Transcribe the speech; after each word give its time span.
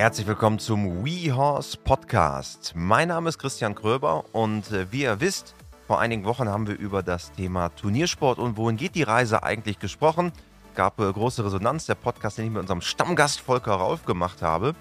Herzlich 0.00 0.26
willkommen 0.26 0.58
zum 0.58 1.04
WeHorse 1.04 1.76
Podcast. 1.76 2.72
Mein 2.74 3.08
Name 3.08 3.28
ist 3.28 3.36
Christian 3.36 3.74
Kröber 3.74 4.24
und 4.32 4.72
äh, 4.72 4.90
wie 4.90 5.02
ihr 5.02 5.20
wisst, 5.20 5.54
vor 5.86 6.00
einigen 6.00 6.24
Wochen 6.24 6.48
haben 6.48 6.66
wir 6.66 6.78
über 6.78 7.02
das 7.02 7.32
Thema 7.32 7.68
Turniersport 7.68 8.38
und 8.38 8.56
wohin 8.56 8.78
geht 8.78 8.94
die 8.94 9.02
Reise 9.02 9.42
eigentlich 9.42 9.78
gesprochen. 9.78 10.32
Gab 10.74 10.98
äh, 11.00 11.12
große 11.12 11.44
Resonanz, 11.44 11.84
der 11.84 11.96
Podcast, 11.96 12.38
den 12.38 12.46
ich 12.46 12.50
mit 12.50 12.62
unserem 12.62 12.80
Stammgast 12.80 13.40
Volker 13.40 13.74
Rauf 13.74 14.06
gemacht 14.06 14.40
habe. 14.40 14.74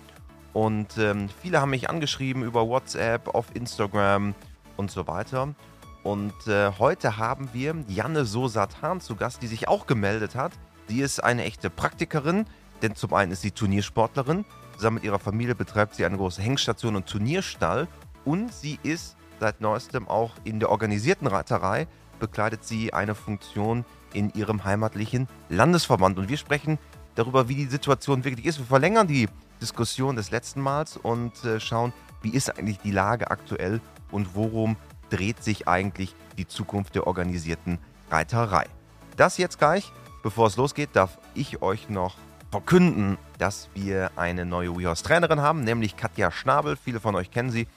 Und 0.53 0.97
ähm, 0.97 1.27
viele 1.41 1.59
haben 1.59 1.71
mich 1.71 1.89
angeschrieben 1.89 2.41
über 2.41 2.65
WhatsApp, 2.69 3.35
auf 3.35 3.53
Instagram 3.53 4.33
und 4.77 4.89
so 4.89 5.05
weiter. 5.05 5.53
Und 6.01 6.47
äh, 6.47 6.71
heute 6.79 7.17
haben 7.17 7.49
wir 7.51 7.75
Janne 7.89 8.23
Sosat-Hahn 8.23 9.01
zu 9.01 9.17
Gast, 9.17 9.41
die 9.41 9.47
sich 9.47 9.67
auch 9.67 9.85
gemeldet 9.85 10.35
hat. 10.35 10.53
Sie 10.87 11.01
ist 11.01 11.21
eine 11.21 11.43
echte 11.43 11.69
Praktikerin, 11.69 12.45
denn 12.81 12.95
zum 12.95 13.13
einen 13.13 13.33
ist 13.33 13.41
sie 13.41 13.51
Turniersportlerin, 13.51 14.45
zusammen 14.79 14.95
mit 14.95 15.03
ihrer 15.03 15.19
Familie 15.19 15.55
betreibt 15.55 15.95
sie 15.95 16.05
eine 16.05 16.15
große 16.15 16.41
Hengstation 16.41 16.95
und 16.95 17.05
Turnierstall 17.05 17.87
und 18.23 18.53
sie 18.53 18.79
ist 18.81 19.17
seit 19.39 19.59
neuestem 19.59 20.07
auch 20.07 20.31
in 20.45 20.59
der 20.59 20.69
organisierten 20.69 21.27
Reiterei, 21.27 21.87
bekleidet 22.19 22.63
sie 22.63 22.93
eine 22.93 23.13
Funktion 23.13 23.83
in 24.13 24.31
ihrem 24.33 24.63
heimatlichen 24.63 25.27
Landesverband. 25.49 26.17
Und 26.17 26.29
wir 26.29 26.37
sprechen 26.37 26.79
darüber, 27.15 27.49
wie 27.49 27.55
die 27.55 27.65
Situation 27.65 28.23
wirklich 28.23 28.45
ist. 28.45 28.59
Wir 28.59 28.65
verlängern 28.65 29.07
die 29.07 29.27
Diskussion 29.61 30.15
des 30.15 30.31
letzten 30.31 30.61
Mals 30.61 30.95
und 30.95 31.43
äh, 31.43 31.59
schauen, 31.59 31.91
wie 32.21 32.31
ist 32.31 32.57
eigentlich 32.57 32.79
die 32.79 32.91
Lage 32.91 33.31
aktuell 33.31 33.81
und 34.11 34.33
worum 34.35 34.77
dreht 35.09 35.43
sich 35.43 35.67
eigentlich 35.67 36.15
die 36.37 36.47
Zukunft 36.47 36.95
der 36.95 37.05
organisierten 37.05 37.79
Reiterei. 38.09 38.65
Das 39.17 39.37
jetzt 39.37 39.59
gleich. 39.59 39.91
Bevor 40.23 40.47
es 40.47 40.57
losgeht, 40.57 40.89
darf 40.93 41.17
ich 41.33 41.61
euch 41.61 41.89
noch 41.89 42.15
verkünden, 42.51 43.17
dass 43.37 43.69
wir 43.73 44.11
eine 44.15 44.45
neue 44.45 44.75
WeHorse-Trainerin 44.75 45.41
haben, 45.41 45.63
nämlich 45.63 45.95
Katja 45.95 46.31
Schnabel. 46.31 46.75
Viele 46.75 46.99
von 46.99 47.15
euch 47.15 47.31
kennen 47.31 47.51
sie 47.51 47.67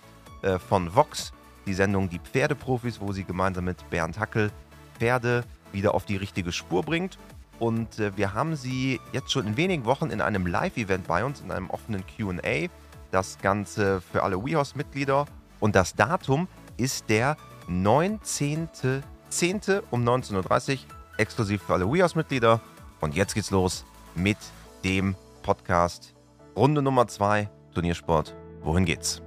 äh, 0.43 0.59
von 0.59 0.95
Vox, 0.95 1.33
die 1.67 1.75
Sendung 1.75 2.09
Die 2.09 2.19
Pferdeprofis, 2.19 3.01
wo 3.01 3.13
sie 3.13 3.25
gemeinsam 3.25 3.67
mit 3.67 3.89
Bernd 3.91 4.19
Hackel 4.19 4.51
Pferde 4.99 5.45
wieder 5.73 5.95
auf 5.95 6.05
die 6.05 6.17
richtige 6.17 6.53
Spur 6.53 6.83
bringt. 6.83 7.19
Und 7.59 7.99
äh, 7.99 8.17
wir 8.17 8.35
haben 8.35 8.57
sie 8.57 9.01
jetzt 9.13 9.31
schon 9.31 9.47
in 9.47 9.57
wenigen 9.57 9.85
Wochen 9.85 10.11
in 10.11 10.21
einem 10.21 10.47
Live-Event 10.47 11.07
bei 11.07 11.25
uns, 11.25 11.41
in 11.41 11.51
einem 11.51 11.71
offenen 11.71 12.05
QA. 12.07 12.69
Das 13.11 13.39
Ganze 13.39 14.01
für 14.01 14.23
alle 14.23 14.43
WeHorse-Mitglieder. 14.43 15.27
Und 15.61 15.77
das 15.77 15.95
Datum 15.95 16.49
ist 16.77 17.09
der 17.09 17.37
19.10. 17.69 19.83
um 19.91 20.03
19.30 20.03 20.73
Uhr, 20.73 20.79
exklusiv 21.19 21.63
für 21.63 21.75
alle 21.75 21.93
WeHorse-Mitglieder. 21.93 22.61
Und 23.01 23.15
jetzt 23.15 23.35
geht's 23.35 23.51
los 23.51 23.85
mit 24.15 24.39
dem 24.85 25.15
Podcast 25.43 26.15
Runde 26.57 26.83
Nummer 26.83 27.07
2 27.07 27.49
Turniersport. 27.73 28.35
Wohin 28.63 28.85
geht's? 28.85 29.23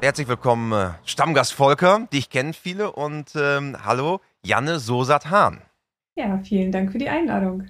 Herzlich 0.00 0.28
willkommen, 0.28 0.72
äh, 0.72 0.90
Stammgast 1.04 1.52
Volker. 1.52 2.06
Dich 2.12 2.30
kennen 2.30 2.52
viele 2.52 2.92
und 2.92 3.32
ähm, 3.34 3.76
hallo, 3.84 4.20
Janne 4.42 4.78
Sosat-Hahn. 4.78 5.62
Ja, 6.16 6.38
vielen 6.44 6.70
Dank 6.70 6.92
für 6.92 6.98
die 6.98 7.08
Einladung. 7.08 7.68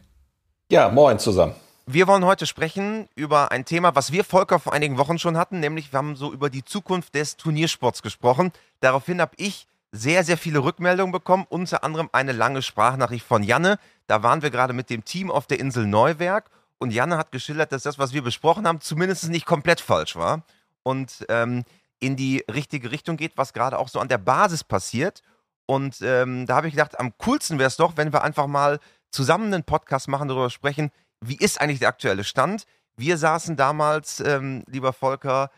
Ja, 0.70 0.88
moin 0.88 1.18
zusammen. 1.18 1.54
Wir 1.86 2.08
wollen 2.08 2.24
heute 2.24 2.46
sprechen 2.46 3.08
über 3.14 3.52
ein 3.52 3.64
Thema, 3.64 3.94
was 3.94 4.10
wir 4.10 4.24
Volker 4.24 4.58
vor 4.58 4.72
einigen 4.72 4.98
Wochen 4.98 5.18
schon 5.18 5.36
hatten, 5.36 5.60
nämlich 5.60 5.92
wir 5.92 5.98
haben 5.98 6.16
so 6.16 6.32
über 6.32 6.50
die 6.50 6.64
Zukunft 6.64 7.14
des 7.14 7.36
Turniersports 7.36 8.02
gesprochen. 8.02 8.50
Daraufhin 8.80 9.20
habe 9.20 9.34
ich 9.36 9.68
sehr, 9.92 10.24
sehr 10.24 10.36
viele 10.36 10.60
Rückmeldungen 10.60 11.12
bekommen, 11.12 11.46
unter 11.48 11.84
anderem 11.84 12.08
eine 12.12 12.32
lange 12.32 12.62
Sprachnachricht 12.62 13.24
von 13.24 13.42
Janne. 13.42 13.78
Da 14.06 14.22
waren 14.22 14.42
wir 14.42 14.50
gerade 14.50 14.72
mit 14.72 14.90
dem 14.90 15.04
Team 15.04 15.30
auf 15.30 15.46
der 15.46 15.60
Insel 15.60 15.86
Neuwerk 15.86 16.50
und 16.78 16.92
Janne 16.92 17.16
hat 17.16 17.32
geschildert, 17.32 17.72
dass 17.72 17.84
das, 17.84 17.98
was 17.98 18.12
wir 18.12 18.22
besprochen 18.22 18.66
haben, 18.66 18.80
zumindest 18.80 19.28
nicht 19.28 19.46
komplett 19.46 19.80
falsch 19.80 20.16
war 20.16 20.44
und 20.82 21.24
ähm, 21.28 21.64
in 21.98 22.16
die 22.16 22.44
richtige 22.52 22.90
Richtung 22.90 23.16
geht, 23.16 23.36
was 23.36 23.52
gerade 23.52 23.78
auch 23.78 23.88
so 23.88 24.00
an 24.00 24.08
der 24.08 24.18
Basis 24.18 24.64
passiert. 24.64 25.22
Und 25.66 26.00
ähm, 26.02 26.46
da 26.46 26.56
habe 26.56 26.68
ich 26.68 26.74
gedacht, 26.74 27.00
am 27.00 27.16
coolsten 27.18 27.58
wäre 27.58 27.68
es 27.68 27.76
doch, 27.76 27.96
wenn 27.96 28.12
wir 28.12 28.22
einfach 28.22 28.46
mal 28.46 28.78
zusammen 29.10 29.52
einen 29.52 29.64
Podcast 29.64 30.08
machen, 30.08 30.28
darüber 30.28 30.50
sprechen, 30.50 30.90
wie 31.20 31.36
ist 31.36 31.60
eigentlich 31.60 31.80
der 31.80 31.88
aktuelle 31.88 32.24
Stand? 32.24 32.66
Wir 32.96 33.16
saßen 33.16 33.56
damals, 33.56 34.20
ähm, 34.20 34.62
lieber 34.66 34.92
Volker, 34.92 35.50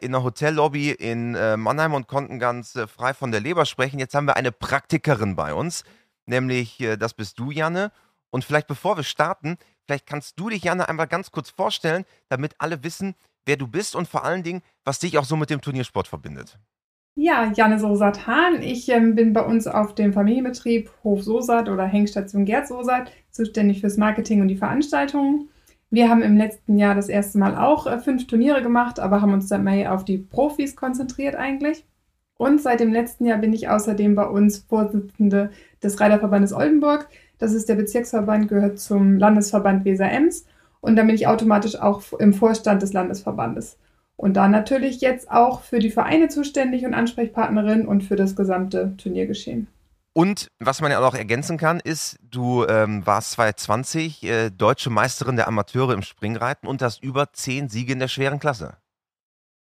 in 0.00 0.12
der 0.12 0.22
Hotellobby 0.22 0.90
in 0.90 1.34
äh, 1.34 1.56
Mannheim 1.56 1.94
und 1.94 2.06
konnten 2.06 2.38
ganz 2.38 2.76
äh, 2.76 2.86
frei 2.86 3.14
von 3.14 3.32
der 3.32 3.40
Leber 3.40 3.66
sprechen. 3.66 3.98
Jetzt 3.98 4.14
haben 4.14 4.26
wir 4.26 4.36
eine 4.36 4.52
Praktikerin 4.52 5.36
bei 5.36 5.54
uns, 5.54 5.84
nämlich 6.26 6.80
äh, 6.80 6.96
das 6.96 7.14
bist 7.14 7.38
du, 7.38 7.50
Janne. 7.50 7.92
Und 8.30 8.44
vielleicht 8.44 8.68
bevor 8.68 8.96
wir 8.96 9.04
starten, 9.04 9.58
vielleicht 9.84 10.06
kannst 10.06 10.38
du 10.38 10.48
dich, 10.48 10.64
Janne, 10.64 10.88
einmal 10.88 11.06
ganz 11.06 11.30
kurz 11.30 11.50
vorstellen, 11.50 12.04
damit 12.28 12.54
alle 12.58 12.82
wissen, 12.84 13.14
wer 13.44 13.56
du 13.56 13.66
bist 13.66 13.94
und 13.94 14.08
vor 14.08 14.24
allen 14.24 14.42
Dingen, 14.42 14.62
was 14.84 15.00
dich 15.00 15.18
auch 15.18 15.24
so 15.24 15.36
mit 15.36 15.50
dem 15.50 15.60
Turniersport 15.60 16.08
verbindet. 16.08 16.58
Ja, 17.14 17.52
Janne 17.54 17.78
Sosat-Hahn. 17.78 18.62
Ich 18.62 18.88
ähm, 18.88 19.14
bin 19.14 19.34
bei 19.34 19.42
uns 19.42 19.66
auf 19.66 19.94
dem 19.94 20.14
Familienbetrieb 20.14 20.90
Hof 21.04 21.22
Sosat 21.22 21.68
oder 21.68 21.84
Hengstation 21.84 22.46
Gerd 22.46 22.66
Sosat 22.66 23.12
zuständig 23.30 23.80
fürs 23.80 23.98
Marketing 23.98 24.40
und 24.40 24.48
die 24.48 24.56
Veranstaltungen. 24.56 25.50
Wir 25.92 26.08
haben 26.08 26.22
im 26.22 26.38
letzten 26.38 26.78
Jahr 26.78 26.94
das 26.94 27.10
erste 27.10 27.36
Mal 27.36 27.54
auch 27.54 27.86
äh, 27.86 27.98
fünf 27.98 28.26
Turniere 28.26 28.62
gemacht, 28.62 28.98
aber 28.98 29.20
haben 29.20 29.34
uns 29.34 29.48
dann 29.48 29.62
mehr 29.62 29.92
auf 29.92 30.06
die 30.06 30.16
Profis 30.16 30.74
konzentriert 30.74 31.34
eigentlich. 31.34 31.84
Und 32.38 32.62
seit 32.62 32.80
dem 32.80 32.94
letzten 32.94 33.26
Jahr 33.26 33.36
bin 33.36 33.52
ich 33.52 33.68
außerdem 33.68 34.14
bei 34.14 34.24
uns 34.24 34.60
Vorsitzende 34.60 35.50
des 35.82 36.00
Reiterverbandes 36.00 36.54
Oldenburg. 36.54 37.08
Das 37.36 37.52
ist 37.52 37.68
der 37.68 37.74
Bezirksverband, 37.74 38.48
gehört 38.48 38.78
zum 38.78 39.18
Landesverband 39.18 39.84
Weser-Ems. 39.84 40.46
Und 40.80 40.96
dann 40.96 41.08
bin 41.08 41.14
ich 41.14 41.26
automatisch 41.26 41.78
auch 41.78 42.02
im 42.14 42.32
Vorstand 42.32 42.80
des 42.80 42.94
Landesverbandes. 42.94 43.76
Und 44.16 44.38
da 44.38 44.48
natürlich 44.48 45.02
jetzt 45.02 45.30
auch 45.30 45.60
für 45.60 45.78
die 45.78 45.90
Vereine 45.90 46.28
zuständig 46.28 46.86
und 46.86 46.94
Ansprechpartnerin 46.94 47.86
und 47.86 48.02
für 48.02 48.16
das 48.16 48.34
gesamte 48.34 48.94
Turniergeschehen. 48.96 49.66
Und 50.14 50.48
was 50.58 50.80
man 50.80 50.90
ja 50.90 51.00
auch 51.00 51.14
ergänzen 51.14 51.56
kann, 51.56 51.80
ist, 51.80 52.18
du 52.22 52.66
ähm, 52.66 53.06
warst 53.06 53.32
2020 53.32 54.22
äh, 54.24 54.50
deutsche 54.50 54.90
Meisterin 54.90 55.36
der 55.36 55.48
Amateure 55.48 55.94
im 55.94 56.02
Springreiten 56.02 56.68
und 56.68 56.82
hast 56.82 57.02
über 57.02 57.32
zehn 57.32 57.68
Siege 57.68 57.94
in 57.94 57.98
der 57.98 58.08
schweren 58.08 58.38
Klasse. 58.38 58.76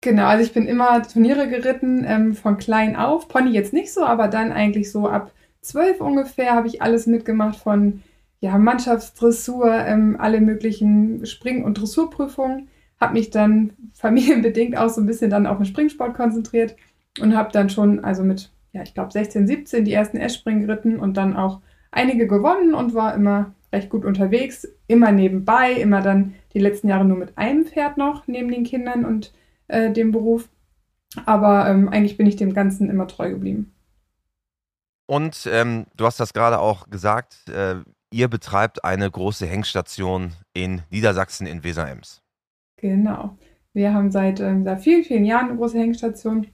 Genau, 0.03 0.27
also 0.27 0.45
ich 0.45 0.53
bin 0.53 0.67
immer 0.67 1.03
Turniere 1.03 1.49
geritten, 1.49 2.05
ähm, 2.07 2.35
von 2.35 2.59
klein 2.59 2.95
auf. 2.95 3.29
Pony 3.29 3.51
jetzt 3.51 3.73
nicht 3.73 3.93
so, 3.93 4.05
aber 4.05 4.29
dann 4.29 4.53
eigentlich 4.53 4.93
so 4.93 5.09
ab 5.09 5.33
zwölf 5.63 6.01
ungefähr 6.01 6.55
habe 6.55 6.69
ich 6.69 6.81
alles 6.81 7.07
mitgemacht 7.07 7.57
von 7.59 8.03
ja, 8.39 8.57
Mannschaftsdressur, 8.57 9.73
ähm, 9.73 10.17
alle 10.21 10.41
möglichen 10.41 11.27
Spring- 11.27 11.65
und 11.65 11.81
Dressurprüfungen 11.81 12.69
habe 13.01 13.15
mich 13.15 13.31
dann 13.31 13.73
familienbedingt 13.95 14.77
auch 14.77 14.89
so 14.89 15.01
ein 15.01 15.07
bisschen 15.07 15.31
dann 15.31 15.47
auf 15.47 15.57
den 15.59 15.67
Springsport 15.67 16.15
konzentriert 16.15 16.77
und 17.21 17.37
habe 17.37 17.53
dann 17.53 17.71
schon, 17.71 18.05
also 18.05 18.23
mit, 18.23 18.51
ja, 18.77 18.83
ich 18.83 18.93
glaube 18.93 19.11
16, 19.11 19.47
17 19.47 19.85
die 19.87 19.95
ersten 19.95 20.19
S-Springen 20.19 20.67
geritten 20.67 21.01
und 21.01 21.17
dann 21.17 21.35
auch 21.35 21.61
einige 21.91 22.27
gewonnen 22.27 22.75
und 22.75 22.93
war 22.93 23.15
immer 23.15 23.55
recht 23.73 23.89
gut 23.89 24.05
unterwegs, 24.05 24.69
immer 24.87 25.13
nebenbei, 25.13 25.73
immer 25.73 26.03
dann 26.03 26.35
die 26.53 26.59
letzten 26.59 26.89
Jahre 26.89 27.07
nur 27.07 27.17
mit 27.17 27.39
einem 27.39 27.65
Pferd 27.65 27.97
noch 27.97 28.27
neben 28.27 28.51
den 28.51 28.65
Kindern 28.65 29.07
und 29.07 29.33
äh, 29.69 29.91
dem 29.91 30.13
Beruf. 30.13 30.51
Aber 31.25 31.71
ähm, 31.71 31.89
eigentlich 31.89 32.19
bin 32.19 32.27
ich 32.27 32.37
dem 32.37 32.53
Ganzen 32.53 32.91
immer 32.91 33.09
treu 33.09 33.31
geblieben. 33.31 33.73
Und 35.07 35.49
ähm, 35.51 35.87
du 35.97 36.05
hast 36.05 36.21
das 36.21 36.35
gerade 36.35 36.59
auch 36.59 36.91
gesagt, 36.91 37.49
äh, 37.49 37.77
ihr 38.13 38.29
betreibt 38.29 38.85
eine 38.85 39.11
große 39.11 39.47
Hengstation 39.47 40.33
in 40.53 40.83
Niedersachsen 40.91 41.47
in 41.47 41.65
Weser-Ems. 41.65 42.21
Genau. 42.77 43.39
Wir 43.73 43.95
haben 43.95 44.11
seit, 44.11 44.41
ähm, 44.41 44.65
seit 44.65 44.83
vielen, 44.83 45.05
vielen 45.05 45.25
Jahren 45.25 45.49
eine 45.49 45.57
große 45.57 45.79
Hengstation. 45.79 46.49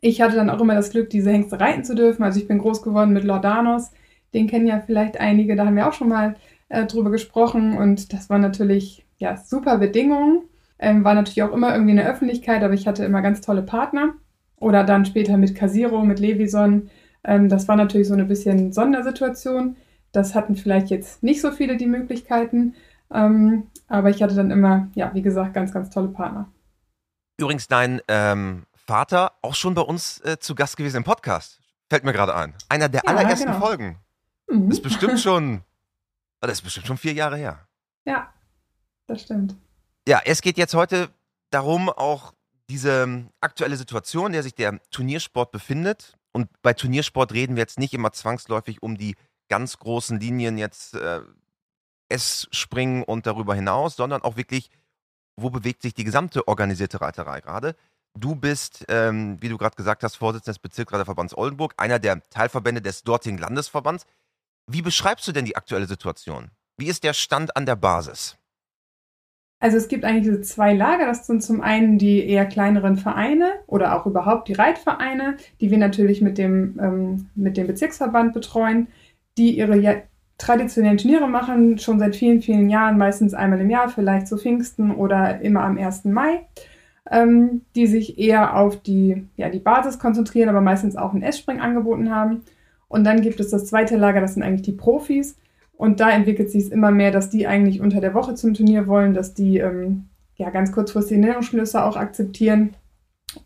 Ich 0.00 0.20
hatte 0.20 0.36
dann 0.36 0.50
auch 0.50 0.60
immer 0.60 0.74
das 0.74 0.90
Glück, 0.90 1.10
diese 1.10 1.30
Hengste 1.30 1.58
reiten 1.58 1.84
zu 1.84 1.94
dürfen. 1.94 2.22
Also 2.22 2.38
ich 2.38 2.48
bin 2.48 2.58
groß 2.58 2.82
geworden 2.82 3.12
mit 3.12 3.24
Lordanos. 3.24 3.90
Den 4.34 4.46
kennen 4.46 4.66
ja 4.66 4.82
vielleicht 4.84 5.18
einige, 5.18 5.56
da 5.56 5.66
haben 5.66 5.76
wir 5.76 5.88
auch 5.88 5.92
schon 5.92 6.08
mal 6.08 6.36
äh, 6.68 6.84
drüber 6.86 7.10
gesprochen. 7.10 7.76
Und 7.76 8.12
das 8.12 8.28
waren 8.28 8.42
natürlich 8.42 9.06
ja, 9.18 9.36
super 9.36 9.78
Bedingungen. 9.78 10.42
Ähm, 10.78 11.04
war 11.04 11.14
natürlich 11.14 11.42
auch 11.42 11.52
immer 11.52 11.72
irgendwie 11.72 11.92
in 11.92 11.96
der 11.96 12.10
Öffentlichkeit, 12.10 12.62
aber 12.62 12.74
ich 12.74 12.86
hatte 12.86 13.04
immer 13.04 13.22
ganz 13.22 13.40
tolle 13.40 13.62
Partner. 13.62 14.14
Oder 14.58 14.84
dann 14.84 15.06
später 15.06 15.36
mit 15.36 15.54
Casiro, 15.54 16.04
mit 16.04 16.18
Levison. 16.18 16.90
Ähm, 17.24 17.48
das 17.48 17.66
war 17.68 17.76
natürlich 17.76 18.08
so 18.08 18.14
eine 18.14 18.24
bisschen 18.24 18.72
Sondersituation. 18.72 19.76
Das 20.12 20.34
hatten 20.34 20.56
vielleicht 20.56 20.88
jetzt 20.88 21.22
nicht 21.22 21.40
so 21.40 21.50
viele 21.50 21.76
die 21.76 21.86
Möglichkeiten. 21.86 22.74
Ähm, 23.12 23.64
aber 23.88 24.10
ich 24.10 24.22
hatte 24.22 24.34
dann 24.34 24.50
immer, 24.50 24.88
ja, 24.94 25.12
wie 25.14 25.22
gesagt, 25.22 25.54
ganz, 25.54 25.72
ganz 25.72 25.90
tolle 25.90 26.08
Partner. 26.08 26.50
Übrigens, 27.38 27.68
dein 27.68 28.00
ähm, 28.08 28.64
Vater 28.86 29.32
auch 29.42 29.54
schon 29.54 29.74
bei 29.74 29.82
uns 29.82 30.20
äh, 30.20 30.38
zu 30.38 30.54
Gast 30.54 30.76
gewesen 30.76 30.98
im 30.98 31.04
Podcast. 31.04 31.60
Fällt 31.88 32.04
mir 32.04 32.12
gerade 32.12 32.34
ein. 32.34 32.54
Einer 32.68 32.88
der 32.88 33.02
ja, 33.04 33.10
allerersten 33.10 33.46
genau. 33.46 33.60
Folgen. 33.60 33.98
Mhm. 34.48 34.68
Das 34.68 34.78
ist 34.78 34.82
bestimmt 34.82 35.20
schon, 35.20 35.62
das 36.40 36.52
ist 36.52 36.62
bestimmt 36.62 36.86
schon 36.86 36.98
vier 36.98 37.12
Jahre 37.12 37.36
her. 37.36 37.66
Ja, 38.04 38.32
das 39.06 39.22
stimmt. 39.22 39.56
Ja, 40.08 40.20
es 40.24 40.40
geht 40.40 40.56
jetzt 40.56 40.74
heute 40.74 41.10
darum, 41.50 41.88
auch 41.88 42.32
diese 42.68 43.26
aktuelle 43.40 43.76
Situation, 43.76 44.26
in 44.26 44.32
der 44.32 44.42
sich 44.42 44.54
der 44.54 44.80
Turniersport 44.90 45.50
befindet. 45.50 46.16
Und 46.32 46.50
bei 46.62 46.72
Turniersport 46.74 47.32
reden 47.32 47.56
wir 47.56 47.62
jetzt 47.62 47.78
nicht 47.78 47.94
immer 47.94 48.12
zwangsläufig 48.12 48.82
um 48.82 48.96
die 48.96 49.16
ganz 49.48 49.78
großen 49.78 50.18
Linien 50.18 50.58
jetzt 50.58 50.94
äh, 50.94 51.20
S-Springen 52.08 53.02
und 53.02 53.26
darüber 53.26 53.54
hinaus, 53.54 53.96
sondern 53.96 54.22
auch 54.22 54.36
wirklich, 54.36 54.70
wo 55.36 55.50
bewegt 55.50 55.82
sich 55.82 55.94
die 55.94 56.04
gesamte 56.04 56.46
organisierte 56.48 57.00
Reiterei 57.00 57.40
gerade. 57.40 57.76
Du 58.18 58.34
bist, 58.34 58.84
ähm, 58.88 59.36
wie 59.40 59.48
du 59.48 59.58
gerade 59.58 59.76
gesagt 59.76 60.02
hast, 60.02 60.16
Vorsitzender 60.16 60.54
des 60.54 60.58
Bezirksreiterverbands 60.58 61.36
Oldenburg, 61.36 61.74
einer 61.76 61.98
der 61.98 62.22
Teilverbände 62.30 62.80
des 62.80 63.02
dortigen 63.02 63.36
Landesverbands. 63.36 64.06
Wie 64.66 64.82
beschreibst 64.82 65.28
du 65.28 65.32
denn 65.32 65.44
die 65.44 65.56
aktuelle 65.56 65.86
Situation? 65.86 66.50
Wie 66.78 66.88
ist 66.88 67.04
der 67.04 67.12
Stand 67.12 67.56
an 67.56 67.66
der 67.66 67.76
Basis? 67.76 68.36
Also 69.58 69.76
es 69.76 69.88
gibt 69.88 70.04
eigentlich 70.04 70.24
diese 70.24 70.40
zwei 70.40 70.74
Lager. 70.74 71.06
Das 71.06 71.26
sind 71.26 71.42
zum 71.42 71.60
einen 71.60 71.98
die 71.98 72.26
eher 72.26 72.46
kleineren 72.46 72.96
Vereine 72.96 73.52
oder 73.66 73.98
auch 73.98 74.06
überhaupt 74.06 74.48
die 74.48 74.54
Reitvereine, 74.54 75.36
die 75.60 75.70
wir 75.70 75.78
natürlich 75.78 76.20
mit 76.20 76.38
dem, 76.38 76.78
ähm, 76.80 77.30
mit 77.34 77.56
dem 77.56 77.66
Bezirksverband 77.66 78.32
betreuen, 78.34 78.88
die 79.38 79.56
ihre 79.56 79.76
ja, 79.78 79.94
traditionellen 80.38 80.98
Turniere 80.98 81.28
machen, 81.28 81.78
schon 81.78 81.98
seit 81.98 82.16
vielen, 82.16 82.42
vielen 82.42 82.68
Jahren, 82.68 82.98
meistens 82.98 83.34
einmal 83.34 83.60
im 83.60 83.70
Jahr, 83.70 83.88
vielleicht 83.88 84.28
zu 84.28 84.36
Pfingsten 84.36 84.90
oder 84.94 85.40
immer 85.40 85.62
am 85.62 85.78
1. 85.78 86.04
Mai, 86.04 86.46
ähm, 87.10 87.62
die 87.74 87.86
sich 87.86 88.18
eher 88.18 88.56
auf 88.56 88.82
die, 88.82 89.26
ja, 89.36 89.48
die 89.48 89.58
Basis 89.58 89.98
konzentrieren, 89.98 90.48
aber 90.48 90.60
meistens 90.60 90.96
auch 90.96 91.12
ein 91.12 91.22
S-Spring 91.22 91.60
angeboten 91.60 92.10
haben. 92.10 92.42
Und 92.88 93.04
dann 93.04 93.20
gibt 93.20 93.40
es 93.40 93.50
das 93.50 93.66
zweite 93.66 93.96
Lager, 93.96 94.20
das 94.20 94.34
sind 94.34 94.42
eigentlich 94.42 94.62
die 94.62 94.72
Profis, 94.72 95.36
und 95.76 96.00
da 96.00 96.10
entwickelt 96.10 96.50
sich 96.50 96.64
es 96.64 96.70
immer 96.70 96.90
mehr, 96.90 97.10
dass 97.10 97.30
die 97.30 97.46
eigentlich 97.46 97.80
unter 97.80 98.00
der 98.00 98.14
Woche 98.14 98.34
zum 98.34 98.54
Turnier 98.54 98.86
wollen, 98.86 99.14
dass 99.14 99.34
die 99.34 99.58
ähm, 99.58 100.06
ja 100.36 100.50
ganz 100.50 100.72
kurzfristige 100.72 101.20
Nennungsschlüsse 101.20 101.84
auch 101.84 101.96
akzeptieren 101.96 102.74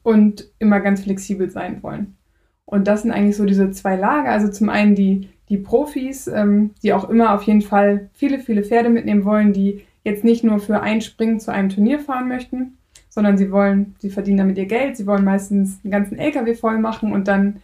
und 0.02 0.48
immer 0.58 0.80
ganz 0.80 1.02
flexibel 1.02 1.50
sein 1.50 1.82
wollen. 1.82 2.16
Und 2.64 2.86
das 2.86 3.02
sind 3.02 3.10
eigentlich 3.10 3.36
so 3.36 3.44
diese 3.44 3.72
zwei 3.72 3.96
Lager. 3.96 4.30
Also 4.30 4.48
zum 4.48 4.68
einen 4.68 4.94
die, 4.94 5.28
die 5.48 5.58
Profis, 5.58 6.28
ähm, 6.28 6.70
die 6.84 6.92
auch 6.92 7.08
immer 7.08 7.34
auf 7.34 7.42
jeden 7.42 7.62
Fall 7.62 8.10
viele, 8.12 8.38
viele 8.38 8.62
Pferde 8.62 8.90
mitnehmen 8.90 9.24
wollen, 9.24 9.52
die 9.52 9.84
jetzt 10.04 10.22
nicht 10.22 10.44
nur 10.44 10.60
für 10.60 10.80
ein 10.80 11.00
Springen 11.00 11.40
zu 11.40 11.50
einem 11.52 11.68
Turnier 11.68 11.98
fahren 11.98 12.28
möchten, 12.28 12.78
sondern 13.10 13.36
sie 13.36 13.50
wollen, 13.50 13.94
sie 13.98 14.08
verdienen 14.08 14.38
damit 14.38 14.56
ihr 14.56 14.66
Geld, 14.66 14.96
sie 14.96 15.06
wollen 15.06 15.24
meistens 15.24 15.80
einen 15.84 15.90
ganzen 15.90 16.18
LKW 16.18 16.54
voll 16.54 16.78
machen 16.78 17.12
und 17.12 17.28
dann 17.28 17.60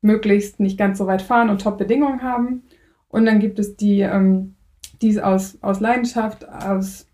möglichst 0.00 0.58
nicht 0.58 0.78
ganz 0.78 0.98
so 0.98 1.06
weit 1.06 1.22
fahren 1.22 1.50
und 1.50 1.62
Top-Bedingungen 1.62 2.22
haben. 2.22 2.64
Und 3.08 3.26
dann 3.26 3.38
gibt 3.38 3.58
es 3.58 3.76
die, 3.76 4.00
ähm, 4.00 4.56
die 5.02 5.10
es 5.10 5.18
aus, 5.18 5.58
aus 5.62 5.80
Leidenschaft, 5.80 6.48
aus 6.48 7.06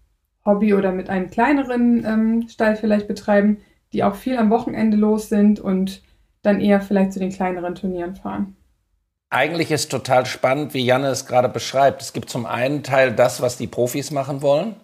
Hobby 0.45 0.75
oder 0.75 0.93
mit 0.93 1.11
einem 1.11 1.31
kleineren 1.31 2.05
ähm, 2.05 2.49
Stall 2.49 2.77
vielleicht 2.77 3.09
betreiben, 3.09 3.59
die 3.93 4.05
auch 4.05 4.15
viel 4.15 4.37
am 4.39 4.51
Wochenende 4.51 4.97
los 4.97 5.29
sind 5.29 5.61
und 5.61 6.03
dann 6.43 6.61
eher 6.61 6.81
vielleicht 6.81 7.13
zu 7.13 7.21
den 7.21 7.31
kleineren 7.31 7.75
Turnieren 7.75 8.17
fahren. 8.17 8.57
Eigentlich 9.31 9.71
ist 9.71 9.91
total 9.91 10.27
spannend, 10.27 10.75
wie 10.75 10.85
Janne 10.85 11.09
es 11.09 11.27
gerade 11.27 11.49
beschreibt. 11.49 12.03
Es 12.03 12.13
gibt 12.13 12.29
zum 12.29 12.45
einen 12.45 12.83
Teil 12.83 13.13
das, 13.13 13.41
was 13.41 13.57
die 13.57 13.67
Profis 13.67 14.11
machen 14.11 14.43
wollen. 14.43 14.77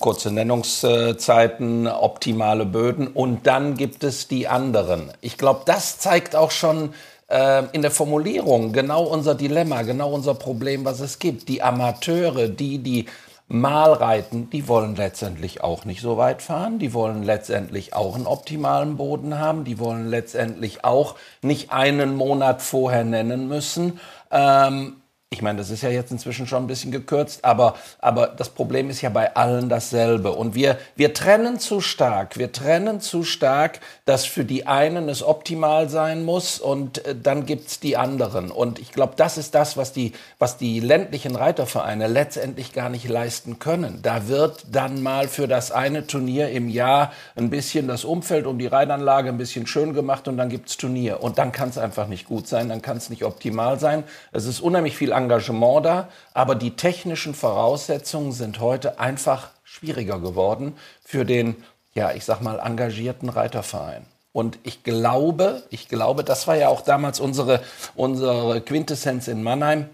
Kurze 0.00 0.30
Nennungszeiten, 0.30 1.86
optimale 1.86 2.66
Böden. 2.66 3.06
Und 3.08 3.46
dann 3.46 3.76
gibt 3.76 4.04
es 4.04 4.28
die 4.28 4.48
anderen. 4.48 5.12
Ich 5.20 5.36
glaube, 5.36 5.62
das 5.66 5.98
zeigt 5.98 6.36
auch 6.36 6.50
schon 6.50 6.94
äh, 7.28 7.64
in 7.72 7.82
der 7.82 7.90
Formulierung 7.90 8.72
genau 8.72 9.04
unser 9.04 9.34
Dilemma, 9.34 9.82
genau 9.82 10.12
unser 10.12 10.34
Problem, 10.34 10.84
was 10.84 11.00
es 11.00 11.18
gibt. 11.18 11.48
Die 11.48 11.62
Amateure, 11.62 12.48
die, 12.48 12.78
die 12.78 13.06
mal 13.48 13.94
reiten, 13.94 14.50
die 14.50 14.68
wollen 14.68 14.94
letztendlich 14.94 15.62
auch 15.62 15.86
nicht 15.86 16.02
so 16.02 16.18
weit 16.18 16.42
fahren, 16.42 16.78
die 16.78 16.92
wollen 16.92 17.22
letztendlich 17.22 17.94
auch 17.94 18.14
einen 18.14 18.26
optimalen 18.26 18.98
Boden 18.98 19.38
haben, 19.38 19.64
die 19.64 19.78
wollen 19.78 20.08
letztendlich 20.08 20.84
auch 20.84 21.16
nicht 21.40 21.72
einen 21.72 22.14
Monat 22.14 22.60
vorher 22.60 23.04
nennen 23.04 23.48
müssen. 23.48 24.00
Ähm, 24.30 24.97
ich 25.30 25.42
meine, 25.42 25.58
das 25.58 25.68
ist 25.68 25.82
ja 25.82 25.90
jetzt 25.90 26.10
inzwischen 26.10 26.46
schon 26.46 26.64
ein 26.64 26.66
bisschen 26.68 26.90
gekürzt, 26.90 27.44
aber, 27.44 27.74
aber 27.98 28.28
das 28.28 28.48
Problem 28.48 28.88
ist 28.88 29.02
ja 29.02 29.10
bei 29.10 29.36
allen 29.36 29.68
dasselbe. 29.68 30.32
Und 30.32 30.54
wir, 30.54 30.78
wir 30.96 31.12
trennen 31.12 31.58
zu 31.58 31.82
stark, 31.82 32.38
wir 32.38 32.50
trennen 32.50 33.02
zu 33.02 33.24
stark, 33.24 33.80
dass 34.06 34.24
für 34.24 34.46
die 34.46 34.66
einen 34.66 35.10
es 35.10 35.22
optimal 35.22 35.90
sein 35.90 36.24
muss 36.24 36.58
und 36.58 37.04
äh, 37.04 37.14
dann 37.14 37.44
gibt's 37.44 37.78
die 37.78 37.98
anderen. 37.98 38.50
Und 38.50 38.78
ich 38.78 38.90
glaube, 38.90 39.12
das 39.16 39.36
ist 39.36 39.54
das, 39.54 39.76
was 39.76 39.92
die, 39.92 40.12
was 40.38 40.56
die 40.56 40.80
ländlichen 40.80 41.36
Reitervereine 41.36 42.06
letztendlich 42.06 42.72
gar 42.72 42.88
nicht 42.88 43.06
leisten 43.06 43.58
können. 43.58 43.98
Da 44.00 44.28
wird 44.28 44.64
dann 44.72 45.02
mal 45.02 45.28
für 45.28 45.46
das 45.46 45.72
eine 45.72 46.06
Turnier 46.06 46.48
im 46.48 46.70
Jahr 46.70 47.12
ein 47.36 47.50
bisschen 47.50 47.86
das 47.86 48.06
Umfeld 48.06 48.46
um 48.46 48.58
die 48.58 48.66
Reitanlage 48.66 49.28
ein 49.28 49.36
bisschen 49.36 49.66
schön 49.66 49.92
gemacht 49.92 50.26
und 50.26 50.38
dann 50.38 50.48
gibt's 50.48 50.78
Turnier. 50.78 51.22
Und 51.22 51.36
dann 51.36 51.52
kann 51.52 51.68
es 51.68 51.76
einfach 51.76 52.08
nicht 52.08 52.26
gut 52.26 52.48
sein, 52.48 52.70
dann 52.70 52.80
kann 52.80 52.96
es 52.96 53.10
nicht 53.10 53.24
optimal 53.24 53.78
sein. 53.78 54.04
Es 54.32 54.46
ist 54.46 54.60
unheimlich 54.60 54.96
viel 54.96 55.17
Engagement 55.18 55.84
da, 55.84 56.08
aber 56.32 56.54
die 56.54 56.76
technischen 56.76 57.34
Voraussetzungen 57.34 58.32
sind 58.32 58.60
heute 58.60 58.98
einfach 58.98 59.50
schwieriger 59.64 60.18
geworden 60.18 60.76
für 61.04 61.24
den, 61.24 61.56
ja, 61.94 62.12
ich 62.12 62.24
sag 62.24 62.40
mal, 62.40 62.58
engagierten 62.58 63.28
Reiterverein. 63.28 64.06
Und 64.32 64.58
ich 64.62 64.84
glaube, 64.84 65.64
ich 65.70 65.88
glaube, 65.88 66.22
das 66.22 66.46
war 66.46 66.56
ja 66.56 66.68
auch 66.68 66.82
damals 66.82 67.18
unsere, 67.18 67.60
unsere 67.96 68.60
Quintessenz 68.60 69.26
in 69.26 69.42
Mannheim. 69.42 69.88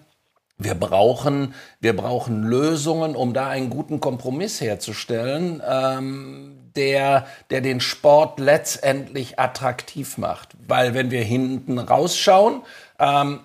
Wir 0.59 0.75
brauchen, 0.75 1.55
wir 1.81 1.97
brauchen 1.97 2.45
Lösungen, 2.45 3.17
um 3.17 3.33
da 3.33 3.49
einen 3.49 3.71
guten 3.71 4.01
Kompromiss 4.01 4.61
herzustellen, 4.61 5.63
ähm, 5.69 6.71
der, 6.77 7.27
der 7.51 7.61
den 7.61 7.81
Sport 7.81 8.39
letztendlich 8.39 9.39
attraktiv 9.39 10.19
macht. 10.19 10.51
Weil 10.67 10.95
wenn 10.95 11.11
wir 11.11 11.23
hinten 11.23 11.79
rausschauen, 11.79 12.63
ähm, 12.99 13.41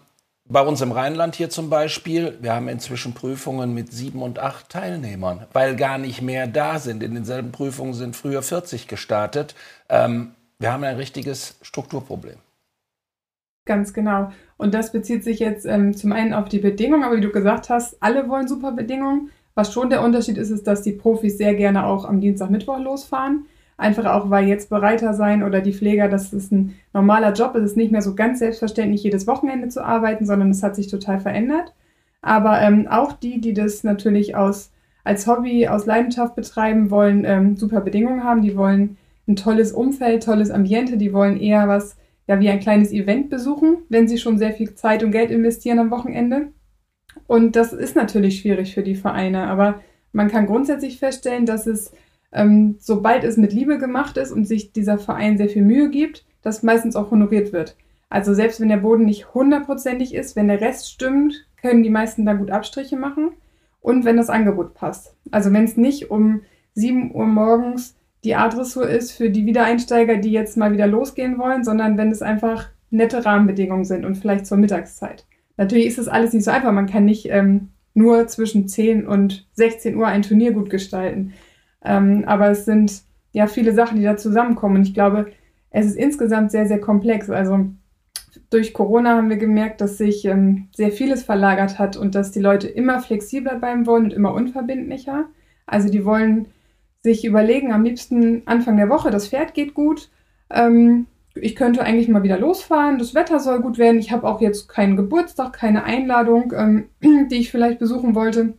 bei 0.50 0.62
uns 0.62 0.82
im 0.82 0.92
Rheinland 0.92 1.36
hier 1.36 1.52
zum 1.52 1.70
Beispiel, 1.70 2.38
wir 2.42 2.54
haben 2.54 2.68
inzwischen 2.68 3.14
Prüfungen 3.14 3.74
mit 3.74 3.94
sieben 3.94 4.24
und 4.24 4.40
acht 4.40 4.70
Teilnehmern, 4.70 5.46
weil 5.54 5.76
gar 5.76 6.00
nicht 6.00 6.24
mehr 6.24 6.48
da 6.48 6.80
sind. 6.80 7.04
In 7.04 7.14
denselben 7.14 7.52
Prüfungen 7.52 7.94
sind 7.94 8.16
früher 8.16 8.42
40 8.42 8.88
gestartet. 8.88 9.54
Ähm, 9.90 10.32
wir 10.58 10.74
haben 10.74 10.84
ein 10.84 10.96
richtiges 10.96 11.58
Strukturproblem. 11.62 12.38
Ganz 13.66 13.94
genau. 13.94 14.32
Und 14.58 14.74
das 14.74 14.92
bezieht 14.92 15.24
sich 15.24 15.38
jetzt 15.38 15.66
ähm, 15.68 15.96
zum 15.96 16.12
einen 16.12 16.34
auf 16.34 16.50
die 16.50 16.58
Bedingungen, 16.58 17.04
aber 17.04 17.18
wie 17.18 17.22
du 17.22 17.32
gesagt 17.32 17.70
hast, 17.70 18.02
alle 18.02 18.28
wollen 18.28 18.48
super 18.48 18.72
Bedingungen. 18.72 19.30
Was 19.54 19.72
schon 19.72 19.92
der 19.92 20.02
Unterschied 20.02 20.38
ist, 20.40 20.50
ist, 20.50 20.66
dass 20.66 20.82
die 20.82 20.94
Profis 20.94 21.38
sehr 21.38 21.54
gerne 21.54 21.86
auch 21.86 22.06
am 22.06 22.22
Dienstag, 22.22 22.50
Mittwoch 22.50 22.80
losfahren. 22.80 23.46
Einfach 23.80 24.06
auch, 24.08 24.30
weil 24.30 24.46
jetzt 24.50 24.70
Bereiter 24.70 25.14
sein 25.14 25.42
oder 25.42 25.62
die 25.62 25.72
Pfleger, 25.72 26.10
das 26.10 26.34
ist 26.34 26.52
ein 26.52 26.76
normaler 26.92 27.32
Job. 27.32 27.56
Es 27.56 27.64
ist 27.64 27.78
nicht 27.78 27.94
mehr 27.94 28.02
so 28.02 28.14
ganz 28.14 28.40
selbstverständlich, 28.40 29.04
jedes 29.04 29.26
Wochenende 29.26 29.70
zu 29.70 29.82
arbeiten, 29.82 30.26
sondern 30.26 30.50
es 30.50 30.62
hat 30.62 30.76
sich 30.76 30.88
total 30.88 31.22
verändert. 31.22 31.74
Aber 32.22 32.60
ähm, 32.60 32.88
auch 32.90 33.14
die, 33.14 33.40
die 33.40 33.54
das 33.54 33.86
natürlich 33.86 34.36
aus, 34.36 34.72
als 35.06 35.28
Hobby, 35.28 35.70
aus 35.70 35.86
Leidenschaft 35.86 36.36
betreiben, 36.36 36.92
wollen 36.92 37.24
ähm, 37.24 37.56
super 37.56 37.80
Bedingungen 37.80 38.26
haben. 38.26 38.42
Die 38.42 38.58
wollen 38.58 38.98
ein 39.30 39.38
tolles 39.38 39.72
Umfeld, 39.72 40.24
tolles 40.24 40.52
Ambiente. 40.52 40.98
Die 40.98 41.14
wollen 41.14 41.40
eher 41.40 41.70
was, 41.70 41.96
ja, 42.28 42.38
wie 42.42 42.50
ein 42.50 42.60
kleines 42.60 42.92
Event 42.92 43.30
besuchen, 43.30 43.78
wenn 43.88 44.10
sie 44.10 44.18
schon 44.18 44.38
sehr 44.38 44.52
viel 44.52 44.76
Zeit 44.76 45.06
und 45.06 45.12
Geld 45.12 45.32
investieren 45.32 45.80
am 45.80 45.90
Wochenende. 45.90 46.50
Und 47.28 47.56
das 47.56 47.72
ist 47.72 47.96
natürlich 47.96 48.42
schwierig 48.42 48.74
für 48.74 48.84
die 48.84 48.96
Vereine. 48.96 49.48
Aber 49.48 49.80
man 50.12 50.28
kann 50.28 50.48
grundsätzlich 50.48 51.00
feststellen, 51.00 51.46
dass 51.46 51.66
es 51.66 51.94
ähm, 52.32 52.76
sobald 52.80 53.24
es 53.24 53.38
mit 53.38 53.54
Liebe 53.54 53.78
gemacht 53.78 54.18
ist 54.18 54.32
und 54.32 54.46
sich 54.46 54.72
dieser 54.72 54.98
Verein 54.98 55.38
sehr 55.38 55.50
viel 55.50 55.64
Mühe 55.64 55.90
gibt, 55.90 56.26
das 56.42 56.64
meistens 56.64 56.96
auch 56.96 57.12
honoriert 57.12 57.54
wird. 57.54 57.76
Also 58.10 58.34
selbst 58.34 58.60
wenn 58.60 58.70
der 58.70 58.78
Boden 58.78 59.06
nicht 59.06 59.34
hundertprozentig 59.34 60.16
ist, 60.16 60.36
wenn 60.36 60.48
der 60.48 60.62
Rest 60.62 60.92
stimmt, 60.92 61.46
können 61.62 61.84
die 61.84 61.90
meisten 61.90 62.26
da 62.26 62.34
gut 62.34 62.52
Abstriche 62.52 62.98
machen 62.98 63.32
und 63.82 64.06
wenn 64.06 64.18
das 64.18 64.30
Angebot 64.30 64.74
passt. 64.74 65.16
Also 65.32 65.52
wenn 65.54 65.66
es 65.66 65.78
nicht 65.78 66.10
um 66.10 66.42
7 66.74 67.14
Uhr 67.14 67.26
morgens 67.26 67.96
die 68.24 68.36
Adressur 68.36 68.88
ist 68.90 69.12
für 69.12 69.30
die 69.30 69.46
Wiedereinsteiger, 69.46 70.18
die 70.18 70.32
jetzt 70.32 70.58
mal 70.58 70.74
wieder 70.74 70.88
losgehen 70.88 71.38
wollen, 71.38 71.64
sondern 71.64 71.98
wenn 71.98 72.12
es 72.12 72.22
einfach 72.22 72.68
nette 72.90 73.24
Rahmenbedingungen 73.26 73.86
sind 73.86 74.06
und 74.06 74.16
vielleicht 74.16 74.46
zur 74.46 74.58
Mittagszeit. 74.58 75.26
Natürlich 75.58 75.86
ist 75.88 75.98
das 75.98 76.08
alles 76.08 76.34
nicht 76.34 76.44
so 76.44 76.52
einfach. 76.52 76.72
Man 76.72 76.88
kann 76.88 77.06
nicht 77.06 77.28
ähm, 77.30 77.70
nur 77.94 78.28
zwischen 78.28 78.68
10 78.68 79.08
und 79.08 79.48
16 79.54 79.96
Uhr 79.96 80.08
ein 80.08 80.22
Turnier 80.22 80.52
gut 80.52 80.70
gestalten. 80.70 81.34
Ähm, 81.84 82.24
aber 82.26 82.50
es 82.50 82.66
sind 82.66 83.04
ja 83.32 83.48
viele 83.48 83.74
Sachen, 83.74 83.98
die 83.98 84.04
da 84.04 84.18
zusammenkommen. 84.18 84.78
Und 84.78 84.88
ich 84.88 84.94
glaube, 84.94 85.28
es 85.72 85.86
ist 85.86 85.96
insgesamt 85.96 86.52
sehr, 86.52 86.68
sehr 86.68 86.80
komplex. 86.80 87.30
Also 87.30 87.68
durch 88.50 88.74
Corona 88.74 89.16
haben 89.16 89.30
wir 89.30 89.38
gemerkt, 89.38 89.82
dass 89.82 89.98
sich 89.98 90.26
ähm, 90.26 90.68
sehr 90.76 90.92
vieles 90.92 91.24
verlagert 91.24 91.80
hat 91.80 91.98
und 91.98 92.16
dass 92.16 92.32
die 92.32 92.40
Leute 92.40 92.68
immer 92.68 93.00
flexibler 93.00 93.56
bleiben 93.56 93.86
wollen 93.86 94.06
und 94.06 94.14
immer 94.14 94.34
unverbindlicher. 94.34 95.26
Also 95.66 95.90
die 95.90 96.06
wollen 96.06 96.48
sich 97.02 97.24
überlegen, 97.26 97.72
am 97.72 97.84
liebsten 97.84 98.42
Anfang 98.46 98.78
der 98.78 98.90
Woche, 98.90 99.12
das 99.12 99.28
Pferd 99.28 99.54
geht 99.54 99.74
gut. 99.74 100.10
Ähm, 100.50 101.06
ich 101.36 101.56
könnte 101.56 101.84
eigentlich 101.84 102.10
mal 102.10 102.24
wieder 102.24 102.40
losfahren, 102.40 102.98
das 102.98 103.14
Wetter 103.14 103.40
soll 103.40 103.62
gut 103.62 103.78
werden. 103.78 104.00
Ich 104.00 104.12
habe 104.12 104.28
auch 104.28 104.42
jetzt 104.42 104.68
keinen 104.68 104.98
Geburtstag, 104.98 105.54
keine 105.54 105.84
Einladung, 105.84 106.54
ähm, 106.56 106.90
die 107.30 107.38
ich 107.38 107.52
vielleicht 107.52 107.80
besuchen 107.80 108.16
wollte. 108.16 108.54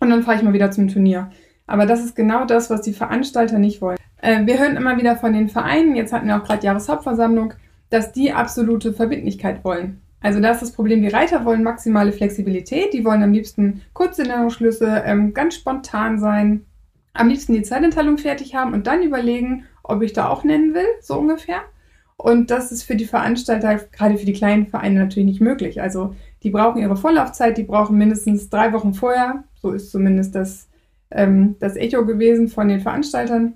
Und 0.00 0.10
dann 0.10 0.22
fahre 0.22 0.38
ich 0.38 0.42
mal 0.42 0.52
wieder 0.52 0.70
zum 0.70 0.88
Turnier. 0.88 1.30
Aber 1.66 1.86
das 1.86 2.04
ist 2.04 2.14
genau 2.14 2.44
das, 2.44 2.70
was 2.70 2.82
die 2.82 2.92
Veranstalter 2.92 3.58
nicht 3.58 3.80
wollen. 3.80 3.98
Äh, 4.20 4.46
wir 4.46 4.58
hören 4.58 4.76
immer 4.76 4.96
wieder 4.96 5.16
von 5.16 5.32
den 5.32 5.48
Vereinen, 5.48 5.96
jetzt 5.96 6.12
hatten 6.12 6.26
wir 6.26 6.36
auch 6.36 6.44
gerade 6.44 6.64
Jahreshauptversammlung, 6.64 7.54
dass 7.90 8.12
die 8.12 8.32
absolute 8.32 8.92
Verbindlichkeit 8.92 9.64
wollen. 9.64 10.00
Also 10.20 10.40
da 10.40 10.52
ist 10.52 10.62
das 10.62 10.72
Problem, 10.72 11.02
die 11.02 11.08
Reiter 11.08 11.44
wollen 11.44 11.62
maximale 11.62 12.10
Flexibilität, 12.10 12.94
die 12.94 13.04
wollen 13.04 13.22
am 13.22 13.32
liebsten 13.32 13.82
kurze 13.92 14.22
Nennungsschlüsse, 14.22 15.02
ähm, 15.04 15.34
ganz 15.34 15.54
spontan 15.54 16.18
sein, 16.18 16.64
am 17.12 17.28
liebsten 17.28 17.52
die 17.52 17.62
Zeitinteilung 17.62 18.16
fertig 18.16 18.54
haben 18.54 18.72
und 18.72 18.86
dann 18.86 19.02
überlegen, 19.02 19.64
ob 19.82 20.02
ich 20.02 20.14
da 20.14 20.28
auch 20.28 20.42
nennen 20.42 20.74
will, 20.74 20.86
so 21.00 21.18
ungefähr. 21.18 21.60
Und 22.16 22.50
das 22.50 22.72
ist 22.72 22.84
für 22.84 22.96
die 22.96 23.04
Veranstalter, 23.04 23.76
gerade 23.92 24.16
für 24.16 24.24
die 24.24 24.32
kleinen 24.32 24.66
Vereine, 24.66 24.98
natürlich 24.98 25.26
nicht 25.26 25.40
möglich. 25.40 25.82
Also 25.82 26.14
die 26.42 26.50
brauchen 26.50 26.80
ihre 26.80 26.96
Vorlaufzeit, 26.96 27.58
die 27.58 27.64
brauchen 27.64 27.98
mindestens 27.98 28.48
drei 28.48 28.72
Wochen 28.72 28.94
vorher, 28.94 29.44
so 29.60 29.72
ist 29.72 29.90
zumindest 29.90 30.34
das, 30.34 30.68
ähm, 31.14 31.56
das 31.60 31.76
Echo 31.76 32.04
gewesen 32.04 32.48
von 32.48 32.68
den 32.68 32.80
Veranstaltern, 32.80 33.54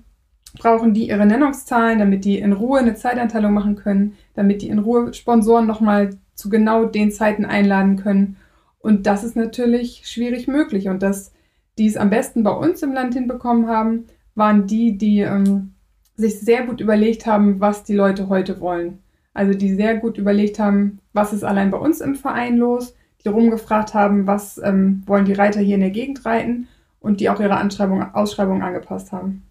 brauchen 0.57 0.93
die 0.93 1.09
ihre 1.09 1.25
Nennungszahlen, 1.25 1.99
damit 1.99 2.25
die 2.25 2.39
in 2.39 2.53
Ruhe 2.53 2.79
eine 2.79 2.95
Zeitanteilung 2.95 3.53
machen 3.53 3.75
können, 3.75 4.15
damit 4.33 4.61
die 4.61 4.69
in 4.69 4.79
Ruhe 4.79 5.13
Sponsoren 5.13 5.67
nochmal 5.67 6.17
zu 6.33 6.49
genau 6.49 6.85
den 6.85 7.11
Zeiten 7.11 7.45
einladen 7.45 7.97
können. 7.97 8.37
Und 8.79 9.05
das 9.05 9.23
ist 9.23 9.35
natürlich 9.35 10.03
schwierig 10.05 10.47
möglich. 10.47 10.87
Und 10.87 11.03
das, 11.03 11.33
die 11.77 11.85
es 11.85 11.97
am 11.97 12.09
besten 12.09 12.43
bei 12.43 12.51
uns 12.51 12.81
im 12.81 12.93
Land 12.93 13.13
hinbekommen 13.13 13.67
haben, 13.67 14.05
waren 14.35 14.65
die, 14.65 14.97
die 14.97 15.19
ähm, 15.19 15.73
sich 16.15 16.39
sehr 16.39 16.65
gut 16.65 16.81
überlegt 16.81 17.25
haben, 17.25 17.59
was 17.59 17.83
die 17.83 17.95
Leute 17.95 18.29
heute 18.29 18.59
wollen. 18.59 18.99
Also 19.33 19.53
die 19.53 19.73
sehr 19.73 19.97
gut 19.97 20.17
überlegt 20.17 20.59
haben, 20.59 20.99
was 21.13 21.33
ist 21.33 21.43
allein 21.43 21.71
bei 21.71 21.77
uns 21.77 22.01
im 22.01 22.15
Verein 22.15 22.57
los, 22.57 22.95
die 23.23 23.29
rumgefragt 23.29 23.93
haben, 23.93 24.25
was 24.25 24.59
ähm, 24.63 25.03
wollen 25.05 25.25
die 25.25 25.33
Reiter 25.33 25.59
hier 25.59 25.75
in 25.75 25.81
der 25.81 25.91
Gegend 25.91 26.25
reiten 26.25 26.67
und 26.99 27.19
die 27.19 27.29
auch 27.29 27.39
ihre 27.39 27.59
Ausschreibung 28.13 28.61
angepasst 28.61 29.11
haben. 29.11 29.49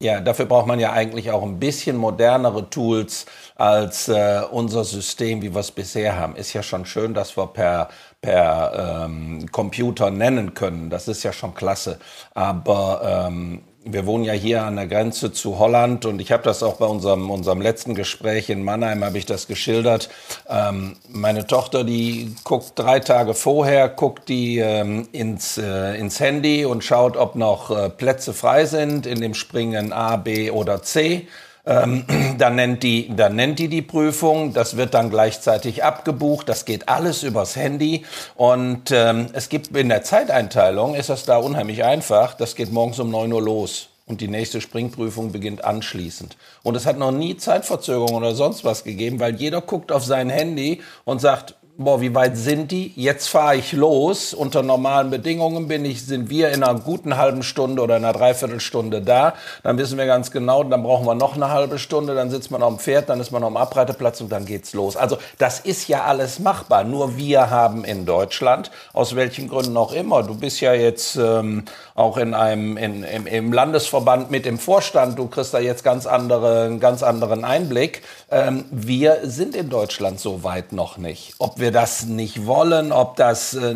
Ja, 0.00 0.20
dafür 0.20 0.46
braucht 0.46 0.68
man 0.68 0.78
ja 0.78 0.92
eigentlich 0.92 1.32
auch 1.32 1.42
ein 1.42 1.58
bisschen 1.58 1.96
modernere 1.96 2.70
Tools 2.70 3.26
als 3.56 4.06
äh, 4.08 4.42
unser 4.48 4.84
System, 4.84 5.42
wie 5.42 5.52
wir 5.52 5.58
es 5.58 5.72
bisher 5.72 6.16
haben. 6.16 6.36
Ist 6.36 6.52
ja 6.52 6.62
schon 6.62 6.86
schön, 6.86 7.14
dass 7.14 7.36
wir 7.36 7.48
per, 7.48 7.88
per 8.20 9.06
ähm, 9.06 9.50
Computer 9.50 10.12
nennen 10.12 10.54
können. 10.54 10.88
Das 10.88 11.08
ist 11.08 11.24
ja 11.24 11.32
schon 11.32 11.52
klasse. 11.52 11.98
Aber 12.32 13.26
ähm, 13.28 13.62
wir 13.92 14.06
wohnen 14.06 14.24
ja 14.24 14.32
hier 14.32 14.64
an 14.64 14.76
der 14.76 14.86
Grenze 14.86 15.32
zu 15.32 15.58
Holland 15.58 16.04
und 16.04 16.20
ich 16.20 16.32
habe 16.32 16.42
das 16.42 16.62
auch 16.62 16.76
bei 16.76 16.86
unserem, 16.86 17.30
unserem 17.30 17.60
letzten 17.60 17.94
Gespräch 17.94 18.50
in 18.50 18.62
Mannheim, 18.62 19.04
habe 19.04 19.18
ich 19.18 19.26
das 19.26 19.46
geschildert. 19.46 20.08
Ähm, 20.48 20.96
meine 21.08 21.46
Tochter, 21.46 21.84
die 21.84 22.34
guckt 22.44 22.72
drei 22.74 23.00
Tage 23.00 23.34
vorher, 23.34 23.88
guckt 23.88 24.28
die 24.28 24.58
ähm, 24.58 25.08
ins, 25.12 25.58
äh, 25.58 25.98
ins 25.98 26.20
Handy 26.20 26.64
und 26.64 26.84
schaut, 26.84 27.16
ob 27.16 27.34
noch 27.34 27.70
äh, 27.70 27.90
Plätze 27.90 28.32
frei 28.32 28.66
sind 28.66 29.06
in 29.06 29.20
dem 29.20 29.34
Springen 29.34 29.92
A, 29.92 30.16
B 30.16 30.50
oder 30.50 30.82
C. 30.82 31.26
Ähm, 31.68 32.04
dann, 32.38 32.56
nennt 32.56 32.82
die, 32.82 33.14
dann 33.14 33.36
nennt 33.36 33.58
die 33.58 33.68
die 33.68 33.82
Prüfung, 33.82 34.54
das 34.54 34.76
wird 34.76 34.94
dann 34.94 35.10
gleichzeitig 35.10 35.84
abgebucht, 35.84 36.48
das 36.48 36.64
geht 36.64 36.88
alles 36.88 37.22
übers 37.22 37.54
Handy. 37.54 38.06
Und 38.34 38.90
ähm, 38.90 39.26
es 39.34 39.50
gibt 39.50 39.76
in 39.76 39.90
der 39.90 40.02
Zeiteinteilung, 40.02 40.94
ist 40.94 41.10
das 41.10 41.24
da 41.24 41.36
unheimlich 41.36 41.84
einfach, 41.84 42.34
das 42.34 42.56
geht 42.56 42.72
morgens 42.72 42.98
um 42.98 43.10
neun 43.10 43.32
Uhr 43.32 43.42
los. 43.42 43.90
Und 44.06 44.22
die 44.22 44.28
nächste 44.28 44.62
Springprüfung 44.62 45.32
beginnt 45.32 45.66
anschließend. 45.66 46.38
Und 46.62 46.74
es 46.76 46.86
hat 46.86 46.96
noch 46.96 47.10
nie 47.10 47.36
Zeitverzögerung 47.36 48.14
oder 48.14 48.34
sonst 48.34 48.64
was 48.64 48.82
gegeben, 48.82 49.20
weil 49.20 49.36
jeder 49.36 49.60
guckt 49.60 49.92
auf 49.92 50.02
sein 50.02 50.30
Handy 50.30 50.80
und 51.04 51.20
sagt, 51.20 51.56
boah, 51.78 52.00
wie 52.00 52.12
weit 52.12 52.36
sind 52.36 52.72
die? 52.72 52.92
Jetzt 52.96 53.28
fahre 53.28 53.56
ich 53.56 53.72
los. 53.72 54.34
Unter 54.34 54.64
normalen 54.64 55.10
Bedingungen 55.10 55.68
bin 55.68 55.84
ich, 55.84 56.04
sind 56.04 56.28
wir 56.28 56.50
in 56.50 56.64
einer 56.64 56.80
guten 56.80 57.16
halben 57.16 57.44
Stunde 57.44 57.80
oder 57.80 57.94
einer 57.94 58.12
Dreiviertelstunde 58.12 59.00
da. 59.00 59.34
Dann 59.62 59.78
wissen 59.78 59.96
wir 59.96 60.06
ganz 60.06 60.32
genau, 60.32 60.64
dann 60.64 60.82
brauchen 60.82 61.06
wir 61.06 61.14
noch 61.14 61.36
eine 61.36 61.50
halbe 61.50 61.78
Stunde, 61.78 62.16
dann 62.16 62.30
sitzt 62.30 62.50
man 62.50 62.64
auf 62.64 62.74
dem 62.74 62.78
Pferd, 62.80 63.08
dann 63.08 63.20
ist 63.20 63.30
man 63.30 63.44
auf 63.44 63.50
dem 63.50 63.56
Abreiteplatz 63.56 64.20
und 64.20 64.32
dann 64.32 64.44
geht's 64.44 64.74
los. 64.74 64.96
Also 64.96 65.18
das 65.38 65.60
ist 65.60 65.86
ja 65.86 66.02
alles 66.02 66.40
machbar. 66.40 66.82
Nur 66.82 67.16
wir 67.16 67.48
haben 67.48 67.84
in 67.84 68.04
Deutschland, 68.06 68.72
aus 68.92 69.14
welchen 69.14 69.48
Gründen 69.48 69.76
auch 69.76 69.92
immer, 69.92 70.24
du 70.24 70.34
bist 70.34 70.60
ja 70.60 70.74
jetzt 70.74 71.14
ähm, 71.14 71.64
auch 71.98 72.16
in 72.16 72.34
einem 72.34 72.76
in, 72.76 73.04
im, 73.04 73.26
im 73.28 73.52
Landesverband 73.52 74.32
mit 74.32 74.46
im 74.46 74.58
Vorstand, 74.58 75.16
du 75.18 75.28
kriegst 75.28 75.54
da 75.54 75.60
jetzt 75.60 75.84
ganz 75.84 76.06
andere, 76.06 76.64
einen 76.64 76.80
ganz 76.80 77.04
anderen 77.04 77.44
Einblick. 77.44 78.02
Ähm, 78.30 78.64
wir 78.72 79.20
sind 79.22 79.54
in 79.54 79.70
Deutschland 79.70 80.18
so 80.18 80.42
weit 80.42 80.72
noch 80.72 80.98
nicht. 80.98 81.34
Ob 81.38 81.60
wir 81.60 81.68
wir 81.68 81.72
das 81.72 82.06
nicht 82.06 82.46
wollen, 82.46 82.92
ob 82.92 83.16
das 83.16 83.52
äh, 83.52 83.74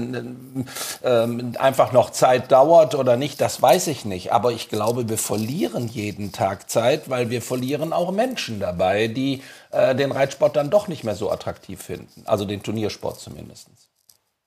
äh, 1.02 1.59
einfach 1.59 1.93
noch 1.93 2.09
Zeit 2.09 2.50
dauert 2.50 2.95
oder 2.95 3.19
nicht, 3.19 3.38
das 3.38 3.61
weiß 3.61 3.88
ich 3.88 4.07
nicht. 4.07 4.33
Aber 4.33 4.50
ich 4.52 4.71
glaube, 4.71 5.11
wir 5.11 5.19
verlieren 5.19 5.88
jeden 5.88 6.33
Tag 6.33 6.71
Zeit, 6.71 7.11
weil 7.11 7.29
wir 7.29 7.43
verlieren 7.43 7.93
auch 7.93 8.12
Menschen 8.12 8.61
dabei, 8.61 9.09
die 9.09 9.43
äh, 9.73 9.95
den 9.95 10.11
Reitsport 10.11 10.57
dann 10.57 10.71
doch 10.71 10.88
nicht 10.88 11.05
mehr 11.05 11.14
so 11.14 11.31
attraktiv 11.31 11.83
finden. 11.83 12.23
Also 12.25 12.47
den 12.47 12.62
Turniersport 12.62 13.21
zumindest. 13.21 13.69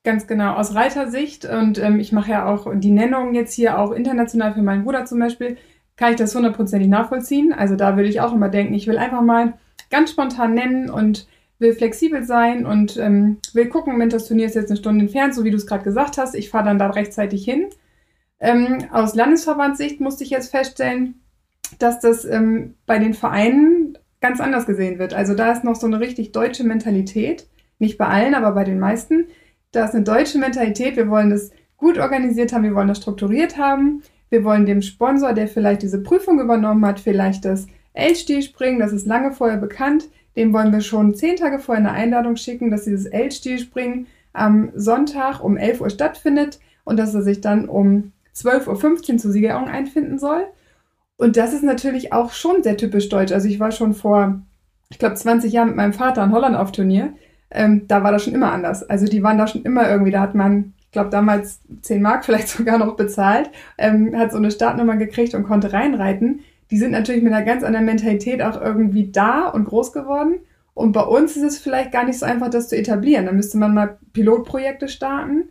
Ganz 0.05 0.27
genau, 0.27 0.53
aus 0.53 0.75
Reitersicht. 0.75 1.45
Und 1.45 1.79
ähm, 1.79 1.99
ich 1.99 2.11
mache 2.11 2.29
ja 2.29 2.45
auch 2.45 2.71
die 2.75 2.91
Nennung 2.91 3.33
jetzt 3.33 3.53
hier 3.53 3.79
auch 3.79 3.91
international 3.91 4.53
für 4.53 4.61
meinen 4.61 4.83
Bruder 4.83 5.05
zum 5.05 5.17
Beispiel, 5.19 5.57
kann 5.97 6.11
ich 6.11 6.17
das 6.17 6.35
hundertprozentig 6.35 6.87
nachvollziehen. 6.87 7.51
Also 7.51 7.75
da 7.75 7.97
würde 7.97 8.09
ich 8.09 8.21
auch 8.21 8.31
immer 8.31 8.49
denken, 8.49 8.75
ich 8.75 8.85
will 8.85 8.99
einfach 8.99 9.23
mal 9.23 9.53
ganz 9.89 10.11
spontan 10.11 10.53
nennen 10.53 10.91
und 10.91 11.27
will 11.57 11.73
flexibel 11.73 12.23
sein 12.23 12.67
und 12.67 12.97
ähm, 12.97 13.39
will 13.53 13.67
gucken, 13.67 13.97
Mensch, 13.97 14.13
das 14.13 14.27
Turnier 14.27 14.45
ist 14.45 14.53
jetzt 14.53 14.69
eine 14.69 14.77
Stunde 14.77 15.05
entfernt, 15.05 15.33
so 15.33 15.43
wie 15.43 15.49
du 15.49 15.57
es 15.57 15.65
gerade 15.65 15.83
gesagt 15.83 16.19
hast. 16.19 16.35
Ich 16.35 16.51
fahre 16.51 16.65
dann 16.65 16.77
da 16.77 16.87
rechtzeitig 16.91 17.43
hin. 17.43 17.69
Ähm, 18.39 18.85
aus 18.91 19.15
Landesverbandssicht 19.15 20.01
musste 20.01 20.23
ich 20.23 20.29
jetzt 20.29 20.51
feststellen, 20.51 21.15
dass 21.79 21.99
das 21.99 22.25
ähm, 22.25 22.75
bei 22.85 22.99
den 22.99 23.15
Vereinen 23.15 23.97
ganz 24.21 24.39
anders 24.39 24.67
gesehen 24.67 24.99
wird. 24.99 25.15
Also 25.15 25.33
da 25.33 25.51
ist 25.51 25.63
noch 25.63 25.75
so 25.75 25.87
eine 25.87 25.99
richtig 25.99 26.31
deutsche 26.31 26.63
Mentalität. 26.63 27.47
Nicht 27.79 27.97
bei 27.97 28.05
allen, 28.05 28.35
aber 28.35 28.51
bei 28.51 28.65
den 28.65 28.79
meisten. 28.79 29.25
Da 29.75 29.83
ist 29.83 29.93
eine 29.93 30.03
deutsche 30.03 30.37
Mentalität. 30.37 30.95
Wir 30.95 31.09
wollen 31.09 31.29
das 31.29 31.51
gut 31.75 31.97
organisiert 31.97 32.53
haben, 32.53 32.63
wir 32.63 32.75
wollen 32.75 32.87
das 32.87 32.99
strukturiert 32.99 33.57
haben. 33.57 34.03
Wir 34.29 34.45
wollen 34.45 34.65
dem 34.65 34.81
Sponsor, 34.81 35.33
der 35.33 35.49
vielleicht 35.49 35.81
diese 35.81 36.01
Prüfung 36.01 36.39
übernommen 36.39 36.85
hat, 36.85 36.99
vielleicht 36.99 37.43
das 37.43 37.67
L-Stil 37.93 38.41
springen, 38.41 38.79
das 38.79 38.93
ist 38.93 39.05
lange 39.05 39.33
vorher 39.33 39.57
bekannt. 39.57 40.09
Dem 40.37 40.53
wollen 40.53 40.71
wir 40.71 40.79
schon 40.79 41.13
zehn 41.13 41.35
Tage 41.35 41.59
vorher 41.59 41.83
eine 41.83 41.91
Einladung 41.91 42.37
schicken, 42.37 42.71
dass 42.71 42.85
dieses 42.85 43.05
L-Stil-Springen 43.05 44.07
am 44.31 44.71
Sonntag 44.75 45.43
um 45.43 45.57
11 45.57 45.81
Uhr 45.81 45.89
stattfindet 45.89 46.59
und 46.85 46.97
dass 46.97 47.13
er 47.13 47.21
sich 47.21 47.41
dann 47.41 47.67
um 47.67 48.13
12.15 48.33 49.11
Uhr 49.11 49.17
zur 49.17 49.31
Siegerehrung 49.31 49.67
einfinden 49.67 50.19
soll. 50.19 50.45
Und 51.17 51.35
das 51.35 51.53
ist 51.53 51.63
natürlich 51.63 52.13
auch 52.13 52.31
schon 52.31 52.63
sehr 52.63 52.77
typisch 52.77 53.09
deutsch. 53.09 53.33
Also 53.33 53.49
ich 53.49 53.59
war 53.59 53.71
schon 53.71 53.93
vor, 53.93 54.41
ich 54.89 54.99
glaube, 54.99 55.15
20 55.15 55.51
Jahren 55.51 55.67
mit 55.67 55.77
meinem 55.77 55.93
Vater 55.93 56.23
in 56.23 56.31
Holland 56.31 56.55
auf 56.55 56.71
Turnier. 56.71 57.13
Ähm, 57.55 57.87
da 57.87 58.03
war 58.03 58.11
das 58.11 58.23
schon 58.23 58.33
immer 58.33 58.51
anders. 58.51 58.83
Also 58.83 59.05
die 59.05 59.23
waren 59.23 59.37
da 59.37 59.47
schon 59.47 59.63
immer 59.63 59.89
irgendwie, 59.89 60.11
da 60.11 60.21
hat 60.21 60.35
man, 60.35 60.73
ich 60.79 60.91
glaube, 60.91 61.09
damals 61.09 61.61
10 61.81 62.01
Mark 62.01 62.25
vielleicht 62.25 62.49
sogar 62.49 62.77
noch 62.77 62.95
bezahlt, 62.95 63.49
ähm, 63.77 64.15
hat 64.17 64.31
so 64.31 64.37
eine 64.37 64.51
Startnummer 64.51 64.97
gekriegt 64.97 65.33
und 65.33 65.43
konnte 65.43 65.73
reinreiten 65.73 66.41
die 66.71 66.77
sind 66.77 66.91
natürlich 66.91 67.23
mit 67.23 67.33
einer 67.33 67.45
ganz 67.45 67.63
anderen 67.63 67.85
Mentalität 67.85 68.41
auch 68.41 68.59
irgendwie 68.59 69.11
da 69.11 69.47
und 69.47 69.65
groß 69.65 69.91
geworden. 69.91 70.39
Und 70.73 70.91
bei 70.91 71.03
uns 71.03 71.37
ist 71.37 71.43
es 71.43 71.59
vielleicht 71.59 71.91
gar 71.91 72.05
nicht 72.05 72.19
so 72.19 72.25
einfach, 72.25 72.49
das 72.49 72.69
zu 72.69 72.77
etablieren. 72.77 73.25
Da 73.25 73.31
müsste 73.31 73.57
man 73.57 73.73
mal 73.73 73.97
Pilotprojekte 74.13 74.89
starten, 74.89 75.49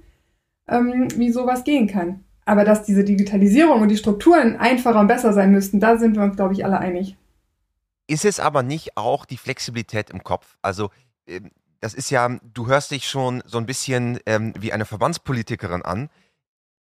ähm, 0.68 1.08
wie 1.16 1.32
sowas 1.32 1.64
gehen 1.64 1.86
kann. 1.86 2.24
Aber 2.44 2.64
dass 2.64 2.82
diese 2.82 3.04
Digitalisierung 3.04 3.80
und 3.80 3.88
die 3.88 3.96
Strukturen 3.96 4.56
einfacher 4.56 5.00
und 5.00 5.06
besser 5.06 5.32
sein 5.32 5.50
müssten, 5.50 5.80
da 5.80 5.96
sind 5.96 6.16
wir 6.16 6.24
uns, 6.24 6.36
glaube 6.36 6.52
ich, 6.52 6.64
alle 6.64 6.78
einig. 6.78 7.16
Ist 8.06 8.26
es 8.26 8.38
aber 8.38 8.62
nicht 8.62 8.98
auch 8.98 9.24
die 9.24 9.38
Flexibilität 9.38 10.10
im 10.10 10.22
Kopf? 10.22 10.58
Also, 10.60 10.90
ähm, 11.26 11.50
das 11.84 11.92
ist 11.92 12.08
ja, 12.08 12.38
du 12.42 12.66
hörst 12.66 12.92
dich 12.92 13.06
schon 13.06 13.42
so 13.44 13.58
ein 13.58 13.66
bisschen 13.66 14.18
ähm, 14.24 14.54
wie 14.58 14.72
eine 14.72 14.86
Verbandspolitikerin 14.86 15.82
an 15.82 16.08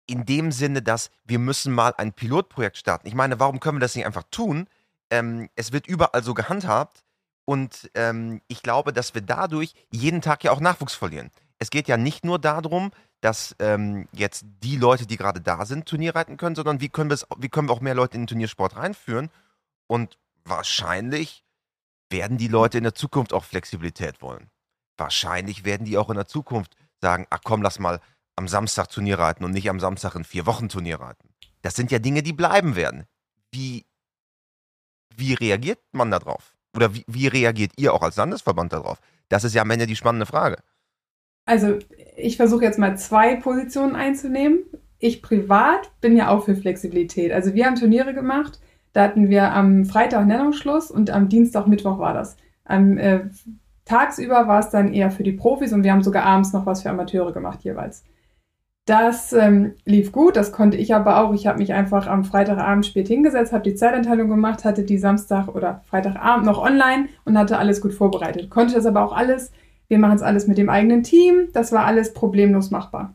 in 0.06 0.24
dem 0.24 0.54
Sinne, 0.54 0.82
dass 0.82 1.12
wir 1.26 1.40
müssen 1.40 1.74
mal 1.74 1.94
ein 1.98 2.14
Pilotprojekt 2.14 2.78
starten. 2.78 3.06
Ich 3.06 3.14
meine, 3.14 3.38
warum 3.38 3.60
können 3.60 3.80
wir 3.80 3.82
das 3.82 3.98
nicht 3.98 4.06
einfach 4.06 4.24
tun? 4.32 4.70
Ähm, 5.10 5.50
es 5.56 5.74
wird 5.74 5.88
überall 5.88 6.24
so 6.24 6.34
gehandhabt 6.34 7.04
und 7.44 7.92
ähm, 7.96 8.42
ich 8.48 8.64
glaube, 8.64 8.94
dass 8.94 9.14
wir 9.14 9.22
dadurch 9.22 9.74
jeden 9.92 10.22
Tag 10.22 10.46
ja 10.46 10.52
auch 10.52 10.62
Nachwuchs 10.62 10.96
verlieren. 10.96 11.32
Es 11.60 11.70
geht 11.70 11.90
ja 11.90 11.98
nicht 11.98 12.24
nur 12.24 12.40
darum, 12.40 12.92
dass 13.20 13.58
ähm, 13.60 14.08
jetzt 14.14 14.46
die 14.64 14.78
Leute, 14.78 15.06
die 15.06 15.18
gerade 15.18 15.42
da 15.42 15.66
sind, 15.66 15.86
Turnier 15.86 16.16
reiten 16.16 16.38
können, 16.38 16.56
sondern 16.56 16.80
wie 16.80 16.88
können, 16.88 17.14
wie 17.38 17.50
können 17.50 17.68
wir 17.68 17.74
auch 17.74 17.82
mehr 17.82 17.94
Leute 17.94 18.16
in 18.16 18.22
den 18.22 18.28
Turniersport 18.28 18.78
reinführen? 18.78 19.32
Und 19.86 20.18
wahrscheinlich 20.46 21.44
werden 22.10 22.38
die 22.38 22.48
Leute 22.48 22.78
in 22.78 22.86
der 22.86 22.96
Zukunft 22.96 23.34
auch 23.34 23.44
Flexibilität 23.44 24.22
wollen. 24.22 24.50
Wahrscheinlich 24.98 25.64
werden 25.64 25.86
die 25.86 25.98
auch 25.98 26.10
in 26.10 26.16
der 26.16 26.28
Zukunft 26.28 26.76
sagen, 27.00 27.28
ach 27.30 27.42
komm, 27.44 27.62
lass 27.62 27.80
mal 27.80 28.00
am 28.36 28.48
Samstag 28.48 28.90
Turnier 28.90 29.20
reiten 29.20 29.44
und 29.44 29.52
nicht 29.52 29.70
am 29.70 29.80
Samstag 29.80 30.16
in 30.16 30.24
vier 30.24 30.46
Wochen 30.46 30.70
Turnier 30.70 31.00
reiten. 31.00 31.30
Das 31.62 31.76
sind 31.76 31.92
ja 31.92 32.00
Dinge, 32.00 32.24
die 32.24 32.34
bleiben 32.34 32.76
werden. 32.76 33.06
Wie, 33.52 33.86
wie 35.16 35.34
reagiert 35.34 35.80
man 35.92 36.12
darauf? 36.12 36.56
Oder 36.76 36.94
wie, 36.94 37.04
wie 37.08 37.28
reagiert 37.28 37.72
ihr 37.78 37.94
auch 37.94 38.02
als 38.02 38.16
Landesverband 38.16 38.74
darauf? 38.74 39.00
Das 39.30 39.44
ist 39.44 39.56
ja 39.56 39.64
am 39.64 39.72
Ende 39.72 39.88
die 39.88 39.96
spannende 39.96 40.26
Frage. 40.26 40.58
Also 41.46 41.80
ich 42.16 42.38
versuche 42.38 42.64
jetzt 42.64 42.78
mal 42.78 42.98
zwei 42.98 43.36
Positionen 43.36 43.96
einzunehmen. 43.96 44.66
Ich 45.00 45.22
privat 45.22 45.92
bin 46.02 46.16
ja 46.18 46.30
auch 46.30 46.46
für 46.46 46.56
Flexibilität. 46.56 47.32
Also 47.32 47.54
wir 47.54 47.66
haben 47.66 47.76
Turniere 47.76 48.14
gemacht. 48.14 48.60
Da 48.94 49.04
hatten 49.04 49.30
wir 49.30 49.54
am 49.54 49.86
Freitag 49.86 50.26
Nennungsschluss 50.26 50.92
und 50.92 51.10
am 51.10 51.30
Dienstag, 51.30 51.68
Mittwoch 51.68 52.00
war 52.00 52.14
das. 52.14 52.36
Am 52.66 52.98
äh, 52.98 53.30
tagsüber 53.88 54.48
war 54.48 54.60
es 54.60 54.70
dann 54.70 54.94
eher 54.94 55.12
für 55.12 55.24
die 55.24 55.32
Profis 55.32 55.74
und 55.74 55.84
wir 55.84 55.92
haben 55.92 56.04
sogar 56.04 56.24
abends 56.24 56.54
noch 56.54 56.66
was 56.66 56.84
für 56.84 56.90
Amateure 56.90 57.32
gemacht 57.32 57.64
jeweils. 57.64 58.04
Das 58.88 59.34
ähm, 59.34 59.74
lief 59.84 60.14
gut, 60.14 60.38
das 60.38 60.54
konnte 60.54 60.78
ich 60.78 60.96
aber 60.96 61.22
auch. 61.22 61.34
Ich 61.34 61.46
habe 61.46 61.60
mich 61.60 61.74
einfach 61.74 62.08
am 62.08 62.24
Freitagabend 62.24 62.86
spät 62.86 63.10
hingesetzt, 63.10 63.52
habe 63.52 63.70
die 63.70 63.76
Zeitanteilung 63.76 64.30
gemacht, 64.30 64.64
hatte 64.64 64.84
die 64.84 64.98
Samstag 64.98 65.50
oder 65.50 65.82
Freitagabend 65.90 66.46
noch 66.46 66.58
online 66.58 67.10
und 67.26 67.38
hatte 67.38 67.58
alles 67.58 67.82
gut 67.82 67.94
vorbereitet. 67.94 68.50
Konnte 68.50 68.76
das 68.76 68.86
aber 68.86 69.04
auch 69.04 69.12
alles. 69.12 69.52
Wir 69.90 70.00
machen 70.00 70.16
es 70.16 70.22
alles 70.22 70.48
mit 70.48 70.58
dem 70.58 70.70
eigenen 70.70 71.04
Team. 71.04 71.50
Das 71.52 71.74
war 71.74 71.86
alles 71.86 72.14
problemlos 72.14 72.72
machbar. 72.72 73.14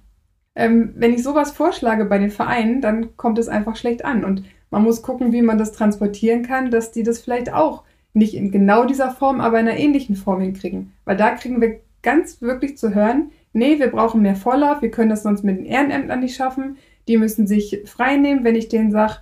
Ähm, 0.54 0.92
wenn 0.94 1.14
ich 1.14 1.22
sowas 1.22 1.52
vorschlage 1.52 2.04
bei 2.04 2.18
den 2.18 2.30
Vereinen, 2.30 2.82
dann 2.82 3.16
kommt 3.16 3.38
es 3.38 3.48
einfach 3.48 3.76
schlecht 3.76 4.04
an. 4.04 4.24
Und 4.24 4.44
man 4.68 4.82
muss 4.82 5.00
gucken, 5.00 5.32
wie 5.32 5.40
man 5.40 5.56
das 5.56 5.72
transportieren 5.72 6.42
kann, 6.42 6.70
dass 6.70 6.92
die 6.92 7.02
das 7.02 7.18
vielleicht 7.18 7.50
auch 7.50 7.84
nicht 8.14 8.34
in 8.34 8.50
genau 8.50 8.84
dieser 8.84 9.10
Form, 9.10 9.40
aber 9.40 9.60
in 9.60 9.68
einer 9.68 9.78
ähnlichen 9.78 10.16
Form 10.16 10.40
hinkriegen. 10.40 10.92
Weil 11.04 11.16
da 11.16 11.30
kriegen 11.30 11.60
wir 11.60 11.80
ganz 12.02 12.42
wirklich 12.42 12.76
zu 12.76 12.94
hören, 12.94 13.30
nee, 13.52 13.78
wir 13.78 13.88
brauchen 13.88 14.22
mehr 14.22 14.36
Vorlauf, 14.36 14.82
wir 14.82 14.90
können 14.90 15.10
das 15.10 15.22
sonst 15.22 15.44
mit 15.44 15.58
den 15.58 15.66
Ehrenämtern 15.66 16.20
nicht 16.20 16.36
schaffen. 16.36 16.76
Die 17.08 17.16
müssen 17.16 17.46
sich 17.46 17.82
frei 17.86 18.16
nehmen, 18.16 18.44
wenn 18.44 18.54
ich 18.54 18.68
denen 18.68 18.90
sage, 18.90 19.16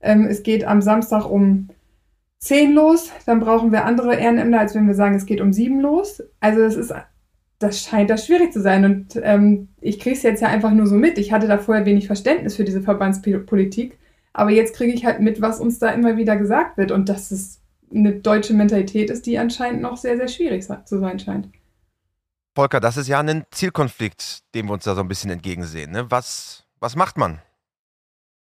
ähm, 0.00 0.26
es 0.26 0.42
geht 0.42 0.64
am 0.64 0.82
Samstag 0.82 1.28
um 1.28 1.68
10 2.38 2.74
los, 2.74 3.10
dann 3.24 3.40
brauchen 3.40 3.72
wir 3.72 3.86
andere 3.86 4.16
Ehrenämter, 4.16 4.60
als 4.60 4.74
wenn 4.74 4.86
wir 4.86 4.94
sagen, 4.94 5.14
es 5.14 5.24
geht 5.26 5.40
um 5.40 5.52
7 5.52 5.80
los. 5.80 6.22
Also 6.40 6.60
das 6.60 6.76
ist, 6.76 6.92
das 7.58 7.80
scheint 7.80 8.10
da 8.10 8.18
schwierig 8.18 8.52
zu 8.52 8.60
sein. 8.60 8.84
Und 8.84 9.20
ähm, 9.22 9.68
ich 9.80 9.98
kriege 9.98 10.14
es 10.16 10.22
jetzt 10.22 10.42
ja 10.42 10.48
einfach 10.48 10.70
nur 10.70 10.86
so 10.86 10.96
mit. 10.96 11.16
Ich 11.16 11.32
hatte 11.32 11.48
da 11.48 11.56
vorher 11.56 11.86
wenig 11.86 12.06
Verständnis 12.06 12.56
für 12.56 12.64
diese 12.64 12.82
Verbandspolitik. 12.82 13.98
Aber 14.34 14.50
jetzt 14.50 14.76
kriege 14.76 14.92
ich 14.92 15.06
halt 15.06 15.20
mit, 15.20 15.40
was 15.40 15.60
uns 15.60 15.78
da 15.78 15.88
immer 15.90 16.18
wieder 16.18 16.36
gesagt 16.36 16.76
wird. 16.76 16.92
Und 16.92 17.08
dass 17.08 17.30
es 17.30 17.62
eine 17.94 18.16
deutsche 18.16 18.54
Mentalität 18.54 19.10
ist, 19.10 19.26
die 19.26 19.38
anscheinend 19.38 19.82
noch 19.82 19.96
sehr, 19.96 20.16
sehr 20.16 20.28
schwierig 20.28 20.64
zu 20.64 20.98
sein 20.98 21.18
scheint. 21.18 21.48
Volker, 22.54 22.80
das 22.80 22.96
ist 22.96 23.08
ja 23.08 23.20
ein 23.20 23.44
Zielkonflikt, 23.50 24.42
dem 24.54 24.66
wir 24.66 24.74
uns 24.74 24.84
da 24.84 24.94
so 24.94 25.00
ein 25.00 25.08
bisschen 25.08 25.30
entgegensehen. 25.30 25.90
Ne? 25.90 26.10
Was, 26.10 26.64
was 26.78 26.94
macht 26.94 27.16
man? 27.18 27.40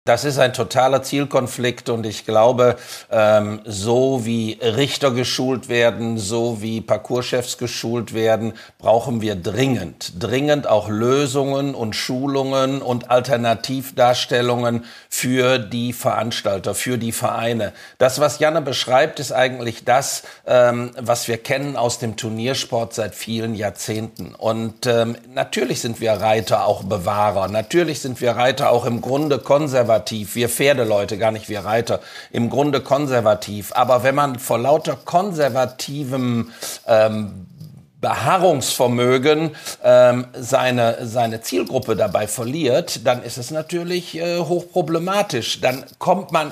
Das 0.05 0.25
ist 0.25 0.38
ein 0.38 0.51
totaler 0.51 1.01
Zielkonflikt 1.01 1.88
und 1.88 2.05
ich 2.05 2.25
glaube, 2.25 2.75
ähm, 3.10 3.62
so 3.63 4.25
wie 4.25 4.60
Richter 4.62 5.12
geschult 5.12 5.69
werden, 5.69 6.17
so 6.17 6.62
wie 6.62 6.81
Parcourschefs 6.81 7.57
geschult 7.57 8.13
werden, 8.13 8.51
brauchen 8.79 9.22
wir 9.22 9.36
dringend, 9.36 10.22
dringend 10.22 10.67
auch 10.67 10.89
Lösungen 10.89 11.74
und 11.74 11.95
Schulungen 11.95 12.81
und 12.81 13.12
Alternativdarstellungen 13.12 14.83
für 15.07 15.57
die 15.57 15.93
Veranstalter, 15.93 16.75
für 16.75 16.98
die 16.98 17.13
Vereine. 17.13 17.72
Das, 17.98 18.19
was 18.19 18.39
Janne 18.39 18.62
beschreibt, 18.62 19.22
ist 19.22 19.31
eigentlich 19.31 19.86
das, 19.86 20.24
ähm, 20.45 20.91
was 21.00 21.29
wir 21.29 21.38
kennen 21.38 21.77
aus 21.77 22.00
dem 22.00 22.17
Turniersport 22.17 22.93
seit 22.93 23.15
vielen 23.15 23.55
Jahrzehnten. 23.55 24.36
Und 24.36 24.86
ähm, 24.86 25.15
natürlich 25.33 25.79
sind 25.79 26.01
wir 26.01 26.12
Reiter 26.12 26.65
auch 26.65 26.83
Bewahrer, 26.83 27.48
natürlich 27.48 28.01
sind 28.01 28.19
wir 28.19 28.31
Reiter 28.31 28.69
auch 28.69 28.83
im 28.83 29.00
Grunde 29.00 29.39
konservativ 29.39 29.92
konservativ, 29.93 30.35
wir 30.35 30.50
Pferdeleute, 30.50 31.17
gar 31.17 31.31
nicht 31.31 31.50
wir 31.50 31.65
Reiter, 31.65 32.00
im 32.31 32.50
Grunde 32.50 32.81
konservativ. 32.81 33.71
Aber 33.73 34.03
wenn 34.03 34.15
man 34.15 34.39
vor 34.39 34.57
lauter 34.57 34.97
konservativem 35.05 36.51
ähm, 36.88 37.45
Beharrungsvermögen 38.01 39.51
ähm, 39.83 40.25
seine, 40.33 41.05
seine 41.05 41.41
Zielgruppe 41.41 41.95
dabei 41.95 42.27
verliert, 42.27 43.05
dann 43.05 43.23
ist 43.23 43.38
es 43.38 43.51
natürlich 43.51 44.17
äh, 44.17 44.39
hochproblematisch. 44.39 45.62
Dann 45.62 45.85
kommt 46.00 46.31
man 46.31 46.51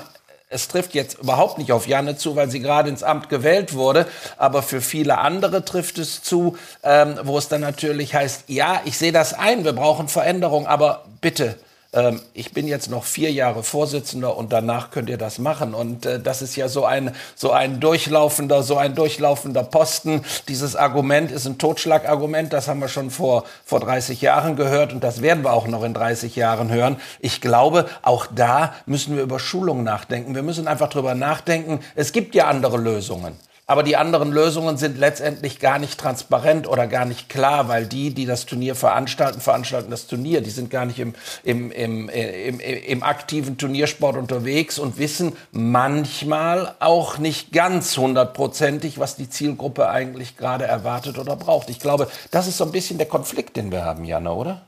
es 0.54 0.68
trifft 0.68 0.94
jetzt 0.94 1.18
überhaupt 1.18 1.56
nicht 1.56 1.72
auf 1.72 1.88
Janne 1.88 2.18
zu, 2.18 2.36
weil 2.36 2.50
sie 2.50 2.60
gerade 2.60 2.90
ins 2.90 3.02
Amt 3.02 3.30
gewählt 3.30 3.72
wurde, 3.72 4.06
aber 4.36 4.62
für 4.62 4.82
viele 4.82 5.16
andere 5.16 5.64
trifft 5.64 5.96
es 5.96 6.22
zu, 6.22 6.58
ähm, 6.82 7.18
wo 7.22 7.38
es 7.38 7.48
dann 7.48 7.62
natürlich 7.62 8.14
heißt, 8.14 8.44
ja, 8.48 8.82
ich 8.84 8.98
sehe 8.98 9.12
das 9.12 9.32
ein, 9.32 9.64
wir 9.64 9.72
brauchen 9.72 10.08
Veränderung, 10.08 10.66
aber 10.66 11.06
bitte 11.22 11.56
ähm, 11.92 12.20
ich 12.32 12.52
bin 12.52 12.66
jetzt 12.66 12.90
noch 12.90 13.04
vier 13.04 13.30
Jahre 13.30 13.62
Vorsitzender 13.62 14.36
und 14.36 14.52
danach 14.52 14.90
könnt 14.90 15.10
ihr 15.10 15.18
das 15.18 15.38
machen. 15.38 15.74
Und 15.74 16.06
äh, 16.06 16.20
das 16.20 16.42
ist 16.42 16.56
ja 16.56 16.68
so 16.68 16.84
ein, 16.84 17.14
so 17.34 17.52
ein 17.52 17.80
durchlaufender, 17.80 18.62
so 18.62 18.76
ein 18.76 18.94
durchlaufender 18.94 19.62
Posten. 19.62 20.22
Dieses 20.48 20.74
Argument 20.74 21.30
ist 21.30 21.46
ein 21.46 21.58
Totschlagargument. 21.58 22.52
Das 22.52 22.68
haben 22.68 22.80
wir 22.80 22.88
schon 22.88 23.10
vor, 23.10 23.44
vor 23.64 23.80
30 23.80 24.20
Jahren 24.22 24.56
gehört 24.56 24.92
und 24.92 25.04
das 25.04 25.22
werden 25.22 25.44
wir 25.44 25.52
auch 25.52 25.66
noch 25.66 25.82
in 25.84 25.94
30 25.94 26.34
Jahren 26.36 26.70
hören. 26.70 26.96
Ich 27.20 27.40
glaube, 27.40 27.86
auch 28.02 28.26
da 28.34 28.74
müssen 28.86 29.16
wir 29.16 29.22
über 29.22 29.38
Schulung 29.38 29.82
nachdenken. 29.82 30.34
Wir 30.34 30.42
müssen 30.42 30.68
einfach 30.68 30.88
drüber 30.88 31.14
nachdenken. 31.14 31.80
Es 31.94 32.12
gibt 32.12 32.34
ja 32.34 32.46
andere 32.46 32.78
Lösungen. 32.78 33.36
Aber 33.66 33.84
die 33.84 33.96
anderen 33.96 34.32
Lösungen 34.32 34.76
sind 34.76 34.98
letztendlich 34.98 35.60
gar 35.60 35.78
nicht 35.78 35.98
transparent 35.98 36.66
oder 36.68 36.88
gar 36.88 37.04
nicht 37.04 37.28
klar, 37.28 37.68
weil 37.68 37.86
die, 37.86 38.12
die 38.12 38.26
das 38.26 38.44
Turnier 38.44 38.74
veranstalten, 38.74 39.40
veranstalten 39.40 39.90
das 39.90 40.08
Turnier. 40.08 40.40
Die 40.40 40.50
sind 40.50 40.68
gar 40.68 40.84
nicht 40.84 40.98
im, 40.98 41.14
im, 41.44 41.70
im, 41.70 42.08
im, 42.08 42.60
im 42.60 43.02
aktiven 43.04 43.58
Turniersport 43.58 44.16
unterwegs 44.16 44.80
und 44.80 44.98
wissen 44.98 45.34
manchmal 45.52 46.74
auch 46.80 47.18
nicht 47.18 47.52
ganz 47.52 47.96
hundertprozentig, 47.96 48.98
was 48.98 49.14
die 49.14 49.30
Zielgruppe 49.30 49.88
eigentlich 49.88 50.36
gerade 50.36 50.64
erwartet 50.64 51.18
oder 51.18 51.36
braucht. 51.36 51.70
Ich 51.70 51.78
glaube, 51.78 52.08
das 52.32 52.48
ist 52.48 52.58
so 52.58 52.64
ein 52.64 52.72
bisschen 52.72 52.98
der 52.98 53.08
Konflikt, 53.08 53.56
den 53.56 53.70
wir 53.70 53.84
haben, 53.84 54.04
Jana, 54.04 54.32
oder? 54.32 54.62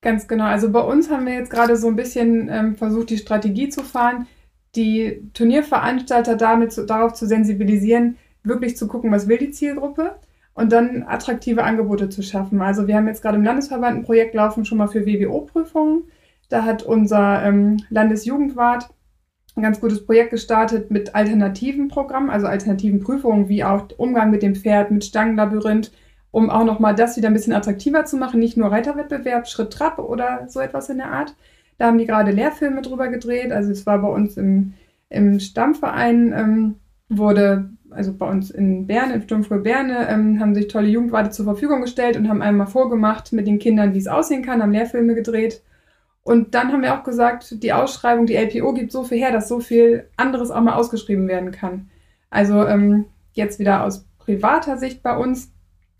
Ganz 0.00 0.26
genau. 0.28 0.44
Also 0.44 0.70
bei 0.70 0.80
uns 0.80 1.10
haben 1.10 1.26
wir 1.26 1.34
jetzt 1.34 1.50
gerade 1.50 1.76
so 1.76 1.88
ein 1.88 1.96
bisschen 1.96 2.48
ähm, 2.50 2.74
versucht, 2.76 3.10
die 3.10 3.18
Strategie 3.18 3.68
zu 3.68 3.82
fahren 3.82 4.26
die 4.76 5.30
Turnierveranstalter 5.34 6.36
damit 6.36 6.72
zu, 6.72 6.86
darauf 6.86 7.14
zu 7.14 7.26
sensibilisieren, 7.26 8.16
wirklich 8.42 8.76
zu 8.76 8.88
gucken, 8.88 9.10
was 9.10 9.28
will 9.28 9.38
die 9.38 9.50
Zielgruppe 9.50 10.16
und 10.54 10.72
dann 10.72 11.02
attraktive 11.02 11.64
Angebote 11.64 12.08
zu 12.08 12.22
schaffen. 12.22 12.60
Also 12.60 12.86
wir 12.86 12.96
haben 12.96 13.08
jetzt 13.08 13.22
gerade 13.22 13.36
im 13.36 13.44
Landesverband 13.44 13.98
ein 13.98 14.04
Projekt 14.04 14.34
laufen, 14.34 14.64
schon 14.64 14.78
mal 14.78 14.88
für 14.88 15.06
WBO-Prüfungen. 15.06 16.04
Da 16.48 16.64
hat 16.64 16.82
unser 16.82 17.42
ähm, 17.42 17.78
Landesjugendwart 17.90 18.88
ein 19.56 19.62
ganz 19.62 19.80
gutes 19.80 20.04
Projekt 20.04 20.30
gestartet 20.30 20.90
mit 20.90 21.14
alternativen 21.14 21.88
Programmen, 21.88 22.30
also 22.30 22.46
alternativen 22.46 23.00
Prüfungen, 23.00 23.48
wie 23.48 23.64
auch 23.64 23.86
Umgang 23.96 24.30
mit 24.30 24.42
dem 24.42 24.54
Pferd, 24.54 24.90
mit 24.90 25.04
Stangenlabyrinth, 25.04 25.92
um 26.30 26.50
auch 26.50 26.64
nochmal 26.64 26.94
das 26.94 27.16
wieder 27.16 27.28
ein 27.28 27.34
bisschen 27.34 27.52
attraktiver 27.52 28.04
zu 28.04 28.16
machen, 28.16 28.40
nicht 28.40 28.56
nur 28.56 28.72
Reiterwettbewerb, 28.72 29.46
Schritt 29.46 29.72
Trab 29.72 29.98
oder 29.98 30.46
so 30.48 30.60
etwas 30.60 30.88
in 30.88 30.98
der 30.98 31.12
Art, 31.12 31.34
da 31.78 31.86
haben 31.86 31.98
die 31.98 32.06
gerade 32.06 32.30
Lehrfilme 32.30 32.82
drüber 32.82 33.08
gedreht. 33.08 33.52
Also 33.52 33.70
es 33.70 33.86
war 33.86 33.98
bei 34.00 34.08
uns 34.08 34.36
im, 34.36 34.74
im 35.08 35.40
Stammverein, 35.40 36.32
ähm, 36.36 36.74
wurde, 37.08 37.70
also 37.90 38.14
bei 38.14 38.28
uns 38.28 38.50
in 38.50 38.86
Berne, 38.86 39.14
im 39.14 39.22
Sturmfrüh 39.22 39.60
Berne, 39.60 40.08
ähm, 40.08 40.40
haben 40.40 40.54
sich 40.54 40.68
tolle 40.68 40.88
Jugendwarte 40.88 41.30
zur 41.30 41.44
Verfügung 41.44 41.82
gestellt 41.82 42.16
und 42.16 42.28
haben 42.28 42.42
einmal 42.42 42.66
vorgemacht 42.66 43.32
mit 43.32 43.46
den 43.46 43.58
Kindern, 43.58 43.94
wie 43.94 43.98
es 43.98 44.08
aussehen 44.08 44.42
kann, 44.42 44.62
haben 44.62 44.72
Lehrfilme 44.72 45.14
gedreht. 45.14 45.62
Und 46.22 46.54
dann 46.54 46.72
haben 46.72 46.82
wir 46.82 46.98
auch 46.98 47.04
gesagt, 47.04 47.62
die 47.62 47.72
Ausschreibung, 47.72 48.26
die 48.26 48.36
LPO 48.36 48.72
gibt 48.72 48.92
so 48.92 49.04
viel 49.04 49.18
her, 49.18 49.30
dass 49.30 49.46
so 49.46 49.60
viel 49.60 50.08
anderes 50.16 50.50
auch 50.50 50.62
mal 50.62 50.74
ausgeschrieben 50.74 51.28
werden 51.28 51.50
kann. 51.50 51.90
Also 52.30 52.66
ähm, 52.66 53.04
jetzt 53.34 53.58
wieder 53.58 53.84
aus 53.84 54.06
privater 54.18 54.78
Sicht 54.78 55.02
bei 55.02 55.16
uns. 55.16 55.52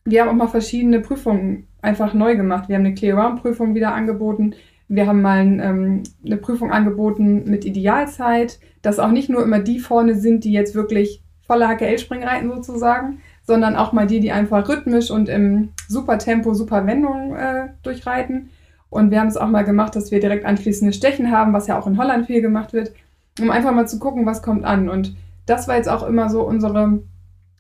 Wir 0.04 0.22
haben 0.22 0.30
auch 0.30 0.34
mal 0.34 0.48
verschiedene 0.48 1.00
Prüfungen 1.00 1.68
einfach 1.82 2.14
neu 2.14 2.36
gemacht. 2.36 2.68
Wir 2.68 2.76
haben 2.76 2.86
eine 2.86 2.94
Clear-Round-Prüfung 2.94 3.74
wieder 3.74 3.94
angeboten. 3.94 4.54
Wir 4.88 5.06
haben 5.06 5.22
mal 5.22 5.40
ähm, 5.40 6.02
eine 6.24 6.36
Prüfung 6.36 6.70
angeboten 6.70 7.44
mit 7.48 7.64
Idealzeit, 7.64 8.58
dass 8.82 8.98
auch 8.98 9.10
nicht 9.10 9.30
nur 9.30 9.42
immer 9.42 9.60
die 9.60 9.78
vorne 9.78 10.14
sind, 10.14 10.44
die 10.44 10.52
jetzt 10.52 10.74
wirklich 10.74 11.22
voller 11.46 11.68
HKL-Springen 11.68 12.26
reiten 12.26 12.50
sozusagen, 12.50 13.18
sondern 13.46 13.76
auch 13.76 13.92
mal 13.92 14.06
die, 14.06 14.20
die 14.20 14.32
einfach 14.32 14.68
rhythmisch 14.68 15.10
und 15.10 15.28
im 15.28 15.70
super 15.88 16.18
Tempo, 16.18 16.54
super 16.54 16.86
Wendungen 16.86 17.34
äh, 17.34 17.68
durchreiten. 17.82 18.50
Und 18.90 19.10
wir 19.10 19.20
haben 19.20 19.28
es 19.28 19.36
auch 19.36 19.48
mal 19.48 19.64
gemacht, 19.64 19.96
dass 19.96 20.10
wir 20.10 20.20
direkt 20.20 20.44
anschließende 20.44 20.92
Stechen 20.92 21.30
haben, 21.30 21.52
was 21.52 21.66
ja 21.66 21.78
auch 21.78 21.86
in 21.86 21.98
Holland 21.98 22.26
viel 22.26 22.40
gemacht 22.40 22.72
wird, 22.72 22.92
um 23.40 23.50
einfach 23.50 23.72
mal 23.72 23.88
zu 23.88 23.98
gucken, 23.98 24.24
was 24.24 24.42
kommt 24.42 24.64
an. 24.64 24.88
Und 24.88 25.16
das 25.46 25.68
war 25.68 25.76
jetzt 25.76 25.88
auch 25.88 26.06
immer 26.06 26.30
so 26.30 26.42
unsere 26.42 27.00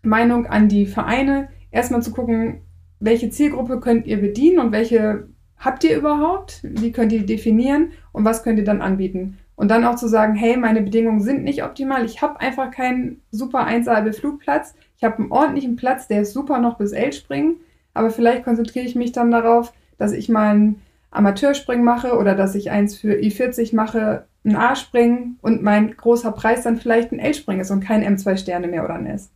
Meinung 0.02 0.46
an 0.46 0.68
die 0.68 0.86
Vereine, 0.86 1.48
erstmal 1.70 2.02
zu 2.02 2.12
gucken, 2.12 2.60
welche 3.00 3.30
Zielgruppe 3.30 3.80
könnt 3.80 4.06
ihr 4.06 4.20
bedienen 4.20 4.58
und 4.58 4.72
welche 4.72 5.26
habt 5.64 5.84
ihr 5.84 5.96
überhaupt? 5.96 6.60
Wie 6.62 6.92
könnt 6.92 7.12
ihr 7.12 7.24
definieren 7.24 7.92
und 8.12 8.24
was 8.24 8.42
könnt 8.42 8.58
ihr 8.58 8.64
dann 8.64 8.82
anbieten? 8.82 9.38
Und 9.56 9.68
dann 9.68 9.84
auch 9.84 9.94
zu 9.94 10.08
sagen, 10.08 10.34
hey, 10.34 10.56
meine 10.56 10.82
Bedingungen 10.82 11.20
sind 11.20 11.44
nicht 11.44 11.62
optimal. 11.62 12.04
Ich 12.04 12.22
habe 12.22 12.40
einfach 12.40 12.70
keinen 12.70 13.20
super 13.30 13.64
Einsalbe-Flugplatz. 13.64 14.74
Ich 14.96 15.04
habe 15.04 15.18
einen 15.18 15.32
ordentlichen 15.32 15.76
Platz, 15.76 16.08
der 16.08 16.22
ist 16.22 16.32
super 16.32 16.58
noch 16.58 16.76
bis 16.76 16.92
L 16.92 17.12
springen. 17.12 17.56
Aber 17.94 18.10
vielleicht 18.10 18.44
konzentriere 18.44 18.84
ich 18.84 18.96
mich 18.96 19.12
dann 19.12 19.30
darauf, 19.30 19.72
dass 19.96 20.12
ich 20.12 20.28
mal 20.28 20.50
einen 20.50 20.82
Amateurspringen 21.12 21.84
mache 21.84 22.18
oder 22.18 22.34
dass 22.34 22.56
ich 22.56 22.72
eins 22.72 22.96
für 22.96 23.14
I40 23.14 23.74
mache, 23.74 24.26
ein 24.44 24.56
A-Springen 24.56 25.38
und 25.40 25.62
mein 25.62 25.96
großer 25.96 26.32
Preis 26.32 26.64
dann 26.64 26.76
vielleicht 26.76 27.12
ein 27.12 27.20
L-Springen 27.20 27.60
ist 27.60 27.70
und 27.70 27.80
kein 27.80 28.02
M2 28.04 28.36
Sterne 28.36 28.66
mehr 28.66 28.84
oder 28.84 28.94
ein 28.94 29.06
S. 29.06 29.30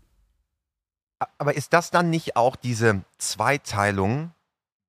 Aber 1.39 1.57
ist 1.57 1.73
das 1.73 1.91
dann 1.91 2.11
nicht 2.11 2.37
auch 2.37 2.57
diese 2.57 3.03
Zweiteilung 3.19 4.33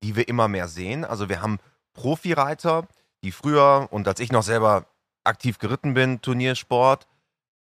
die 0.03 0.15
wir 0.15 0.27
immer 0.27 0.47
mehr 0.47 0.67
sehen. 0.67 1.05
Also 1.05 1.29
wir 1.29 1.41
haben 1.41 1.59
Profireiter, 1.93 2.87
die 3.23 3.31
früher 3.31 3.87
und 3.91 4.07
als 4.07 4.19
ich 4.19 4.31
noch 4.31 4.43
selber 4.43 4.85
aktiv 5.23 5.59
geritten 5.59 5.93
bin, 5.93 6.21
Turniersport, 6.21 7.07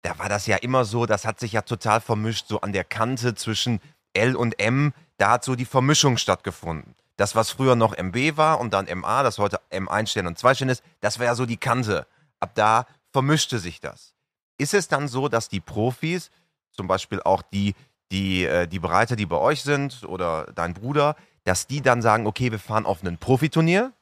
da 0.02 0.18
war 0.18 0.28
das 0.28 0.46
ja 0.46 0.56
immer 0.56 0.84
so, 0.84 1.06
das 1.06 1.24
hat 1.24 1.40
sich 1.40 1.52
ja 1.52 1.62
total 1.62 2.00
vermischt, 2.00 2.46
so 2.48 2.60
an 2.60 2.72
der 2.72 2.84
Kante 2.84 3.34
zwischen 3.34 3.80
L 4.12 4.36
und 4.36 4.60
M. 4.60 4.92
da 5.18 5.32
hat 5.32 5.44
so 5.44 5.54
die 5.54 5.64
Vermischung 5.64 6.16
stattgefunden. 6.16 6.94
Das, 7.16 7.34
was 7.34 7.50
früher 7.50 7.76
noch 7.76 7.96
MB 7.96 8.36
war 8.36 8.60
und 8.60 8.72
dann 8.72 8.86
MA, 8.98 9.22
das 9.22 9.38
heute 9.38 9.60
M1 9.70 10.08
Stern 10.08 10.26
und 10.26 10.38
2 10.38 10.54
Stern 10.54 10.68
ist, 10.68 10.82
das 11.00 11.18
war 11.18 11.26
ja 11.26 11.34
so 11.34 11.46
die 11.46 11.56
Kante. 11.56 12.06
Ab 12.40 12.52
da 12.54 12.86
vermischte 13.12 13.58
sich 13.58 13.80
das. 13.80 14.14
Ist 14.58 14.74
es 14.74 14.88
dann 14.88 15.08
so, 15.08 15.28
dass 15.28 15.48
die 15.48 15.60
Profis, 15.60 16.30
zum 16.70 16.86
Beispiel 16.86 17.22
auch 17.22 17.42
die, 17.42 17.74
die, 18.12 18.44
äh, 18.44 18.66
die 18.66 18.78
Bereiter, 18.78 19.16
die 19.16 19.26
bei 19.26 19.38
euch 19.38 19.62
sind 19.62 20.04
oder 20.04 20.52
dein 20.54 20.74
Bruder, 20.74 21.16
dass 21.46 21.66
die 21.66 21.80
dann 21.80 22.02
sagen, 22.02 22.26
okay, 22.26 22.50
wir 22.50 22.58
fahren 22.58 22.86
auf 22.86 23.02
ein 23.02 23.18
Profiturnier, 23.18 23.92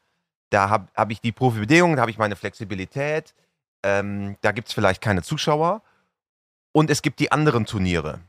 da 0.51 0.71
habe 0.71 0.89
hab 0.95 1.11
ich 1.11 1.21
die 1.21 1.33
Profibedingungen, 1.33 1.97
da 1.97 2.03
habe 2.03 2.11
ich 2.11 2.19
meine 2.19 2.37
Flexibilität, 2.37 3.35
ähm, 3.85 4.37
da 4.41 4.53
gibt 4.53 4.69
es 4.69 4.75
vielleicht 4.75 5.03
keine 5.03 5.23
Zuschauer 5.23 5.83
und 6.73 6.91
es 6.91 7.03
gibt 7.03 7.21
die 7.21 7.31
anderen 7.31 7.67
Turniere. 7.67 8.21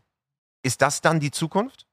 Ist 0.64 0.82
das 0.82 1.02
dann 1.02 1.20
die 1.20 1.32
Zukunft? 1.32 1.88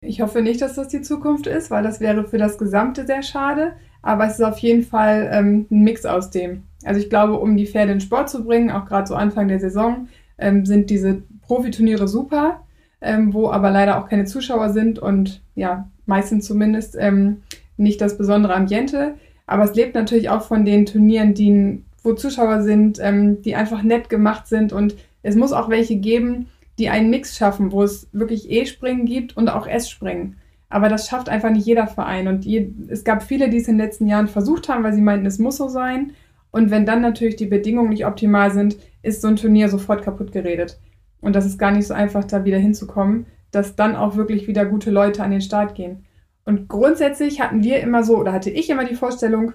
Ich 0.00 0.20
hoffe 0.20 0.40
nicht, 0.40 0.62
dass 0.62 0.74
das 0.74 0.88
die 0.88 1.02
Zukunft 1.02 1.46
ist, 1.46 1.70
weil 1.70 1.82
das 1.82 2.00
wäre 2.00 2.26
für 2.26 2.38
das 2.38 2.58
Gesamte 2.58 3.06
sehr 3.06 3.22
schade. 3.22 3.76
Aber 4.00 4.26
es 4.26 4.34
ist 4.34 4.44
auf 4.44 4.58
jeden 4.58 4.82
Fall 4.82 5.30
ähm, 5.32 5.66
ein 5.70 5.84
Mix 5.84 6.04
aus 6.04 6.30
dem. 6.30 6.64
Also 6.82 7.00
ich 7.00 7.08
glaube, 7.08 7.38
um 7.38 7.56
die 7.56 7.66
Pferde 7.66 7.92
in 7.92 8.00
Sport 8.00 8.30
zu 8.30 8.44
bringen, 8.44 8.70
auch 8.70 8.86
gerade 8.86 9.06
so 9.06 9.14
Anfang 9.14 9.46
der 9.46 9.60
Saison, 9.60 10.08
ähm, 10.38 10.66
sind 10.66 10.90
diese 10.90 11.22
Profiturniere 11.42 12.08
super, 12.08 12.66
ähm, 13.02 13.34
wo 13.34 13.50
aber 13.50 13.70
leider 13.70 13.98
auch 13.98 14.08
keine 14.08 14.24
Zuschauer 14.24 14.70
sind 14.70 14.98
und 14.98 15.42
ja, 15.54 15.88
meistens 16.06 16.46
zumindest 16.46 16.96
ähm, 16.98 17.42
nicht 17.76 18.00
das 18.00 18.16
besondere 18.16 18.54
Ambiente. 18.54 19.14
Aber 19.46 19.64
es 19.64 19.74
lebt 19.74 19.94
natürlich 19.94 20.30
auch 20.30 20.42
von 20.42 20.64
den 20.64 20.86
Turnieren, 20.86 21.34
die, 21.34 21.82
wo 22.02 22.14
Zuschauer 22.14 22.62
sind, 22.62 22.98
ähm, 23.00 23.42
die 23.42 23.54
einfach 23.54 23.82
nett 23.82 24.08
gemacht 24.08 24.46
sind. 24.46 24.72
Und 24.72 24.94
es 25.22 25.34
muss 25.36 25.52
auch 25.52 25.68
welche 25.68 25.96
geben, 25.96 26.46
die 26.78 26.88
einen 26.88 27.10
Mix 27.10 27.36
schaffen, 27.36 27.72
wo 27.72 27.82
es 27.82 28.08
wirklich 28.12 28.50
E-Springen 28.50 29.04
gibt 29.04 29.36
und 29.36 29.48
auch 29.48 29.66
S-Springen. 29.66 30.36
Aber 30.68 30.88
das 30.88 31.06
schafft 31.06 31.28
einfach 31.28 31.50
nicht 31.50 31.66
jeder 31.66 31.86
Verein. 31.86 32.28
Und 32.28 32.46
je, 32.46 32.70
es 32.88 33.04
gab 33.04 33.22
viele, 33.22 33.50
die 33.50 33.58
es 33.58 33.68
in 33.68 33.76
den 33.76 33.84
letzten 33.84 34.06
Jahren 34.06 34.28
versucht 34.28 34.68
haben, 34.68 34.84
weil 34.84 34.94
sie 34.94 35.02
meinten, 35.02 35.26
es 35.26 35.38
muss 35.38 35.58
so 35.58 35.68
sein. 35.68 36.12
Und 36.50 36.70
wenn 36.70 36.86
dann 36.86 37.02
natürlich 37.02 37.36
die 37.36 37.46
Bedingungen 37.46 37.90
nicht 37.90 38.06
optimal 38.06 38.52
sind, 38.52 38.76
ist 39.02 39.20
so 39.20 39.28
ein 39.28 39.36
Turnier 39.36 39.68
sofort 39.68 40.02
kaputt 40.02 40.32
geredet. 40.32 40.78
Und 41.22 41.34
das 41.34 41.46
ist 41.46 41.58
gar 41.58 41.70
nicht 41.70 41.86
so 41.86 41.94
einfach, 41.94 42.24
da 42.24 42.44
wieder 42.44 42.58
hinzukommen, 42.58 43.26
dass 43.50 43.76
dann 43.76 43.96
auch 43.96 44.16
wirklich 44.16 44.46
wieder 44.46 44.66
gute 44.66 44.90
Leute 44.90 45.22
an 45.22 45.30
den 45.30 45.40
Start 45.40 45.74
gehen. 45.74 46.04
Und 46.44 46.68
grundsätzlich 46.68 47.40
hatten 47.40 47.62
wir 47.62 47.80
immer 47.80 48.02
so, 48.02 48.18
oder 48.18 48.32
hatte 48.32 48.50
ich 48.50 48.68
immer 48.68 48.84
die 48.84 48.96
Vorstellung, 48.96 49.54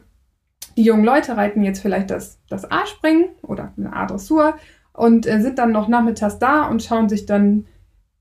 die 0.77 0.84
jungen 0.84 1.03
Leute 1.03 1.38
reiten 1.38 1.63
jetzt 1.63 1.82
vielleicht 1.82 2.10
das, 2.10 2.39
das 2.49 2.69
A-Springen 2.71 3.30
oder 3.41 3.73
eine 3.77 3.93
A-Dressur 3.93 4.56
und 4.93 5.27
äh, 5.27 5.41
sind 5.41 5.60
dann 5.60 5.71
noch 5.71 5.88
nachmittags 5.88 6.39
da 6.39 6.67
und 6.67 6.82
schauen 6.82 7.10
sich 7.10 7.25
dann 7.25 7.65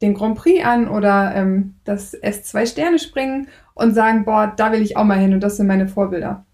den 0.03 0.15
Grand 0.15 0.37
Prix 0.37 0.65
an 0.65 0.89
oder 0.89 1.35
ähm, 1.35 1.77
das 1.85 2.15
S2-Sterne-Springen 2.21 3.49
und 3.75 3.95
sagen, 3.95 4.25
boah, 4.25 4.53
da 4.55 4.73
will 4.73 4.83
ich 4.83 4.97
auch 4.97 5.05
mal 5.05 5.19
hin 5.19 5.33
und 5.33 5.41
das 5.41 5.57
sind 5.57 5.67
meine 5.67 5.89
Vorbilder. 5.89 6.45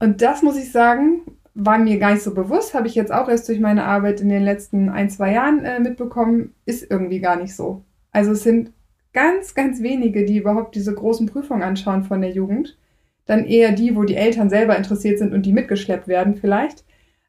Und 0.00 0.22
das 0.22 0.42
muss 0.42 0.56
ich 0.56 0.70
sagen, 0.70 1.22
war 1.54 1.78
mir 1.78 1.98
gar 1.98 2.12
nicht 2.12 2.22
so 2.22 2.34
bewusst, 2.34 2.74
habe 2.74 2.88
ich 2.88 2.94
jetzt 2.94 3.12
auch 3.12 3.28
erst 3.28 3.48
durch 3.48 3.60
meine 3.60 3.84
Arbeit 3.84 4.20
in 4.20 4.28
den 4.28 4.42
letzten 4.42 4.88
ein, 4.88 5.08
zwei 5.08 5.32
Jahren 5.32 5.64
äh, 5.64 5.78
mitbekommen, 5.78 6.54
ist 6.66 6.90
irgendwie 6.90 7.20
gar 7.20 7.36
nicht 7.36 7.54
so. 7.54 7.84
Also 8.10 8.32
es 8.32 8.42
sind 8.42 8.72
ganz, 9.12 9.54
ganz 9.54 9.80
wenige, 9.80 10.24
die 10.24 10.38
überhaupt 10.38 10.74
diese 10.74 10.92
großen 10.92 11.26
Prüfungen 11.26 11.62
anschauen 11.62 12.02
von 12.02 12.20
der 12.20 12.32
Jugend. 12.32 12.76
Dann 13.26 13.44
eher 13.44 13.72
die, 13.72 13.96
wo 13.96 14.02
die 14.02 14.16
Eltern 14.16 14.50
selber 14.50 14.76
interessiert 14.76 15.18
sind 15.18 15.32
und 15.32 15.46
die 15.46 15.52
mitgeschleppt 15.52 16.08
werden 16.08 16.34
vielleicht. 16.34 16.84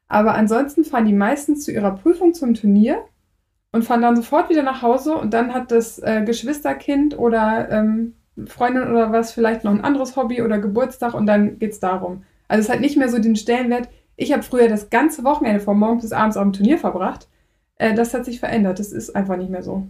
Aber 0.08 0.34
ansonsten 0.34 0.84
fahren 0.84 1.06
die 1.06 1.12
meisten 1.12 1.56
zu 1.56 1.72
ihrer 1.72 1.92
Prüfung 1.92 2.34
zum 2.34 2.54
Turnier 2.54 3.04
und 3.72 3.84
fahren 3.84 4.02
dann 4.02 4.16
sofort 4.16 4.50
wieder 4.50 4.62
nach 4.62 4.82
Hause 4.82 5.16
und 5.16 5.32
dann 5.32 5.54
hat 5.54 5.70
das 5.70 5.98
äh, 5.98 6.22
Geschwisterkind 6.24 7.18
oder 7.18 7.70
ähm, 7.70 8.14
Freundin 8.46 8.88
oder 8.88 9.12
was 9.12 9.32
vielleicht 9.32 9.64
noch 9.64 9.72
ein 9.72 9.84
anderes 9.84 10.16
Hobby 10.16 10.42
oder 10.42 10.58
Geburtstag 10.58 11.14
und 11.14 11.26
dann 11.26 11.58
geht's 11.58 11.80
darum. 11.80 12.24
Also 12.48 12.62
es 12.62 12.72
hat 12.72 12.80
nicht 12.80 12.96
mehr 12.96 13.08
so 13.08 13.18
den 13.18 13.36
Stellenwert. 13.36 13.88
Ich 14.16 14.32
habe 14.32 14.42
früher 14.42 14.68
das 14.68 14.90
ganze 14.90 15.24
Wochenende 15.24 15.60
von 15.60 15.78
morgens 15.78 16.02
bis 16.02 16.12
abends 16.12 16.36
auf 16.36 16.42
dem 16.42 16.52
Turnier 16.52 16.78
verbracht. 16.78 17.28
Äh, 17.76 17.94
das 17.94 18.14
hat 18.14 18.24
sich 18.24 18.40
verändert. 18.40 18.78
Das 18.78 18.92
ist 18.92 19.14
einfach 19.14 19.36
nicht 19.36 19.50
mehr 19.50 19.62
so. 19.62 19.86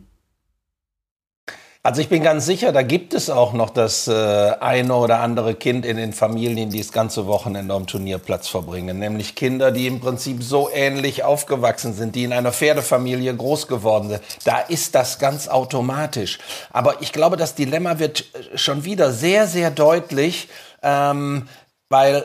Also 1.86 2.00
ich 2.00 2.08
bin 2.08 2.24
ganz 2.24 2.44
sicher, 2.44 2.72
da 2.72 2.82
gibt 2.82 3.14
es 3.14 3.30
auch 3.30 3.52
noch 3.52 3.70
das 3.70 4.08
äh, 4.08 4.12
eine 4.58 4.92
oder 4.96 5.20
andere 5.20 5.54
Kind 5.54 5.86
in 5.86 5.96
den 5.96 6.12
Familien, 6.12 6.68
die 6.68 6.78
das 6.78 6.90
ganze 6.90 7.28
Wochenende 7.28 7.72
am 7.74 7.86
Turnierplatz 7.86 8.48
verbringen. 8.48 8.98
Nämlich 8.98 9.36
Kinder, 9.36 9.70
die 9.70 9.86
im 9.86 10.00
Prinzip 10.00 10.42
so 10.42 10.68
ähnlich 10.68 11.22
aufgewachsen 11.22 11.94
sind, 11.94 12.16
die 12.16 12.24
in 12.24 12.32
einer 12.32 12.50
Pferdefamilie 12.50 13.36
groß 13.36 13.68
geworden 13.68 14.08
sind. 14.08 14.22
Da 14.42 14.58
ist 14.58 14.96
das 14.96 15.20
ganz 15.20 15.46
automatisch. 15.46 16.40
Aber 16.72 17.02
ich 17.02 17.12
glaube, 17.12 17.36
das 17.36 17.54
Dilemma 17.54 18.00
wird 18.00 18.24
äh, 18.34 18.58
schon 18.58 18.84
wieder 18.84 19.12
sehr, 19.12 19.46
sehr 19.46 19.70
deutlich, 19.70 20.48
ähm, 20.82 21.46
weil 21.88 22.24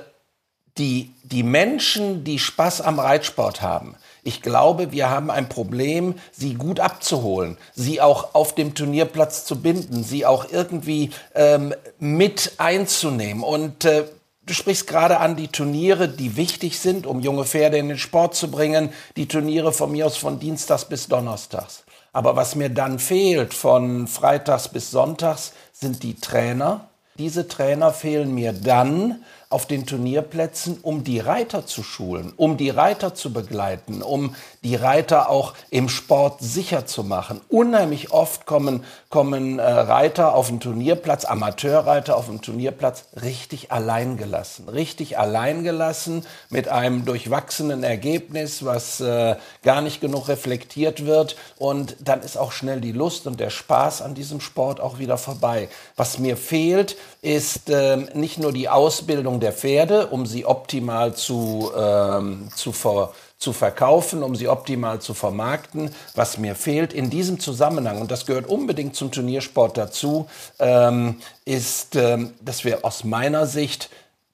die, 0.77 1.11
die 1.23 1.43
Menschen, 1.43 2.23
die 2.23 2.39
Spaß 2.39 2.81
am 2.81 2.99
Reitsport 2.99 3.61
haben, 3.61 3.95
ich 4.23 4.41
glaube, 4.41 4.91
wir 4.91 5.09
haben 5.09 5.31
ein 5.31 5.49
Problem, 5.49 6.15
sie 6.31 6.53
gut 6.53 6.79
abzuholen, 6.79 7.57
sie 7.73 8.01
auch 8.01 8.35
auf 8.35 8.53
dem 8.53 8.75
Turnierplatz 8.75 9.45
zu 9.45 9.61
binden, 9.61 10.03
sie 10.03 10.27
auch 10.27 10.45
irgendwie 10.51 11.09
ähm, 11.33 11.73
mit 11.97 12.53
einzunehmen. 12.57 13.43
Und 13.43 13.85
äh, 13.85 14.05
du 14.45 14.53
sprichst 14.53 14.85
gerade 14.85 15.19
an 15.19 15.35
die 15.35 15.47
Turniere, 15.47 16.07
die 16.07 16.37
wichtig 16.37 16.79
sind, 16.79 17.07
um 17.07 17.19
junge 17.19 17.45
Pferde 17.45 17.77
in 17.77 17.87
den 17.87 17.97
Sport 17.97 18.35
zu 18.35 18.51
bringen. 18.51 18.93
Die 19.17 19.27
Turniere 19.27 19.71
von 19.71 19.91
mir 19.91 20.05
aus 20.05 20.17
von 20.17 20.39
Dienstags 20.39 20.85
bis 20.85 21.07
Donnerstags. 21.07 21.83
Aber 22.13 22.35
was 22.35 22.55
mir 22.55 22.69
dann 22.69 22.99
fehlt 22.99 23.55
von 23.55 24.05
Freitags 24.05 24.67
bis 24.67 24.91
Sonntags 24.91 25.53
sind 25.71 26.03
die 26.03 26.15
Trainer. 26.15 26.89
Diese 27.17 27.47
Trainer 27.47 27.91
fehlen 27.91 28.35
mir 28.35 28.53
dann, 28.53 29.23
auf 29.51 29.65
den 29.65 29.85
Turnierplätzen, 29.85 30.79
um 30.81 31.03
die 31.03 31.19
Reiter 31.19 31.65
zu 31.65 31.83
schulen, 31.83 32.33
um 32.37 32.57
die 32.57 32.69
Reiter 32.69 33.13
zu 33.13 33.33
begleiten, 33.33 34.01
um 34.01 34.35
die 34.63 34.75
Reiter 34.75 35.29
auch 35.29 35.53
im 35.69 35.89
Sport 35.89 36.41
sicher 36.41 36.85
zu 36.85 37.03
machen. 37.03 37.41
Unheimlich 37.49 38.11
oft 38.11 38.45
kommen, 38.45 38.83
kommen 39.09 39.59
äh, 39.59 39.63
Reiter 39.63 40.35
auf 40.35 40.47
den 40.47 40.59
Turnierplatz, 40.59 41.25
Amateurreiter 41.25 42.15
auf 42.15 42.27
dem 42.27 42.41
Turnierplatz, 42.41 43.05
richtig 43.21 43.71
alleingelassen. 43.71 44.69
Richtig 44.69 45.17
alleingelassen 45.17 46.25
mit 46.49 46.69
einem 46.69 47.03
durchwachsenen 47.05 47.83
Ergebnis, 47.83 48.63
was 48.63 49.01
äh, 49.01 49.35
gar 49.63 49.81
nicht 49.81 49.99
genug 49.99 50.29
reflektiert 50.29 51.05
wird. 51.05 51.35
Und 51.57 51.97
dann 51.99 52.21
ist 52.21 52.37
auch 52.37 52.53
schnell 52.53 52.79
die 52.79 52.93
Lust 52.93 53.27
und 53.27 53.39
der 53.39 53.49
Spaß 53.49 54.01
an 54.01 54.13
diesem 54.13 54.39
Sport 54.39 54.79
auch 54.79 54.99
wieder 54.99 55.17
vorbei. 55.17 55.67
Was 55.97 56.19
mir 56.19 56.37
fehlt, 56.37 56.95
ist 57.21 57.69
äh, 57.69 57.97
nicht 58.13 58.39
nur 58.39 58.53
die 58.53 58.69
Ausbildung 58.69 59.40
der 59.41 59.51
Pferde, 59.51 60.07
um 60.07 60.25
sie 60.25 60.45
optimal 60.45 61.13
zu, 61.13 61.71
ähm, 61.75 62.49
zu, 62.55 62.71
ver, 62.71 63.11
zu 63.37 63.53
verkaufen, 63.53 64.23
um 64.23 64.35
sie 64.35 64.47
optimal 64.47 65.01
zu 65.01 65.13
vermarkten. 65.13 65.93
Was 66.15 66.37
mir 66.37 66.55
fehlt 66.55 66.93
in 66.93 67.09
diesem 67.09 67.39
Zusammenhang, 67.39 67.99
und 67.99 68.11
das 68.11 68.25
gehört 68.25 68.47
unbedingt 68.47 68.95
zum 68.95 69.11
Turniersport 69.11 69.77
dazu, 69.77 70.27
ähm, 70.59 71.17
ist, 71.45 71.95
ähm, 71.95 72.33
dass 72.41 72.63
wir 72.63 72.85
aus 72.85 73.03
meiner 73.03 73.45
Sicht 73.47 73.89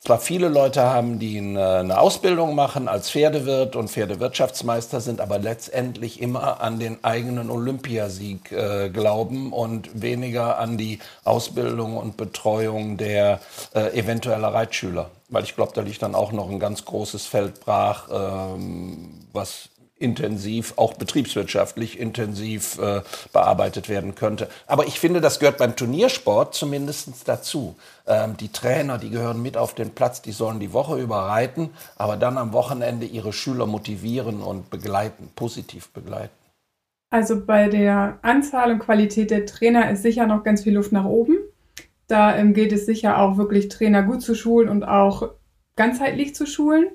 zwar 0.08 0.20
viele 0.20 0.48
Leute 0.48 0.84
haben, 0.84 1.20
die 1.20 1.38
eine 1.38 2.00
Ausbildung 2.00 2.56
machen 2.56 2.88
als 2.88 3.12
Pferdewirt 3.12 3.76
und 3.76 3.90
Pferdewirtschaftsmeister 3.90 5.02
sind, 5.02 5.20
aber 5.20 5.38
letztendlich 5.38 6.22
immer 6.22 6.62
an 6.62 6.80
den 6.80 7.04
eigenen 7.04 7.50
Olympiasieg 7.50 8.54
äh, 8.54 8.88
glauben 8.88 9.52
und 9.52 10.02
weniger 10.02 10.60
an 10.60 10.78
die 10.78 11.00
Ausbildung 11.26 11.98
und 11.98 12.16
Betreuung 12.16 12.96
der 12.96 13.42
äh, 13.76 14.00
eventueller 14.00 14.54
Reitschüler. 14.54 15.12
Weil 15.28 15.44
ich 15.44 15.58
glaube, 15.58 15.74
da 15.76 15.82
liegt 15.82 16.02
dann 16.02 16.16
auch 16.16 16.32
noch 16.32 16.50
ein 16.50 16.62
ganz 16.62 16.86
großes 16.86 17.26
Feld 17.26 17.60
brach, 17.60 18.08
ähm, 18.10 19.10
was 19.34 19.68
intensiv, 20.00 20.74
auch 20.78 20.94
betriebswirtschaftlich 20.94 22.00
intensiv 22.00 22.78
äh, 22.80 23.02
bearbeitet 23.34 23.90
werden 23.90 24.16
könnte. 24.16 24.48
Aber 24.68 24.88
ich 24.88 25.00
finde, 25.00 25.22
das 25.22 25.40
gehört 25.40 25.58
beim 25.58 25.76
Turniersport 25.76 26.54
zumindest 26.54 27.28
dazu. 27.28 27.76
Ähm, 28.06 28.38
die 28.38 28.52
Trainer, 28.52 28.98
die 28.98 29.10
gehören 29.10 29.42
mit 29.42 29.58
auf 29.58 29.74
den 29.74 29.92
Platz, 29.92 30.22
die 30.22 30.32
sollen 30.32 30.60
die 30.60 30.74
Woche 30.74 31.00
über 31.00 31.18
reiten, 31.18 31.72
aber 31.96 32.16
dann 32.18 32.38
am 32.38 32.54
Wochenende 32.54 33.06
ihre 33.06 33.34
Schüler 33.34 33.66
motivieren 33.66 34.42
und 34.42 34.70
begleiten, 34.70 35.30
positiv 35.36 35.90
begleiten. 35.90 36.34
Also 37.10 37.44
bei 37.46 37.70
der 37.70 38.20
Anzahl 38.22 38.72
und 38.72 38.80
Qualität 38.80 39.32
der 39.32 39.46
Trainer 39.46 39.90
ist 39.90 40.04
sicher 40.04 40.28
noch 40.28 40.44
ganz 40.44 40.64
viel 40.64 40.76
Luft 40.76 40.92
nach 40.92 41.06
oben. 41.06 41.38
Da 42.08 42.36
ähm, 42.38 42.54
gilt 42.54 42.72
es 42.72 42.86
sicher 42.86 43.18
auch 43.20 43.38
wirklich 43.38 43.70
Trainer 43.70 44.04
gut 44.04 44.22
zu 44.22 44.36
schulen 44.36 44.70
und 44.70 44.84
auch 44.84 45.32
ganzheitlich 45.76 46.36
zu 46.36 46.46
schulen. 46.46 46.88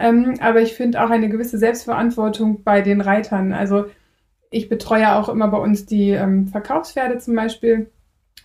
Ähm, 0.00 0.36
aber 0.40 0.62
ich 0.62 0.72
finde 0.72 1.04
auch 1.04 1.10
eine 1.10 1.28
gewisse 1.28 1.58
Selbstverantwortung 1.58 2.64
bei 2.64 2.80
den 2.80 3.02
Reitern. 3.02 3.52
Also 3.52 3.84
ich 4.50 4.70
betreue 4.70 5.14
auch 5.14 5.28
immer 5.28 5.48
bei 5.48 5.58
uns 5.58 5.84
die 5.84 6.10
ähm, 6.10 6.48
Verkaufspferde 6.48 7.18
zum 7.18 7.36
Beispiel 7.36 7.90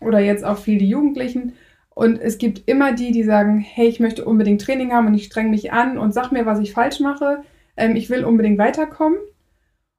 oder 0.01 0.19
jetzt 0.19 0.43
auch 0.43 0.57
viel 0.57 0.77
die 0.77 0.89
Jugendlichen. 0.89 1.53
Und 1.91 2.19
es 2.19 2.37
gibt 2.37 2.67
immer 2.67 2.91
die, 2.91 3.13
die 3.13 3.23
sagen, 3.23 3.59
hey, 3.59 3.87
ich 3.87 4.01
möchte 4.01 4.25
unbedingt 4.25 4.61
Training 4.61 4.91
haben 4.91 5.07
und 5.07 5.13
ich 5.13 5.25
streng 5.25 5.49
mich 5.49 5.71
an 5.71 5.97
und 5.97 6.13
sag 6.13 6.33
mir, 6.33 6.45
was 6.45 6.59
ich 6.59 6.73
falsch 6.73 6.99
mache. 6.99 7.43
Ähm, 7.77 7.95
ich 7.95 8.09
will 8.09 8.25
unbedingt 8.25 8.57
weiterkommen. 8.57 9.17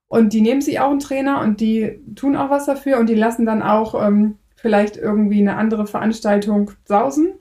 Und 0.08 0.34
die 0.34 0.42
nehmen 0.42 0.60
sich 0.60 0.78
auch 0.78 0.90
einen 0.90 1.00
Trainer 1.00 1.40
und 1.40 1.60
die 1.60 2.02
tun 2.14 2.36
auch 2.36 2.50
was 2.50 2.66
dafür 2.66 2.98
und 2.98 3.08
die 3.08 3.14
lassen 3.14 3.46
dann 3.46 3.62
auch 3.62 4.06
ähm, 4.06 4.36
vielleicht 4.56 4.98
irgendwie 4.98 5.40
eine 5.40 5.56
andere 5.56 5.86
Veranstaltung 5.86 6.70
sausen. 6.84 7.32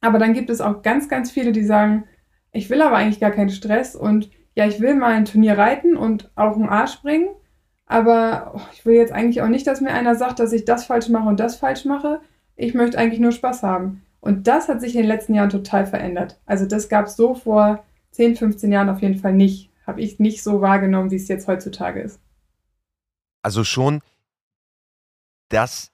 Aber 0.00 0.18
dann 0.18 0.34
gibt 0.34 0.50
es 0.50 0.60
auch 0.60 0.82
ganz, 0.82 1.08
ganz 1.08 1.30
viele, 1.30 1.52
die 1.52 1.64
sagen, 1.64 2.04
ich 2.52 2.70
will 2.70 2.82
aber 2.82 2.96
eigentlich 2.96 3.20
gar 3.20 3.30
keinen 3.30 3.50
Stress 3.50 3.96
und 3.96 4.30
ja, 4.54 4.66
ich 4.66 4.80
will 4.80 4.94
mal 4.94 5.14
ein 5.14 5.24
Turnier 5.24 5.56
reiten 5.56 5.96
und 5.96 6.30
auch 6.34 6.56
ein 6.56 6.68
A 6.68 6.86
springen, 6.86 7.28
aber 7.86 8.52
oh, 8.54 8.60
ich 8.72 8.84
will 8.84 8.94
jetzt 8.94 9.12
eigentlich 9.12 9.42
auch 9.42 9.48
nicht, 9.48 9.66
dass 9.66 9.80
mir 9.80 9.92
einer 9.92 10.14
sagt, 10.14 10.38
dass 10.38 10.52
ich 10.52 10.64
das 10.64 10.84
falsch 10.84 11.08
mache 11.08 11.28
und 11.28 11.40
das 11.40 11.56
falsch 11.56 11.84
mache. 11.84 12.20
Ich 12.56 12.74
möchte 12.74 12.98
eigentlich 12.98 13.20
nur 13.20 13.32
Spaß 13.32 13.62
haben. 13.62 14.02
Und 14.20 14.46
das 14.46 14.68
hat 14.68 14.80
sich 14.80 14.94
in 14.94 15.02
den 15.02 15.08
letzten 15.08 15.34
Jahren 15.34 15.50
total 15.50 15.86
verändert. 15.86 16.38
Also 16.46 16.64
das 16.64 16.88
gab 16.88 17.06
es 17.06 17.16
so 17.16 17.34
vor 17.34 17.84
10, 18.12 18.36
15 18.36 18.70
Jahren 18.70 18.88
auf 18.88 19.02
jeden 19.02 19.18
Fall 19.18 19.32
nicht. 19.32 19.70
Habe 19.86 20.00
ich 20.00 20.20
nicht 20.20 20.42
so 20.42 20.60
wahrgenommen, 20.60 21.10
wie 21.10 21.16
es 21.16 21.28
jetzt 21.28 21.48
heutzutage 21.48 22.00
ist. 22.00 22.20
Also 23.42 23.64
schon, 23.64 24.00
dass 25.48 25.90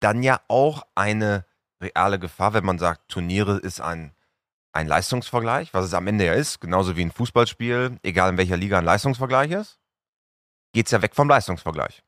dann 0.00 0.22
ja 0.22 0.40
auch 0.48 0.82
eine 0.94 1.44
reale 1.80 2.18
Gefahr, 2.18 2.52
wenn 2.52 2.64
man 2.64 2.78
sagt, 2.78 3.08
Turniere 3.08 3.58
ist 3.58 3.80
ein, 3.80 4.12
ein 4.72 4.86
Leistungsvergleich, 4.86 5.74
was 5.74 5.84
es 5.84 5.94
am 5.94 6.06
Ende 6.06 6.26
ja 6.26 6.34
ist, 6.34 6.60
genauso 6.60 6.96
wie 6.96 7.02
ein 7.02 7.10
Fußballspiel, 7.10 7.98
egal 8.02 8.30
in 8.30 8.38
welcher 8.38 8.56
Liga 8.56 8.78
ein 8.78 8.84
Leistungsvergleich 8.84 9.50
ist, 9.50 9.78
geht 10.72 10.86
es 10.86 10.92
ja 10.92 11.02
weg 11.02 11.14
vom 11.14 11.28
Leistungsvergleich. 11.28 12.02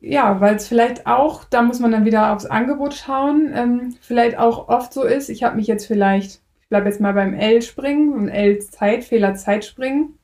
Ja, 0.00 0.40
weil 0.40 0.56
es 0.56 0.68
vielleicht 0.68 1.06
auch, 1.06 1.44
da 1.44 1.62
muss 1.62 1.80
man 1.80 1.90
dann 1.90 2.04
wieder 2.04 2.32
aufs 2.32 2.46
Angebot 2.46 2.94
schauen, 2.94 3.52
ähm, 3.54 3.96
vielleicht 4.00 4.38
auch 4.38 4.68
oft 4.68 4.92
so 4.92 5.02
ist, 5.02 5.28
ich 5.28 5.42
habe 5.42 5.56
mich 5.56 5.66
jetzt 5.66 5.86
vielleicht, 5.86 6.42
ich 6.60 6.68
bleibe 6.68 6.86
jetzt 6.86 7.00
mal 7.00 7.14
beim 7.14 7.34
L-Springen 7.34 8.12
und 8.12 8.28
L-Zeit, 8.28 9.04
Fehler-Zeit-Springen. 9.04 10.18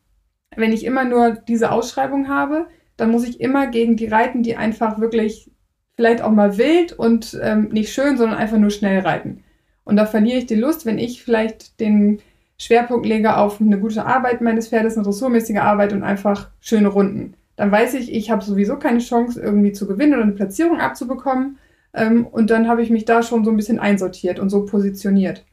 Wenn 0.54 0.72
ich 0.72 0.84
immer 0.84 1.04
nur 1.04 1.32
diese 1.32 1.72
Ausschreibung 1.72 2.28
habe, 2.28 2.68
dann 2.96 3.10
muss 3.10 3.26
ich 3.26 3.40
immer 3.40 3.66
gegen 3.66 3.96
die 3.96 4.06
reiten, 4.06 4.42
die 4.42 4.56
einfach 4.56 5.00
wirklich 5.00 5.50
vielleicht 5.96 6.22
auch 6.22 6.30
mal 6.30 6.58
wild 6.58 6.92
und 6.92 7.38
ähm, 7.42 7.68
nicht 7.70 7.92
schön, 7.92 8.16
sondern 8.16 8.38
einfach 8.38 8.58
nur 8.58 8.70
schnell 8.70 9.00
reiten. 9.00 9.43
Und 9.84 9.96
da 9.96 10.06
verliere 10.06 10.38
ich 10.38 10.46
die 10.46 10.54
Lust, 10.54 10.86
wenn 10.86 10.98
ich 10.98 11.22
vielleicht 11.22 11.78
den 11.80 12.20
Schwerpunkt 12.58 13.06
lege 13.06 13.36
auf 13.36 13.60
eine 13.60 13.78
gute 13.78 14.06
Arbeit 14.06 14.40
meines 14.40 14.68
Pferdes, 14.68 14.96
eine 14.96 15.06
ressourmäßige 15.06 15.58
Arbeit 15.58 15.92
und 15.92 16.02
einfach 16.02 16.50
schöne 16.60 16.88
Runden. 16.88 17.34
Dann 17.56 17.70
weiß 17.70 17.94
ich, 17.94 18.12
ich 18.12 18.30
habe 18.30 18.44
sowieso 18.44 18.76
keine 18.76 18.98
Chance, 18.98 19.40
irgendwie 19.40 19.72
zu 19.72 19.86
gewinnen 19.86 20.14
oder 20.14 20.22
eine 20.22 20.32
Platzierung 20.32 20.80
abzubekommen. 20.80 21.58
Ähm, 21.92 22.26
und 22.26 22.50
dann 22.50 22.68
habe 22.68 22.82
ich 22.82 22.90
mich 22.90 23.04
da 23.04 23.22
schon 23.22 23.44
so 23.44 23.50
ein 23.50 23.56
bisschen 23.56 23.78
einsortiert 23.78 24.40
und 24.40 24.50
so 24.50 24.64
positioniert. 24.64 25.44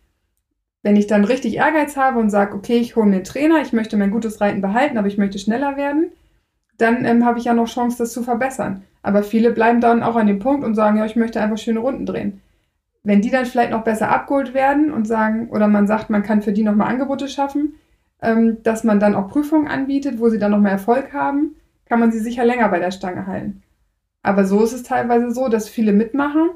Wenn 0.83 0.95
ich 0.95 1.05
dann 1.05 1.25
richtig 1.25 1.57
Ehrgeiz 1.57 1.95
habe 1.95 2.19
und 2.19 2.31
sage, 2.31 2.55
okay, 2.55 2.77
ich 2.77 2.95
hole 2.95 3.05
mir 3.05 3.17
einen 3.17 3.23
Trainer, 3.23 3.61
ich 3.61 3.73
möchte 3.73 3.97
mein 3.97 4.09
gutes 4.09 4.41
Reiten 4.41 4.61
behalten, 4.61 4.97
aber 4.97 5.07
ich 5.07 5.19
möchte 5.19 5.37
schneller 5.37 5.77
werden, 5.77 6.11
dann 6.77 7.05
ähm, 7.05 7.25
habe 7.25 7.37
ich 7.37 7.45
ja 7.45 7.53
noch 7.53 7.67
Chance, 7.67 7.99
das 7.99 8.13
zu 8.13 8.23
verbessern. 8.23 8.83
Aber 9.03 9.21
viele 9.21 9.51
bleiben 9.51 9.81
dann 9.81 10.01
auch 10.01 10.15
an 10.15 10.27
dem 10.27 10.39
Punkt 10.39 10.63
und 10.63 10.73
sagen, 10.73 10.97
ja, 10.97 11.05
ich 11.05 11.15
möchte 11.15 11.41
einfach 11.41 11.57
schöne 11.57 11.79
Runden 11.79 12.07
drehen. 12.07 12.41
Wenn 13.03 13.21
die 13.21 13.31
dann 13.31 13.45
vielleicht 13.45 13.71
noch 13.71 13.83
besser 13.83 14.09
abgeholt 14.09 14.53
werden 14.53 14.91
und 14.91 15.07
sagen, 15.07 15.49
oder 15.49 15.67
man 15.67 15.87
sagt, 15.87 16.09
man 16.09 16.23
kann 16.23 16.41
für 16.41 16.53
die 16.53 16.63
nochmal 16.63 16.89
Angebote 16.89 17.27
schaffen, 17.27 17.75
ähm, 18.21 18.61
dass 18.63 18.83
man 18.83 18.99
dann 18.99 19.15
auch 19.15 19.29
Prüfungen 19.29 19.67
anbietet, 19.67 20.19
wo 20.19 20.29
sie 20.29 20.37
dann 20.37 20.51
noch 20.51 20.59
mehr 20.59 20.73
Erfolg 20.73 21.13
haben, 21.13 21.55
kann 21.85 21.99
man 21.99 22.11
sie 22.11 22.19
sicher 22.19 22.45
länger 22.45 22.69
bei 22.69 22.79
der 22.79 22.91
Stange 22.91 23.25
halten. 23.25 23.63
Aber 24.23 24.45
so 24.45 24.63
ist 24.63 24.73
es 24.73 24.83
teilweise 24.83 25.31
so, 25.31 25.47
dass 25.49 25.67
viele 25.67 25.93
mitmachen 25.93 26.51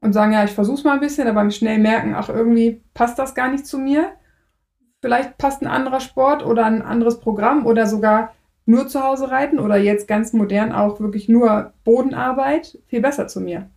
und 0.00 0.12
sagen, 0.12 0.32
ja, 0.32 0.44
ich 0.44 0.52
versuch's 0.52 0.84
mal 0.84 0.94
ein 0.94 1.00
bisschen, 1.00 1.28
aber 1.28 1.48
schnell 1.50 1.78
merken, 1.78 2.14
ach, 2.14 2.28
irgendwie 2.28 2.82
passt 2.94 3.18
das 3.18 3.34
gar 3.34 3.50
nicht 3.50 3.66
zu 3.66 3.78
mir. 3.78 4.12
Vielleicht 5.02 5.36
passt 5.36 5.62
ein 5.62 5.68
anderer 5.68 6.00
Sport 6.00 6.44
oder 6.44 6.64
ein 6.64 6.82
anderes 6.82 7.20
Programm 7.20 7.66
oder 7.66 7.86
sogar 7.86 8.32
nur 8.64 8.88
zu 8.88 9.04
Hause 9.04 9.30
reiten 9.30 9.58
oder 9.58 9.76
jetzt 9.76 10.08
ganz 10.08 10.32
modern 10.32 10.72
auch 10.72 11.00
wirklich 11.00 11.28
nur 11.28 11.72
Bodenarbeit 11.84 12.78
viel 12.86 13.00
besser 13.00 13.28
zu 13.28 13.40
mir. 13.40 13.70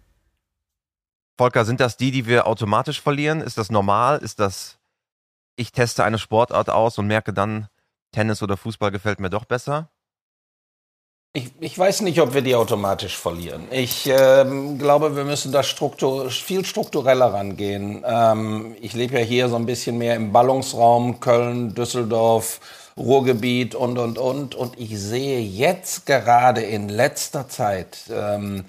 Volker, 1.40 1.64
sind 1.64 1.80
das 1.80 1.96
die, 1.96 2.12
die 2.12 2.26
wir 2.26 2.48
automatisch 2.48 3.00
verlieren? 3.00 3.40
Ist 3.40 3.58
das 3.58 3.72
normal? 3.72 4.18
Ist 4.18 4.42
das, 4.42 4.78
ich 5.56 5.72
teste 5.72 6.04
eine 6.04 6.20
Sportart 6.20 6.70
aus 6.70 6.98
und 6.98 7.08
merke 7.08 7.32
dann, 7.32 7.70
Tennis 8.12 8.44
oder 8.44 8.58
Fußball 8.58 8.92
gefällt 8.92 9.22
mir 9.22 9.30
doch 9.30 9.46
besser? 9.46 9.90
Ich, 11.32 11.54
ich 11.62 11.80
weiß 11.80 12.02
nicht, 12.02 12.20
ob 12.20 12.34
wir 12.34 12.42
die 12.42 12.56
automatisch 12.56 13.16
verlieren. 13.16 13.70
Ich 13.72 14.08
ähm, 14.08 14.80
glaube, 14.80 15.16
wir 15.16 15.24
müssen 15.24 15.54
da 15.54 15.64
struktur, 15.64 16.30
viel 16.30 16.66
struktureller 16.66 17.34
rangehen. 17.34 18.04
Ähm, 18.06 18.76
ich 18.82 18.92
lebe 18.92 19.18
ja 19.18 19.24
hier 19.24 19.48
so 19.48 19.56
ein 19.56 19.66
bisschen 19.66 19.98
mehr 19.98 20.18
im 20.18 20.34
Ballungsraum 20.34 21.22
Köln, 21.22 21.74
Düsseldorf, 21.74 22.60
Ruhrgebiet 22.98 23.76
und, 23.76 23.98
und, 23.98 24.18
und. 24.18 24.56
Und 24.56 24.78
ich 24.78 25.00
sehe 25.00 25.40
jetzt 25.40 26.06
gerade 26.06 26.64
in 26.64 26.90
letzter 26.90 27.48
Zeit 27.48 28.10
ähm, 28.12 28.66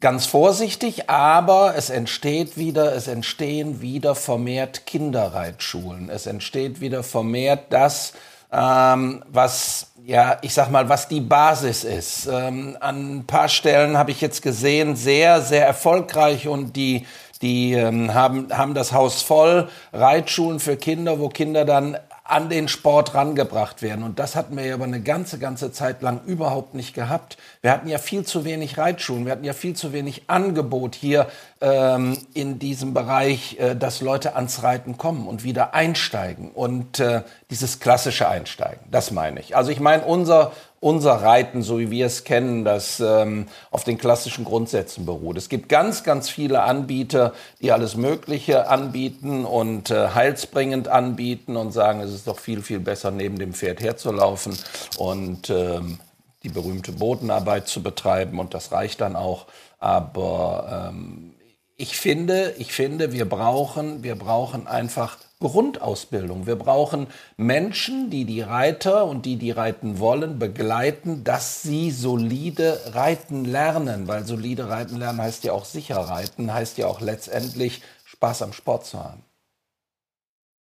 ganz 0.00 0.26
vorsichtig, 0.26 1.10
aber 1.10 1.74
es 1.76 1.90
entsteht 1.90 2.56
wieder, 2.56 2.94
es 2.94 3.08
entstehen 3.08 3.80
wieder 3.80 4.14
vermehrt 4.14 4.86
Kinderreitschulen. 4.86 6.08
Es 6.08 6.26
entsteht 6.26 6.80
wieder 6.80 7.02
vermehrt 7.02 7.66
das, 7.70 8.12
ähm, 8.52 9.24
was 9.28 9.88
ja, 10.04 10.38
ich 10.40 10.54
sag 10.54 10.70
mal, 10.70 10.88
was 10.88 11.08
die 11.08 11.20
Basis 11.20 11.84
ist. 11.84 12.26
Ähm, 12.32 12.78
an 12.80 13.18
ein 13.18 13.26
paar 13.26 13.48
Stellen 13.48 13.98
habe 13.98 14.10
ich 14.10 14.22
jetzt 14.22 14.40
gesehen, 14.40 14.96
sehr, 14.96 15.42
sehr 15.42 15.66
erfolgreich 15.66 16.48
und 16.48 16.74
die 16.76 17.04
die 17.42 17.72
ähm, 17.74 18.14
haben, 18.14 18.48
haben 18.56 18.74
das 18.74 18.92
Haus 18.92 19.22
voll, 19.22 19.68
Reitschulen 19.92 20.58
für 20.58 20.76
Kinder, 20.76 21.20
wo 21.20 21.28
Kinder 21.28 21.64
dann 21.64 21.96
an 22.28 22.50
den 22.50 22.68
Sport 22.68 23.14
rangebracht 23.14 23.80
werden. 23.80 24.04
Und 24.04 24.18
das 24.18 24.36
hatten 24.36 24.56
wir 24.56 24.66
ja 24.66 24.74
aber 24.74 24.84
eine 24.84 25.00
ganze, 25.00 25.38
ganze 25.38 25.72
Zeit 25.72 26.02
lang 26.02 26.20
überhaupt 26.26 26.74
nicht 26.74 26.94
gehabt. 26.94 27.38
Wir 27.62 27.72
hatten 27.72 27.88
ja 27.88 27.96
viel 27.96 28.24
zu 28.24 28.44
wenig 28.44 28.76
Reitschulen, 28.76 29.24
wir 29.24 29.32
hatten 29.32 29.44
ja 29.44 29.54
viel 29.54 29.74
zu 29.74 29.94
wenig 29.94 30.24
Angebot 30.26 30.94
hier 30.94 31.26
ähm, 31.62 32.18
in 32.34 32.58
diesem 32.58 32.92
Bereich, 32.92 33.58
äh, 33.58 33.74
dass 33.74 34.02
Leute 34.02 34.36
ans 34.36 34.62
Reiten 34.62 34.98
kommen 34.98 35.26
und 35.26 35.42
wieder 35.42 35.72
einsteigen. 35.72 36.50
Und 36.50 37.00
äh, 37.00 37.22
dieses 37.50 37.80
klassische 37.80 38.28
Einsteigen, 38.28 38.84
das 38.90 39.10
meine 39.10 39.40
ich. 39.40 39.56
Also 39.56 39.70
ich 39.70 39.80
meine, 39.80 40.04
unser, 40.04 40.52
unser 40.80 41.14
Reiten, 41.14 41.62
so 41.62 41.78
wie 41.78 41.90
wir 41.90 42.06
es 42.06 42.24
kennen, 42.24 42.64
das 42.64 43.00
ähm, 43.00 43.46
auf 43.70 43.84
den 43.84 43.98
klassischen 43.98 44.44
Grundsätzen 44.44 45.06
beruht. 45.06 45.36
Es 45.36 45.48
gibt 45.48 45.68
ganz, 45.68 46.04
ganz 46.04 46.28
viele 46.28 46.62
Anbieter, 46.62 47.32
die 47.60 47.72
alles 47.72 47.96
Mögliche 47.96 48.68
anbieten 48.68 49.44
und 49.44 49.90
äh, 49.90 50.08
heilsbringend 50.08 50.88
anbieten 50.88 51.56
und 51.56 51.72
sagen, 51.72 52.00
es 52.00 52.12
ist 52.12 52.26
doch 52.26 52.38
viel, 52.38 52.62
viel 52.62 52.80
besser, 52.80 53.10
neben 53.10 53.38
dem 53.38 53.54
Pferd 53.54 53.80
herzulaufen 53.80 54.56
und 54.98 55.50
ähm, 55.50 55.98
die 56.42 56.48
berühmte 56.48 56.92
Bodenarbeit 56.92 57.66
zu 57.66 57.82
betreiben 57.82 58.38
und 58.38 58.54
das 58.54 58.70
reicht 58.70 59.00
dann 59.00 59.16
auch. 59.16 59.46
Aber 59.80 60.90
ähm, 60.90 61.34
ich 61.76 61.96
finde, 61.96 62.54
ich 62.58 62.72
finde, 62.72 63.12
wir 63.12 63.28
brauchen, 63.28 64.02
wir 64.02 64.16
brauchen 64.16 64.66
einfach 64.66 65.16
Grundausbildung. 65.40 66.46
Wir 66.46 66.56
brauchen 66.56 67.06
Menschen, 67.36 68.10
die 68.10 68.24
die 68.24 68.40
Reiter 68.40 69.06
und 69.06 69.24
die, 69.24 69.36
die 69.36 69.52
reiten 69.52 70.00
wollen, 70.00 70.38
begleiten, 70.38 71.22
dass 71.22 71.62
sie 71.62 71.90
solide 71.90 72.78
reiten 72.92 73.44
lernen. 73.44 74.08
Weil 74.08 74.24
solide 74.24 74.68
reiten 74.68 74.96
lernen 74.96 75.22
heißt 75.22 75.44
ja 75.44 75.52
auch 75.52 75.64
sicher 75.64 75.96
reiten, 75.96 76.52
heißt 76.52 76.78
ja 76.78 76.86
auch 76.86 77.00
letztendlich 77.00 77.82
Spaß 78.04 78.42
am 78.42 78.52
Sport 78.52 78.86
zu 78.86 78.98
haben. 78.98 79.22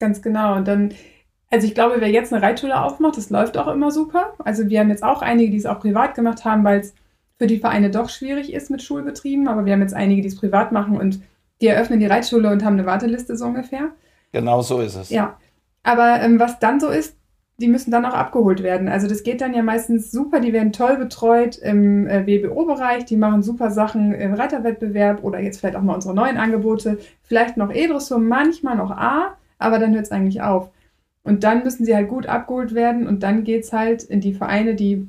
Ganz 0.01 0.23
genau. 0.23 0.57
Und 0.57 0.67
dann, 0.67 0.93
also 1.51 1.67
ich 1.67 1.75
glaube, 1.75 2.01
wer 2.01 2.11
jetzt 2.11 2.33
eine 2.33 2.43
Reitschule 2.43 2.81
aufmacht, 2.81 3.17
das 3.17 3.31
läuft 3.31 3.57
auch 3.57 3.69
immer 3.69 3.93
super. 3.93 4.35
Also 4.41 4.69
wir 4.69 4.81
haben 4.81 4.91
jetzt 4.91 5.05
auch 5.05 5.23
einige, 5.23 5.53
die 5.53 5.59
es 5.59 5.67
auch 5.67 5.79
privat 5.79 6.17
gemacht 6.17 6.45
haben, 6.45 6.65
weil 6.65 6.81
es 6.81 6.95
für 7.39 7.47
die 7.47 7.59
Vereine 7.59 7.91
doch 7.91 8.09
schwierig 8.09 8.53
ist 8.53 8.71
mit 8.71 8.83
Schulbetrieben. 8.83 9.47
Aber 9.47 9.65
wir 9.67 9.73
haben 9.73 9.83
jetzt 9.83 9.95
einige, 9.95 10.21
die 10.21 10.29
es 10.29 10.37
privat 10.37 10.73
machen 10.73 10.97
und 10.97 11.21
die 11.61 11.69
eröffnen 11.69 12.01
die 12.01 12.07
Reitschule 12.07 12.51
und 12.51 12.65
haben 12.65 12.75
eine 12.75 12.87
Warteliste 12.87 13.37
so 13.37 13.47
ungefähr. 13.47 13.93
Genau 14.35 14.63
so 14.63 14.81
ist 14.81 14.97
es. 14.97 15.11
Ja. 15.11 15.39
Aber 15.85 16.21
ähm, 16.21 16.41
was 16.41 16.59
dann 16.59 16.81
so 16.81 16.89
ist, 16.89 17.17
die 17.59 17.69
müssen 17.69 17.93
dann 17.93 18.05
auch 18.05 18.15
abgeholt 18.15 18.65
werden. 18.65 18.89
Also 18.89 19.07
das 19.07 19.23
geht 19.23 19.41
dann 19.41 19.55
ja 19.55 19.63
meistens 19.63 20.11
super, 20.11 20.41
die 20.41 20.53
werden 20.53 20.73
toll 20.73 20.97
betreut 20.97 21.57
im 21.59 22.09
äh, 22.09 22.27
WBO-Bereich, 22.27 23.05
die 23.05 23.17
machen 23.17 23.45
super 23.45 23.71
Sachen 23.71 24.13
im 24.13 24.35
Reiterwettbewerb 24.35 25.23
oder 25.23 25.39
jetzt 25.39 25.61
vielleicht 25.61 25.77
auch 25.77 25.83
mal 25.83 25.95
unsere 25.95 26.15
neuen 26.15 26.37
Angebote, 26.37 26.99
vielleicht 27.23 27.57
noch 27.57 27.73
E-Dressur, 27.73 28.19
manchmal 28.19 28.77
noch 28.77 28.91
A, 28.91 29.37
aber 29.59 29.79
dann 29.79 29.95
hört 29.95 30.07
es 30.07 30.11
eigentlich 30.11 30.43
auf. 30.43 30.71
Und 31.23 31.45
dann 31.45 31.63
müssen 31.63 31.85
sie 31.85 31.95
halt 31.95 32.09
gut 32.09 32.27
abgeholt 32.27 32.75
werden 32.75 33.07
und 33.07 33.23
dann 33.23 33.45
geht 33.45 33.63
es 33.63 33.73
halt 33.73 34.03
in 34.03 34.21
die 34.21 34.35
Vereine, 34.35 34.75
die 34.75 35.09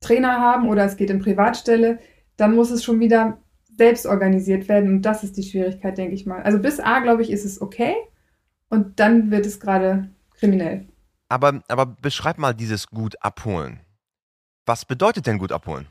Trainer 0.00 0.40
haben 0.40 0.70
oder 0.70 0.86
es 0.86 0.96
geht 0.96 1.10
in 1.10 1.18
Privatstelle, 1.18 1.98
dann 2.38 2.54
muss 2.54 2.70
es 2.70 2.82
schon 2.82 2.98
wieder 2.98 3.36
selbst 3.76 4.06
organisiert 4.06 4.70
werden 4.70 4.88
und 4.88 5.02
das 5.02 5.22
ist 5.22 5.36
die 5.36 5.42
Schwierigkeit, 5.42 5.98
denke 5.98 6.14
ich 6.14 6.24
mal. 6.24 6.42
Also 6.42 6.58
bis 6.58 6.80
A, 6.80 7.00
glaube 7.00 7.20
ich, 7.20 7.30
ist 7.30 7.44
es 7.44 7.60
okay, 7.60 7.94
und 8.68 9.00
dann 9.00 9.30
wird 9.30 9.46
es 9.46 9.60
gerade 9.60 10.08
kriminell. 10.38 10.86
Aber, 11.28 11.62
aber 11.68 11.86
beschreib 11.86 12.38
mal 12.38 12.54
dieses 12.54 12.88
gut 12.88 13.22
abholen. 13.22 13.80
Was 14.66 14.84
bedeutet 14.84 15.26
denn 15.26 15.38
gut 15.38 15.52
abholen? 15.52 15.86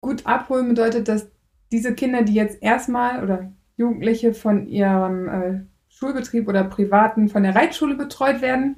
Gut 0.00 0.26
abholen 0.26 0.68
bedeutet, 0.68 1.08
dass 1.08 1.28
diese 1.72 1.94
Kinder, 1.94 2.22
die 2.22 2.34
jetzt 2.34 2.62
erstmal 2.62 3.22
oder 3.22 3.52
Jugendliche 3.76 4.34
von 4.34 4.66
ihrem 4.66 5.28
äh, 5.28 5.60
Schulbetrieb 5.88 6.48
oder 6.48 6.64
privaten 6.64 7.28
von 7.28 7.42
der 7.42 7.54
Reitschule 7.54 7.94
betreut 7.94 8.40
werden, 8.40 8.76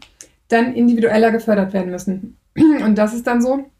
dann 0.48 0.74
individueller 0.74 1.30
gefördert 1.30 1.72
werden 1.72 1.90
müssen. 1.90 2.38
Und 2.56 2.96
das 2.96 3.14
ist 3.14 3.26
dann 3.26 3.42
so, 3.42 3.70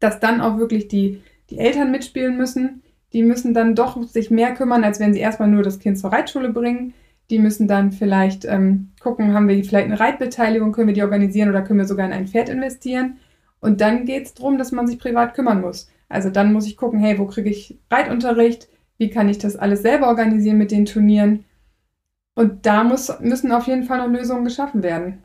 dass 0.00 0.20
dann 0.20 0.40
auch 0.40 0.58
wirklich 0.58 0.88
die, 0.88 1.22
die 1.50 1.58
Eltern 1.58 1.90
mitspielen 1.90 2.36
müssen. 2.36 2.82
Die 3.12 3.22
müssen 3.22 3.54
dann 3.54 3.74
doch 3.74 4.02
sich 4.02 4.30
mehr 4.30 4.54
kümmern, 4.54 4.84
als 4.84 5.00
wenn 5.00 5.14
sie 5.14 5.20
erstmal 5.20 5.48
nur 5.48 5.62
das 5.62 5.78
Kind 5.78 5.98
zur 5.98 6.12
Reitschule 6.12 6.50
bringen. 6.50 6.94
Die 7.30 7.38
müssen 7.38 7.68
dann 7.68 7.92
vielleicht 7.92 8.44
ähm, 8.44 8.92
gucken, 9.00 9.34
haben 9.34 9.48
wir 9.48 9.62
vielleicht 9.64 9.86
eine 9.86 10.00
Reitbeteiligung, 10.00 10.72
können 10.72 10.88
wir 10.88 10.94
die 10.94 11.02
organisieren 11.02 11.50
oder 11.50 11.62
können 11.62 11.78
wir 11.78 11.86
sogar 11.86 12.06
in 12.06 12.12
ein 12.12 12.26
Pferd 12.26 12.48
investieren. 12.48 13.18
Und 13.60 13.80
dann 13.80 14.06
geht 14.06 14.26
es 14.26 14.34
darum, 14.34 14.58
dass 14.58 14.72
man 14.72 14.86
sich 14.86 14.98
privat 14.98 15.34
kümmern 15.34 15.60
muss. 15.60 15.90
Also 16.08 16.30
dann 16.30 16.52
muss 16.52 16.66
ich 16.66 16.76
gucken, 16.76 17.00
hey, 17.00 17.18
wo 17.18 17.26
kriege 17.26 17.50
ich 17.50 17.78
Reitunterricht? 17.90 18.68
Wie 18.96 19.10
kann 19.10 19.28
ich 19.28 19.38
das 19.38 19.56
alles 19.56 19.82
selber 19.82 20.08
organisieren 20.08 20.58
mit 20.58 20.70
den 20.70 20.86
Turnieren? 20.86 21.44
Und 22.34 22.66
da 22.66 22.84
muss, 22.84 23.12
müssen 23.20 23.52
auf 23.52 23.66
jeden 23.66 23.84
Fall 23.84 23.98
noch 23.98 24.08
Lösungen 24.08 24.44
geschaffen 24.44 24.82
werden. 24.82 25.22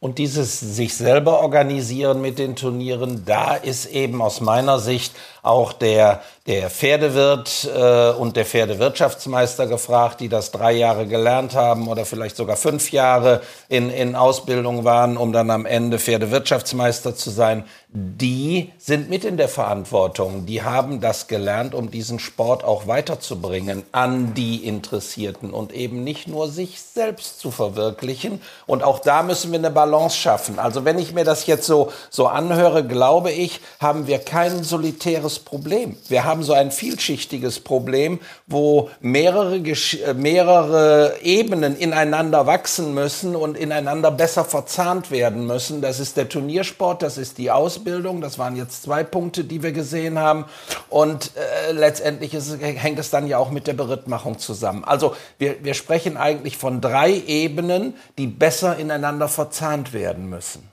Und 0.00 0.18
dieses 0.18 0.58
sich 0.58 0.94
selber 0.94 1.40
organisieren 1.40 2.20
mit 2.20 2.38
den 2.38 2.56
Turnieren, 2.56 3.22
da 3.26 3.54
ist 3.54 3.86
eben 3.86 4.22
aus 4.22 4.40
meiner 4.40 4.78
Sicht 4.78 5.14
auch 5.42 5.72
der, 5.72 6.20
der 6.46 6.70
Pferdewirt 6.70 7.68
äh, 7.74 8.10
und 8.10 8.36
der 8.36 8.44
Pferdewirtschaftsmeister 8.44 9.66
gefragt, 9.66 10.20
die 10.20 10.28
das 10.28 10.50
drei 10.50 10.72
Jahre 10.72 11.06
gelernt 11.06 11.54
haben 11.54 11.88
oder 11.88 12.04
vielleicht 12.04 12.36
sogar 12.36 12.56
fünf 12.56 12.92
Jahre 12.92 13.40
in, 13.68 13.90
in 13.90 14.16
Ausbildung 14.16 14.84
waren, 14.84 15.16
um 15.16 15.32
dann 15.32 15.50
am 15.50 15.66
Ende 15.66 15.98
Pferdewirtschaftsmeister 15.98 17.14
zu 17.14 17.30
sein. 17.30 17.64
Die 17.92 18.72
sind 18.78 19.10
mit 19.10 19.24
in 19.24 19.36
der 19.36 19.48
Verantwortung. 19.48 20.46
Die 20.46 20.62
haben 20.62 21.00
das 21.00 21.26
gelernt, 21.26 21.74
um 21.74 21.90
diesen 21.90 22.18
Sport 22.18 22.62
auch 22.62 22.86
weiterzubringen 22.86 23.82
an 23.90 24.34
die 24.34 24.64
Interessierten 24.64 25.50
und 25.50 25.72
eben 25.72 26.04
nicht 26.04 26.28
nur 26.28 26.48
sich 26.48 26.80
selbst 26.80 27.40
zu 27.40 27.50
verwirklichen. 27.50 28.40
Und 28.66 28.82
auch 28.84 29.00
da 29.00 29.22
müssen 29.22 29.50
wir 29.50 29.58
eine 29.58 29.70
Balance 29.70 30.16
schaffen. 30.16 30.58
Also 30.58 30.84
wenn 30.84 30.98
ich 30.98 31.14
mir 31.14 31.24
das 31.24 31.46
jetzt 31.46 31.66
so, 31.66 31.92
so 32.10 32.26
anhöre, 32.26 32.84
glaube 32.84 33.32
ich, 33.32 33.60
haben 33.80 34.06
wir 34.06 34.18
kein 34.18 34.62
solitäres 34.62 35.29
Problem. 35.38 35.96
Wir 36.08 36.24
haben 36.24 36.42
so 36.42 36.52
ein 36.52 36.70
vielschichtiges 36.70 37.60
Problem, 37.60 38.18
wo 38.46 38.90
mehrere, 39.00 39.56
äh, 39.56 40.14
mehrere 40.14 41.14
Ebenen 41.22 41.76
ineinander 41.76 42.46
wachsen 42.46 42.92
müssen 42.94 43.36
und 43.36 43.56
ineinander 43.56 44.10
besser 44.10 44.44
verzahnt 44.44 45.10
werden 45.10 45.46
müssen. 45.46 45.80
Das 45.80 46.00
ist 46.00 46.16
der 46.16 46.28
Turniersport, 46.28 47.02
das 47.02 47.18
ist 47.18 47.38
die 47.38 47.50
Ausbildung. 47.50 48.20
Das 48.20 48.38
waren 48.38 48.56
jetzt 48.56 48.82
zwei 48.82 49.04
Punkte, 49.04 49.44
die 49.44 49.62
wir 49.62 49.72
gesehen 49.72 50.18
haben. 50.18 50.46
Und 50.88 51.32
äh, 51.36 51.72
letztendlich 51.72 52.34
ist, 52.34 52.60
hängt 52.60 52.98
es 52.98 53.10
dann 53.10 53.26
ja 53.26 53.38
auch 53.38 53.50
mit 53.50 53.66
der 53.66 53.74
Berittmachung 53.74 54.38
zusammen. 54.38 54.84
Also 54.84 55.14
wir, 55.38 55.64
wir 55.64 55.74
sprechen 55.74 56.16
eigentlich 56.16 56.56
von 56.56 56.80
drei 56.80 57.12
Ebenen, 57.26 57.94
die 58.18 58.26
besser 58.26 58.76
ineinander 58.76 59.28
verzahnt 59.28 59.92
werden 59.92 60.28
müssen. 60.28 60.68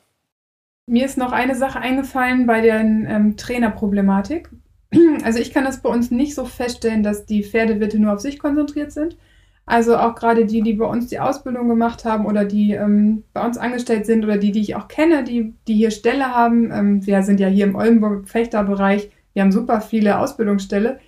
Mir 0.90 1.06
ist 1.06 1.18
noch 1.18 1.34
eine 1.34 1.54
Sache 1.54 1.82
eingefallen 1.82 2.48
bei 2.48 2.62
der 2.62 2.80
ähm, 2.80 3.36
Trainerproblematik. 3.38 4.50
Also 5.24 5.40
ich 5.40 5.54
kann 5.54 5.66
das 5.66 5.82
bei 5.82 5.90
uns 5.90 6.12
nicht 6.12 6.34
so 6.34 6.46
feststellen, 6.46 7.04
dass 7.04 7.26
die 7.26 7.44
Pferdewirte 7.44 8.00
nur 8.00 8.14
auf 8.14 8.22
sich 8.22 8.40
konzentriert 8.40 8.94
sind. 8.94 9.18
Also 9.66 9.98
auch 9.98 10.16
gerade 10.16 10.46
die, 10.46 10.62
die 10.62 10.74
bei 10.74 10.86
uns 10.86 11.08
die 11.08 11.20
Ausbildung 11.20 11.68
gemacht 11.68 12.06
haben 12.06 12.26
oder 12.26 12.46
die 12.46 12.72
ähm, 12.72 13.26
bei 13.34 13.46
uns 13.46 13.58
angestellt 13.58 14.06
sind 14.06 14.24
oder 14.24 14.38
die, 14.38 14.54
die 14.54 14.62
ich 14.62 14.76
auch 14.78 14.88
kenne, 14.88 15.26
die, 15.26 15.54
die 15.68 15.74
hier 15.74 15.92
Stelle 15.92 16.34
haben. 16.34 16.72
Ähm, 16.72 17.06
wir 17.06 17.22
sind 17.24 17.42
ja 17.42 17.50
hier 17.50 17.66
im 17.66 17.76
Oldenburg-Fechterbereich. 17.76 19.12
Wir 19.34 19.42
haben 19.42 19.52
super 19.52 19.82
viele 19.82 20.20
Ausbildungsstelle 20.20 21.00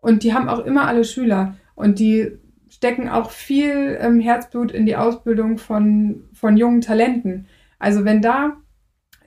und 0.00 0.22
die 0.22 0.32
haben 0.32 0.48
auch 0.48 0.60
immer 0.60 0.86
alle 0.86 1.04
Schüler 1.04 1.56
und 1.74 1.98
die 1.98 2.32
stecken 2.70 3.10
auch 3.10 3.30
viel 3.30 3.98
ähm, 4.00 4.20
Herzblut 4.20 4.72
in 4.72 4.86
die 4.86 4.96
Ausbildung 4.96 5.58
von, 5.58 6.24
von 6.32 6.56
jungen 6.56 6.80
Talenten. 6.80 7.46
Also 7.78 8.06
wenn 8.06 8.22
da 8.22 8.56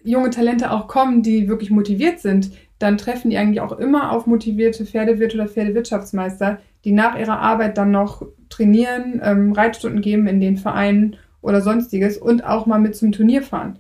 junge 0.04 0.30
Talente 0.30 0.72
auch 0.72 0.88
kommen, 0.88 1.24
die 1.24 1.48
wirklich 1.48 1.72
motiviert 1.72 2.20
sind, 2.20 2.52
dann 2.80 2.98
treffen 2.98 3.30
die 3.30 3.38
eigentlich 3.38 3.62
auch 3.62 3.78
immer 3.78 4.12
auf 4.12 4.26
motivierte 4.26 4.86
Pferdewirt 4.86 5.36
oder 5.36 5.48
Pferdewirtschaftsmeister, 5.48 6.60
die 6.84 6.92
nach 6.92 7.18
ihrer 7.18 7.40
Arbeit 7.40 7.78
dann 7.78 7.92
noch 7.92 8.26
trainieren, 8.50 9.22
ähm, 9.24 9.52
Reitstunden 9.52 10.02
geben 10.02 10.28
in 10.28 10.40
den 10.40 10.58
Vereinen 10.58 11.16
oder 11.42 11.62
sonstiges 11.62 12.18
und 12.18 12.44
auch 12.44 12.66
mal 12.66 12.80
mit 12.80 12.96
zum 12.96 13.12
Turnier 13.12 13.44
fahren. 13.44 13.78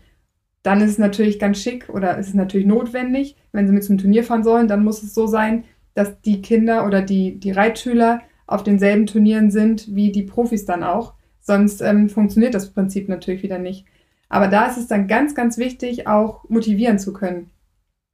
Dann 0.63 0.81
ist 0.81 0.91
es 0.91 0.97
natürlich 0.99 1.39
ganz 1.39 1.59
schick 1.59 1.89
oder 1.89 2.17
ist 2.17 2.27
es 2.27 2.33
natürlich 2.35 2.67
notwendig, 2.67 3.35
wenn 3.51 3.67
sie 3.67 3.73
mit 3.73 3.83
zum 3.83 3.97
Turnier 3.97 4.23
fahren 4.23 4.43
sollen, 4.43 4.67
dann 4.67 4.83
muss 4.83 5.01
es 5.01 5.15
so 5.15 5.25
sein, 5.25 5.63
dass 5.93 6.21
die 6.21 6.41
Kinder 6.41 6.85
oder 6.85 7.01
die, 7.01 7.39
die 7.39 7.51
Reitschüler 7.51 8.21
auf 8.45 8.63
denselben 8.63 9.07
Turnieren 9.07 9.49
sind 9.49 9.95
wie 9.95 10.11
die 10.11 10.23
Profis 10.23 10.65
dann 10.65 10.83
auch. 10.83 11.13
Sonst 11.39 11.81
ähm, 11.81 12.09
funktioniert 12.09 12.53
das 12.53 12.69
Prinzip 12.69 13.09
natürlich 13.09 13.41
wieder 13.41 13.57
nicht. 13.57 13.85
Aber 14.31 14.47
da 14.47 14.65
ist 14.65 14.77
es 14.77 14.87
dann 14.87 15.07
ganz, 15.07 15.35
ganz 15.35 15.57
wichtig, 15.57 16.07
auch 16.07 16.49
motivieren 16.49 16.99
zu 16.99 17.13
können. 17.13 17.51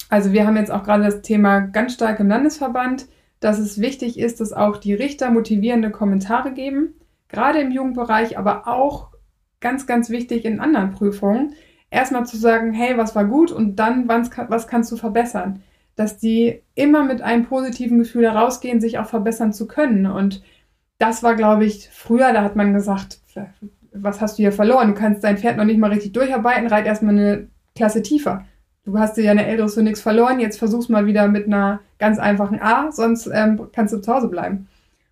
Also 0.10 0.34
wir 0.34 0.46
haben 0.46 0.58
jetzt 0.58 0.72
auch 0.72 0.84
gerade 0.84 1.04
das 1.04 1.22
Thema 1.22 1.60
ganz 1.60 1.94
stark 1.94 2.20
im 2.20 2.28
Landesverband, 2.28 3.08
dass 3.40 3.60
es 3.60 3.80
wichtig 3.80 4.20
ist, 4.20 4.40
dass 4.40 4.52
auch 4.52 4.78
die 4.78 4.94
Richter 4.94 5.32
motivierende 5.32 5.92
Kommentare 5.92 6.54
geben, 6.54 6.96
gerade 7.28 7.60
im 7.60 7.72
Jugendbereich, 7.72 8.38
aber 8.38 8.68
auch 8.68 9.10
ganz, 9.60 9.86
ganz 9.86 10.10
wichtig 10.10 10.46
in 10.46 10.60
anderen 10.60 10.92
Prüfungen, 10.92 11.54
erstmal 11.90 12.26
zu 12.26 12.38
sagen, 12.38 12.74
hey, 12.74 12.98
was 12.98 13.16
war 13.16 13.26
gut 13.26 13.52
und 13.52 13.76
dann, 13.78 14.08
was 14.08 14.68
kannst 14.68 14.92
du 14.92 14.98
verbessern 14.98 15.62
dass 15.98 16.20
die 16.20 16.62
immer 16.76 17.04
mit 17.04 17.22
einem 17.22 17.46
positiven 17.46 17.98
Gefühl 17.98 18.24
herausgehen, 18.24 18.80
sich 18.80 19.00
auch 19.00 19.08
verbessern 19.08 19.52
zu 19.52 19.68
können. 19.68 20.06
Und 20.06 20.44
das 21.00 21.24
war, 21.24 21.36
glaube 21.36 21.66
ich, 21.66 21.90
früher, 21.90 22.32
da 22.32 22.44
hat 22.44 22.56
man 22.56 22.74
gesagt, 22.74 23.20
was 23.94 24.22
hast 24.22 24.38
du 24.38 24.44
hier 24.44 24.52
verloren? 24.52 24.90
Du 24.90 24.94
kannst 24.94 25.24
dein 25.24 25.38
Pferd 25.38 25.58
noch 25.58 25.66
nicht 25.66 25.80
mal 25.80 25.92
richtig 25.92 26.14
durcharbeiten, 26.14 26.68
reit 26.68 26.86
erstmal 26.86 27.16
eine 27.16 27.48
Klasse 27.76 28.02
tiefer. 28.02 28.46
Du 28.84 28.98
hast 28.98 29.18
dir 29.18 29.24
ja 29.24 29.32
eine 29.32 29.46
ältere 29.46 29.70
für 29.70 29.84
nichts 29.84 30.02
verloren, 30.02 30.40
jetzt 30.40 30.60
versuch's 30.60 30.90
mal 30.90 31.06
wieder 31.06 31.28
mit 31.28 31.48
einer 31.48 31.82
ganz 32.00 32.20
einfachen 32.20 32.62
A, 32.62 32.92
sonst 32.92 33.30
ähm, 33.34 33.68
kannst 33.74 33.94
du 33.94 34.00
zu 34.00 34.14
Hause 34.14 34.30
bleiben. 34.30 34.68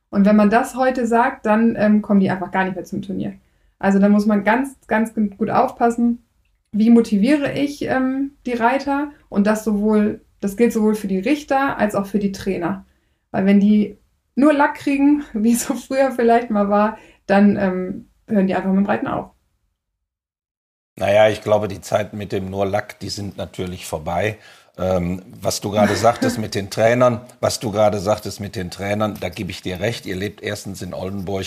Und 0.09 0.25
wenn 0.25 0.35
man 0.35 0.49
das 0.49 0.75
heute 0.75 1.07
sagt, 1.07 1.45
dann 1.45 1.75
ähm, 1.77 2.01
kommen 2.01 2.21
die 2.21 2.29
einfach 2.29 2.51
gar 2.51 2.63
nicht 2.63 2.75
mehr 2.75 2.85
zum 2.85 3.01
Turnier. 3.01 3.33
Also 3.79 3.99
da 3.99 4.07
muss 4.07 4.25
man 4.25 4.45
ganz, 4.45 4.77
ganz 4.88 5.13
gut 5.13 5.49
aufpassen, 5.49 6.23
wie 6.71 6.89
motiviere 6.89 7.51
ich 7.51 7.83
ähm, 7.83 8.31
die 8.45 8.53
Reiter 8.53 9.11
und 9.27 9.45
das 9.45 9.65
sowohl 9.65 10.21
das 10.45 10.57
gilt 10.57 10.73
sowohl 10.73 10.95
für 10.95 11.07
die 11.07 11.19
Richter 11.19 11.77
als 11.77 11.95
auch 11.95 12.05
für 12.05 12.19
die 12.19 12.31
Trainer. 12.31 12.85
Weil 13.31 13.45
wenn 13.45 13.59
die 13.59 13.97
nur 14.35 14.53
Lack 14.53 14.75
kriegen, 14.75 15.23
wie 15.33 15.53
es 15.53 15.65
so 15.65 15.73
früher 15.73 16.11
vielleicht 16.11 16.49
mal 16.49 16.69
war, 16.69 16.97
dann 17.25 17.57
ähm, 17.57 18.07
hören 18.27 18.47
die 18.47 18.55
einfach 18.55 18.69
mit 18.69 18.77
dem 18.77 18.85
Reiten 18.85 19.07
auf. 19.07 19.31
Naja, 20.97 21.27
ich 21.29 21.41
glaube, 21.41 21.67
die 21.67 21.81
Zeiten 21.81 22.17
mit 22.17 22.31
dem 22.31 22.49
nur 22.49 22.65
Lack, 22.65 22.99
die 22.99 23.09
sind 23.09 23.38
natürlich 23.38 23.85
vorbei. 23.85 24.38
Ähm, 24.77 25.23
was 25.41 25.61
du 25.61 25.71
gerade 25.71 25.95
sagtest 25.95 26.38
mit 26.38 26.55
den 26.55 26.69
Trainern, 26.69 27.21
was 27.39 27.59
du 27.59 27.71
gerade 27.71 27.99
sagtest 27.99 28.39
mit 28.39 28.55
den 28.55 28.71
Trainern, 28.71 29.17
da 29.19 29.29
gebe 29.29 29.51
ich 29.51 29.61
dir 29.61 29.79
recht. 29.79 30.05
Ihr 30.05 30.15
lebt 30.15 30.41
erstens 30.41 30.81
in 30.81 30.93
Oldenburg 30.93 31.45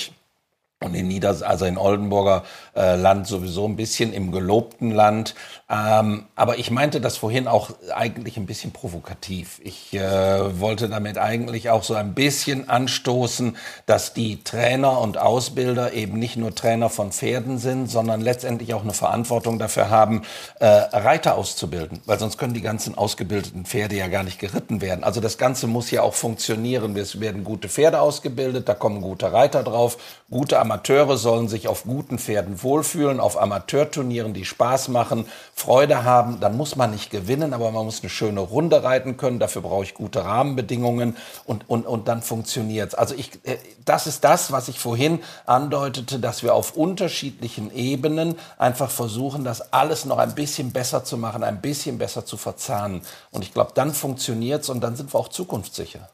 und 0.81 0.95
in 0.95 1.09
Nieders, 1.09 1.43
also 1.43 1.65
in 1.65 1.77
Oldenburger 1.77 2.45
äh, 2.77 2.95
Land 2.95 3.27
sowieso 3.27 3.67
ein 3.67 3.75
bisschen 3.75 4.13
im 4.13 4.31
gelobten 4.31 4.93
Land. 4.93 5.35
Ähm, 5.69 6.27
aber 6.37 6.59
ich 6.59 6.71
meinte 6.71 7.01
das 7.01 7.17
vorhin 7.17 7.49
auch 7.49 7.71
eigentlich 7.93 8.37
ein 8.37 8.47
bisschen 8.47 8.71
provokativ. 8.71 9.61
Ich 9.65 9.93
äh, 9.93 10.61
wollte 10.61 10.89
damit 10.89 11.19
eigentlich 11.19 11.69
auch 11.71 11.83
so 11.83 11.95
ein 11.95 12.15
bisschen 12.15 12.69
anstoßen, 12.69 13.57
dass 13.87 14.15
die 14.15 14.45
Trainer 14.45 15.01
und 15.01 15.19
Ausbilder 15.19 15.95
eben 15.95 16.17
nicht 16.17 16.37
nur 16.37 16.55
Trainer 16.55 16.91
von 16.91 17.11
Pferden 17.11 17.59
sind, 17.59 17.91
sondern 17.91 18.21
letztendlich 18.21 18.73
auch 18.73 18.83
eine 18.83 18.95
Verantwortung 18.95 19.59
dafür 19.59 19.91
haben, 19.91 20.23
äh, 20.61 20.67
Reiter 20.67 21.35
auszubilden, 21.35 22.01
weil 22.07 22.21
sonst 22.21 22.39
können 22.39 22.55
die 22.55 22.63
ganzen 22.63 22.97
ausgebildeten 22.97 23.65
Pferde 23.65 23.97
ja 23.97 24.07
gar 24.07 24.23
nicht 24.23 24.39
geritten 24.39 24.81
werden. 24.81 25.03
Also 25.03 25.21
das 25.21 25.39
Ganze 25.39 25.67
muss 25.67 25.91
ja 25.91 26.03
auch 26.03 26.15
funktionieren. 26.15 26.97
Es 26.97 27.19
werden 27.21 27.43
gute 27.43 27.69
Pferde 27.69 28.01
ausgebildet, 28.01 28.69
da 28.69 28.75
kommen 28.75 29.01
gute 29.01 29.33
Reiter 29.33 29.65
drauf, 29.65 29.99
gute 30.31 30.59
Amateure 30.59 31.17
sollen 31.17 31.49
sich 31.49 31.69
auf 31.69 31.85
guten 31.85 32.19
Pferden 32.19 32.63
wohlfühlen, 32.63 33.19
auf 33.19 33.41
Amateurturnieren, 33.41 34.35
die 34.35 34.45
Spaß 34.45 34.89
machen, 34.89 35.27
Freude 35.55 36.05
haben. 36.05 36.39
Dann 36.41 36.57
muss 36.57 36.77
man 36.77 36.91
nicht 36.91 37.11
gewinnen, 37.11 37.55
aber 37.55 37.71
man 37.71 37.87
muss 37.87 38.01
eine 38.01 38.11
schöne 38.11 38.41
Runde 38.41 38.83
reiten 38.83 39.17
können. 39.17 39.39
Dafür 39.39 39.63
brauche 39.63 39.85
ich 39.85 39.95
gute 39.95 40.25
Rahmenbedingungen 40.25 41.17
und, 41.47 41.69
und, 41.71 41.87
und 41.87 42.09
dann 42.09 42.21
funktioniert's. 42.21 42.95
Also 42.95 43.15
ich, 43.15 43.31
äh, 43.45 43.57
das 43.87 44.07
ist 44.07 44.23
das, 44.23 44.53
was 44.53 44.69
ich 44.69 44.79
vorhin 44.79 45.21
andeutete, 45.47 46.19
dass 46.19 46.43
wir 46.43 46.55
auf 46.55 46.77
unterschiedlichen 46.77 47.75
Ebenen 47.75 48.35
einfach 48.59 48.91
versuchen, 48.91 49.45
das 49.45 49.73
alles 49.73 50.05
noch 50.05 50.19
ein 50.19 50.35
bisschen 50.35 50.73
besser 50.73 51.05
zu 51.05 51.17
machen, 51.17 51.43
ein 51.43 51.63
bisschen 51.63 51.97
besser 51.97 52.27
zu 52.27 52.37
verzahnen. 52.37 53.01
Und 53.31 53.43
ich 53.43 53.55
glaube, 53.55 53.73
dann 53.75 53.95
funktioniert's 53.95 54.69
und 54.69 54.83
dann 54.83 54.95
sind 54.95 55.15
wir 55.15 55.19
auch 55.19 55.29
zukunftssicher 55.29 56.11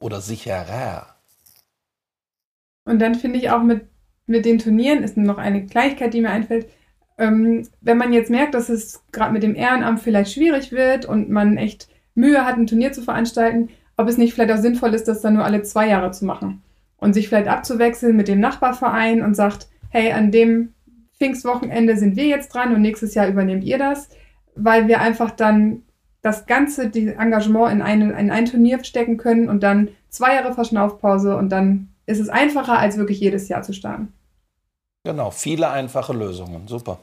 oder 0.00 0.20
sicherer. 0.20 1.13
Und 2.84 3.00
dann 3.00 3.14
finde 3.14 3.38
ich 3.38 3.50
auch 3.50 3.62
mit, 3.62 3.86
mit 4.26 4.44
den 4.44 4.58
Turnieren 4.58 5.02
ist 5.02 5.16
noch 5.16 5.38
eine 5.38 5.64
Gleichheit, 5.64 6.14
die 6.14 6.20
mir 6.20 6.30
einfällt. 6.30 6.68
Ähm, 7.16 7.66
wenn 7.80 7.98
man 7.98 8.12
jetzt 8.12 8.30
merkt, 8.30 8.54
dass 8.54 8.68
es 8.68 9.02
gerade 9.12 9.32
mit 9.32 9.42
dem 9.42 9.54
Ehrenamt 9.54 10.00
vielleicht 10.00 10.32
schwierig 10.32 10.72
wird 10.72 11.06
und 11.06 11.30
man 11.30 11.56
echt 11.56 11.88
Mühe 12.14 12.44
hat, 12.44 12.56
ein 12.56 12.66
Turnier 12.66 12.92
zu 12.92 13.02
veranstalten, 13.02 13.70
ob 13.96 14.08
es 14.08 14.18
nicht 14.18 14.34
vielleicht 14.34 14.52
auch 14.52 14.62
sinnvoll 14.62 14.94
ist, 14.94 15.06
das 15.06 15.20
dann 15.20 15.34
nur 15.34 15.44
alle 15.44 15.62
zwei 15.62 15.88
Jahre 15.88 16.10
zu 16.10 16.24
machen 16.24 16.62
und 16.96 17.12
sich 17.14 17.28
vielleicht 17.28 17.48
abzuwechseln 17.48 18.16
mit 18.16 18.28
dem 18.28 18.40
Nachbarverein 18.40 19.22
und 19.22 19.34
sagt, 19.34 19.68
hey, 19.90 20.12
an 20.12 20.32
dem 20.32 20.72
Pfingstwochenende 21.18 21.96
sind 21.96 22.16
wir 22.16 22.26
jetzt 22.26 22.52
dran 22.52 22.74
und 22.74 22.82
nächstes 22.82 23.14
Jahr 23.14 23.28
übernehmt 23.28 23.64
ihr 23.64 23.78
das. 23.78 24.08
weil 24.56 24.88
wir 24.88 25.00
einfach 25.00 25.30
dann 25.30 25.82
das 26.22 26.46
ganze 26.46 26.88
die 26.88 27.08
Engagement 27.08 27.72
in, 27.72 27.82
eine, 27.82 28.18
in 28.18 28.30
ein 28.30 28.46
Turnier 28.46 28.82
stecken 28.82 29.16
können 29.16 29.48
und 29.48 29.62
dann 29.62 29.88
zwei 30.08 30.34
Jahre 30.34 30.54
Verschnaufpause 30.54 31.36
und 31.36 31.50
dann 31.50 31.88
ist 32.06 32.20
es 32.20 32.28
einfacher, 32.28 32.78
als 32.78 32.96
wirklich 32.96 33.20
jedes 33.20 33.48
Jahr 33.48 33.62
zu 33.62 33.72
starten. 33.72 34.12
Genau, 35.04 35.30
viele 35.30 35.70
einfache 35.70 36.12
Lösungen. 36.12 36.66
Super. 36.68 36.98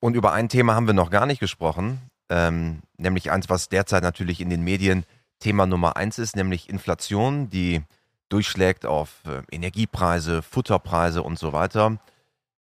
Und 0.00 0.14
über 0.14 0.32
ein 0.32 0.48
Thema 0.48 0.74
haben 0.74 0.86
wir 0.86 0.94
noch 0.94 1.10
gar 1.10 1.26
nicht 1.26 1.40
gesprochen, 1.40 2.00
ähm, 2.28 2.80
nämlich 2.96 3.30
eins, 3.30 3.48
was 3.48 3.68
derzeit 3.68 4.02
natürlich 4.02 4.40
in 4.40 4.50
den 4.50 4.62
Medien 4.62 5.04
Thema 5.38 5.66
Nummer 5.66 5.96
eins 5.96 6.18
ist, 6.18 6.36
nämlich 6.36 6.68
Inflation, 6.68 7.50
die 7.50 7.82
durchschlägt 8.28 8.86
auf 8.86 9.22
äh, 9.26 9.42
Energiepreise, 9.54 10.42
Futterpreise 10.42 11.22
und 11.22 11.38
so 11.38 11.52
weiter. 11.52 11.98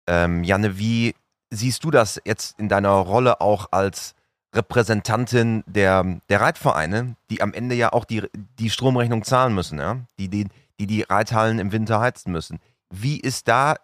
Ähm, 0.07 0.45
Janne, 0.45 0.79
wie 0.79 1.15
siehst 1.51 1.85
du 1.85 1.91
das 1.91 2.21
jetzt 2.25 2.59
in 2.59 2.69
deiner 2.69 2.91
Rolle 2.91 3.41
auch 3.41 3.69
als 3.71 4.15
Repräsentantin 4.55 5.63
der, 5.67 6.21
der 6.29 6.41
Reitvereine, 6.41 7.17
die 7.31 7.43
am 7.43 7.53
Ende 7.53 7.75
ja 7.75 7.93
auch 7.93 8.05
die, 8.05 8.23
die 8.59 8.71
Stromrechnung 8.71 9.25
zahlen 9.25 9.55
müssen, 9.55 9.79
ja? 9.79 9.99
die, 10.19 10.29
die, 10.29 10.47
die 10.81 10.87
die 10.87 11.03
Reithallen 11.03 11.59
im 11.59 11.73
Winter 11.73 12.01
heizen 12.01 12.33
müssen. 12.33 12.59
Wie 12.91 13.21
ist 13.21 13.49
da 13.49 13.77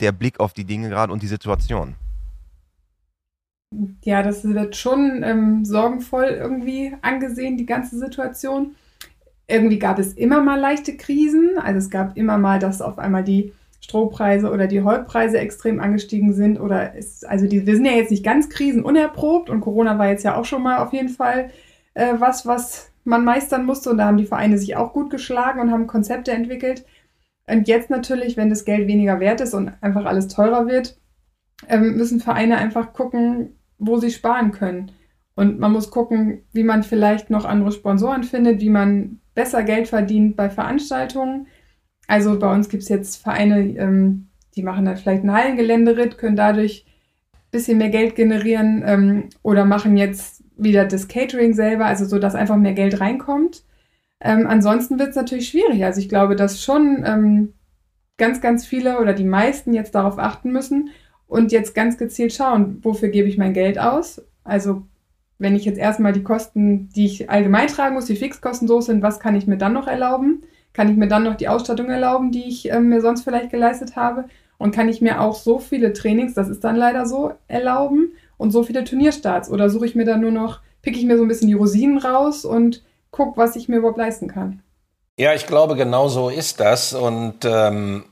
der 0.00 0.12
Blick 0.12 0.40
auf 0.40 0.52
die 0.52 0.64
Dinge 0.64 0.90
gerade 0.90 1.12
und 1.12 1.22
die 1.22 1.26
Situation? 1.26 1.94
Ja, 4.02 4.22
das 4.22 4.44
wird 4.44 4.76
schon 4.76 5.22
ähm, 5.24 5.64
sorgenvoll 5.64 6.26
irgendwie 6.26 6.94
angesehen, 7.00 7.56
die 7.56 7.66
ganze 7.66 7.98
Situation. 7.98 8.76
Irgendwie 9.48 9.78
gab 9.78 9.98
es 9.98 10.12
immer 10.12 10.42
mal 10.42 10.60
leichte 10.60 10.96
Krisen. 10.96 11.58
Also 11.58 11.78
es 11.78 11.90
gab 11.90 12.16
immer 12.16 12.36
mal, 12.36 12.58
dass 12.58 12.82
auf 12.82 12.98
einmal 12.98 13.24
die 13.24 13.52
Strohpreise 13.80 14.50
oder 14.50 14.66
die 14.66 14.82
Heutpreise 14.82 15.38
extrem 15.38 15.80
angestiegen 15.80 16.34
sind. 16.34 16.60
Oder 16.60 16.94
ist, 16.94 17.26
also 17.26 17.46
die, 17.46 17.66
wir 17.66 17.74
sind 17.74 17.86
ja 17.86 17.92
jetzt 17.92 18.10
nicht 18.10 18.24
ganz 18.24 18.50
krisenunerprobt 18.50 19.48
und 19.48 19.62
Corona 19.62 19.98
war 19.98 20.08
jetzt 20.08 20.24
ja 20.24 20.36
auch 20.36 20.44
schon 20.44 20.62
mal 20.62 20.78
auf 20.78 20.92
jeden 20.92 21.08
Fall 21.08 21.50
äh, 21.94 22.14
was, 22.18 22.46
was 22.46 22.90
man 23.04 23.24
meistern 23.24 23.64
musste. 23.64 23.90
Und 23.90 23.98
da 23.98 24.06
haben 24.06 24.16
die 24.16 24.26
Vereine 24.26 24.58
sich 24.58 24.76
auch 24.76 24.92
gut 24.92 25.10
geschlagen 25.10 25.60
und 25.60 25.70
haben 25.70 25.86
Konzepte 25.86 26.32
entwickelt. 26.32 26.84
Und 27.46 27.68
jetzt 27.68 27.90
natürlich, 27.90 28.36
wenn 28.36 28.50
das 28.50 28.64
Geld 28.64 28.88
weniger 28.88 29.20
wert 29.20 29.40
ist 29.40 29.54
und 29.54 29.72
einfach 29.80 30.06
alles 30.06 30.28
teurer 30.28 30.66
wird, 30.66 30.98
ähm, 31.68 31.96
müssen 31.96 32.20
Vereine 32.20 32.56
einfach 32.56 32.92
gucken, 32.92 33.56
wo 33.78 33.98
sie 33.98 34.10
sparen 34.10 34.52
können. 34.52 34.92
Und 35.34 35.58
man 35.58 35.72
muss 35.72 35.90
gucken, 35.90 36.42
wie 36.52 36.62
man 36.62 36.82
vielleicht 36.82 37.28
noch 37.28 37.44
andere 37.44 37.72
Sponsoren 37.72 38.22
findet, 38.22 38.60
wie 38.60 38.70
man 38.70 39.20
besser 39.34 39.62
Geld 39.62 39.88
verdient 39.88 40.36
bei 40.36 40.48
Veranstaltungen. 40.48 41.48
Also 42.06 42.38
bei 42.38 42.52
uns 42.52 42.68
gibt 42.68 42.84
es 42.84 42.88
jetzt 42.88 43.22
Vereine, 43.22 43.60
ähm, 43.76 44.28
die 44.56 44.62
machen 44.62 44.84
dann 44.84 44.96
vielleicht 44.96 45.24
ein 45.24 45.32
Hallengeländeritt, 45.32 46.18
können 46.18 46.36
dadurch 46.36 46.86
ein 47.32 47.50
bisschen 47.50 47.78
mehr 47.78 47.90
Geld 47.90 48.14
generieren 48.14 48.84
ähm, 48.86 49.28
oder 49.42 49.64
machen 49.64 49.96
jetzt 49.96 50.43
wieder 50.56 50.84
das 50.84 51.08
Catering 51.08 51.54
selber, 51.54 51.86
also 51.86 52.04
so, 52.04 52.18
dass 52.18 52.34
einfach 52.34 52.56
mehr 52.56 52.74
Geld 52.74 53.00
reinkommt. 53.00 53.64
Ähm, 54.20 54.46
ansonsten 54.46 54.98
wird 54.98 55.10
es 55.10 55.16
natürlich 55.16 55.48
schwierig. 55.48 55.84
Also 55.84 56.00
ich 56.00 56.08
glaube, 56.08 56.36
dass 56.36 56.62
schon 56.62 57.04
ähm, 57.06 57.54
ganz, 58.16 58.40
ganz 58.40 58.64
viele 58.66 59.00
oder 59.00 59.12
die 59.12 59.24
meisten 59.24 59.74
jetzt 59.74 59.94
darauf 59.94 60.18
achten 60.18 60.52
müssen, 60.52 60.90
und 61.26 61.52
jetzt 61.52 61.74
ganz 61.74 61.98
gezielt 61.98 62.32
schauen, 62.32 62.78
wofür 62.82 63.08
gebe 63.08 63.28
ich 63.28 63.38
mein 63.38 63.54
Geld 63.54 63.78
aus. 63.78 64.22
Also 64.44 64.82
wenn 65.38 65.56
ich 65.56 65.64
jetzt 65.64 65.78
erstmal 65.78 66.12
die 66.12 66.22
Kosten, 66.22 66.88
die 66.90 67.06
ich 67.06 67.30
allgemein 67.30 67.66
tragen 67.66 67.94
muss, 67.94 68.06
die 68.06 68.16
Fixkosten 68.16 68.68
so 68.68 68.80
sind, 68.80 69.02
was 69.02 69.20
kann 69.20 69.34
ich 69.34 69.46
mir 69.46 69.56
dann 69.56 69.72
noch 69.72 69.88
erlauben? 69.88 70.42
Kann 70.72 70.88
ich 70.88 70.96
mir 70.96 71.08
dann 71.08 71.24
noch 71.24 71.34
die 71.34 71.48
Ausstattung 71.48 71.88
erlauben, 71.88 72.30
die 72.30 72.44
ich 72.44 72.70
äh, 72.70 72.80
mir 72.80 73.00
sonst 73.00 73.24
vielleicht 73.24 73.50
geleistet 73.50 73.96
habe? 73.96 74.26
Und 74.58 74.74
kann 74.74 74.88
ich 74.88 75.00
mir 75.00 75.20
auch 75.20 75.34
so 75.34 75.58
viele 75.58 75.92
Trainings, 75.92 76.34
das 76.34 76.48
ist 76.48 76.62
dann 76.62 76.76
leider 76.76 77.06
so, 77.06 77.32
erlauben 77.48 78.12
und 78.36 78.50
so 78.50 78.62
viele 78.62 78.84
Turnierstarts? 78.84 79.50
Oder 79.50 79.70
suche 79.70 79.86
ich 79.86 79.94
mir 79.94 80.04
dann 80.04 80.20
nur 80.20 80.30
noch, 80.30 80.60
picke 80.82 80.98
ich 80.98 81.04
mir 81.04 81.16
so 81.16 81.22
ein 81.22 81.28
bisschen 81.28 81.48
die 81.48 81.54
Rosinen 81.54 81.98
raus 81.98 82.44
und 82.44 82.82
gucke, 83.10 83.36
was 83.36 83.56
ich 83.56 83.68
mir 83.68 83.76
überhaupt 83.76 83.98
leisten 83.98 84.28
kann? 84.28 84.62
Ja, 85.16 85.32
ich 85.34 85.46
glaube, 85.46 85.76
genau 85.76 86.08
so 86.08 86.28
ist 86.28 86.58
das. 86.58 86.92
Und 86.92 87.44
ähm, 87.44 88.04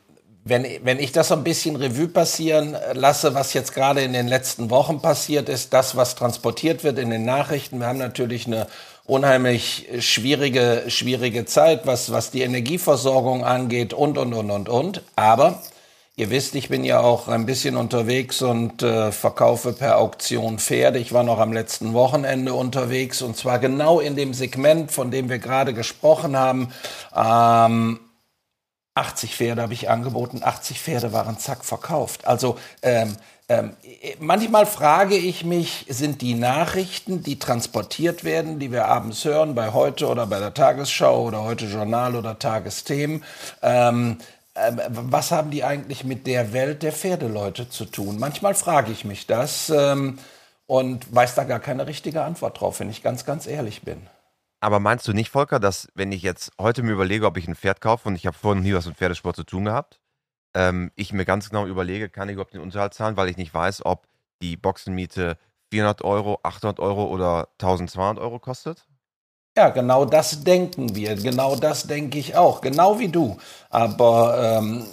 wenn, 0.44 0.64
wenn 0.82 0.98
ich 0.98 1.12
das 1.12 1.28
so 1.28 1.34
ein 1.34 1.44
bisschen 1.44 1.76
Revue 1.76 2.08
passieren 2.08 2.76
lasse, 2.94 3.34
was 3.34 3.54
jetzt 3.54 3.74
gerade 3.74 4.02
in 4.02 4.12
den 4.12 4.28
letzten 4.28 4.70
Wochen 4.70 5.00
passiert 5.00 5.48
ist, 5.48 5.72
das, 5.72 5.96
was 5.96 6.14
transportiert 6.14 6.84
wird 6.84 6.98
in 6.98 7.10
den 7.10 7.24
Nachrichten, 7.24 7.80
wir 7.80 7.86
haben 7.86 7.98
natürlich 7.98 8.46
eine 8.46 8.66
unheimlich 9.04 9.88
schwierige, 9.98 10.84
schwierige 10.88 11.44
Zeit, 11.44 11.86
was, 11.86 12.12
was 12.12 12.30
die 12.30 12.42
Energieversorgung 12.42 13.44
angeht 13.44 13.92
und, 13.92 14.18
und, 14.18 14.32
und, 14.32 14.50
und, 14.50 14.68
und. 14.68 15.02
Aber 15.16 15.60
ihr 16.16 16.30
wisst, 16.30 16.54
ich 16.54 16.68
bin 16.68 16.84
ja 16.84 17.00
auch 17.00 17.28
ein 17.28 17.46
bisschen 17.46 17.76
unterwegs 17.76 18.42
und 18.42 18.82
äh, 18.82 19.12
verkaufe 19.12 19.72
per 19.72 19.98
Auktion 19.98 20.58
Pferde. 20.58 20.98
Ich 20.98 21.12
war 21.12 21.22
noch 21.22 21.38
am 21.38 21.52
letzten 21.52 21.94
Wochenende 21.94 22.54
unterwegs 22.54 23.22
und 23.22 23.36
zwar 23.36 23.58
genau 23.58 24.00
in 24.00 24.16
dem 24.16 24.34
Segment, 24.34 24.92
von 24.92 25.10
dem 25.10 25.28
wir 25.28 25.38
gerade 25.38 25.72
gesprochen 25.72 26.36
haben. 26.36 26.72
Ähm, 27.14 28.00
80 28.94 29.36
Pferde 29.36 29.62
habe 29.62 29.72
ich 29.72 29.88
angeboten, 29.88 30.42
80 30.42 30.80
Pferde 30.80 31.12
waren 31.14 31.38
zack 31.38 31.64
verkauft. 31.64 32.26
Also 32.26 32.58
ähm, 32.82 33.16
ähm, 33.48 33.76
manchmal 34.18 34.66
frage 34.66 35.16
ich 35.16 35.44
mich, 35.44 35.86
sind 35.88 36.20
die 36.20 36.34
Nachrichten, 36.34 37.22
die 37.22 37.38
transportiert 37.38 38.22
werden, 38.22 38.58
die 38.58 38.70
wir 38.70 38.86
abends 38.86 39.24
hören, 39.24 39.54
bei 39.54 39.72
heute 39.72 40.08
oder 40.08 40.26
bei 40.26 40.38
der 40.38 40.52
Tagesschau 40.54 41.22
oder 41.22 41.42
heute 41.42 41.66
Journal 41.66 42.16
oder 42.16 42.38
Tagesthemen, 42.38 43.24
ähm, 43.62 44.18
äh, 44.20 44.41
was 44.54 45.30
haben 45.30 45.50
die 45.50 45.64
eigentlich 45.64 46.04
mit 46.04 46.26
der 46.26 46.52
Welt 46.52 46.82
der 46.82 46.92
Pferdeleute 46.92 47.68
zu 47.68 47.86
tun? 47.86 48.18
Manchmal 48.18 48.54
frage 48.54 48.92
ich 48.92 49.04
mich 49.04 49.26
das 49.26 49.70
ähm, 49.70 50.18
und 50.66 51.14
weiß 51.14 51.34
da 51.34 51.44
gar 51.44 51.60
keine 51.60 51.86
richtige 51.86 52.22
Antwort 52.22 52.60
drauf, 52.60 52.80
wenn 52.80 52.90
ich 52.90 53.02
ganz, 53.02 53.24
ganz 53.24 53.46
ehrlich 53.46 53.82
bin. 53.82 54.06
Aber 54.60 54.78
meinst 54.78 55.08
du 55.08 55.12
nicht, 55.12 55.30
Volker, 55.30 55.58
dass 55.58 55.88
wenn 55.94 56.12
ich 56.12 56.22
jetzt 56.22 56.52
heute 56.60 56.82
mir 56.82 56.92
überlege, 56.92 57.26
ob 57.26 57.36
ich 57.36 57.48
ein 57.48 57.56
Pferd 57.56 57.80
kaufe 57.80 58.08
und 58.08 58.14
ich 58.14 58.26
habe 58.26 58.36
vorhin 58.36 58.62
nie 58.62 58.74
was 58.74 58.86
mit 58.86 58.96
Pferdesport 58.96 59.36
zu 59.36 59.44
tun 59.44 59.64
gehabt, 59.64 60.00
ähm, 60.54 60.92
ich 60.94 61.12
mir 61.12 61.24
ganz 61.24 61.48
genau 61.48 61.66
überlege, 61.66 62.08
kann 62.08 62.28
ich 62.28 62.34
überhaupt 62.34 62.54
den 62.54 62.60
Unterhalt 62.60 62.94
zahlen, 62.94 63.16
weil 63.16 63.28
ich 63.28 63.36
nicht 63.36 63.52
weiß, 63.52 63.84
ob 63.84 64.06
die 64.40 64.56
Boxenmiete 64.56 65.38
400 65.70 66.02
Euro, 66.02 66.38
800 66.42 66.78
Euro 66.78 67.06
oder 67.06 67.48
1200 67.54 68.18
Euro 68.18 68.38
kostet? 68.38 68.86
Ja, 69.56 69.68
genau 69.68 70.06
das 70.06 70.44
denken 70.44 70.94
wir. 70.96 71.14
Genau 71.14 71.56
das 71.56 71.82
denke 71.86 72.18
ich 72.18 72.36
auch. 72.36 72.62
Genau 72.62 72.98
wie 72.98 73.08
du. 73.08 73.36
Aber 73.68 74.58
ähm, 74.58 74.86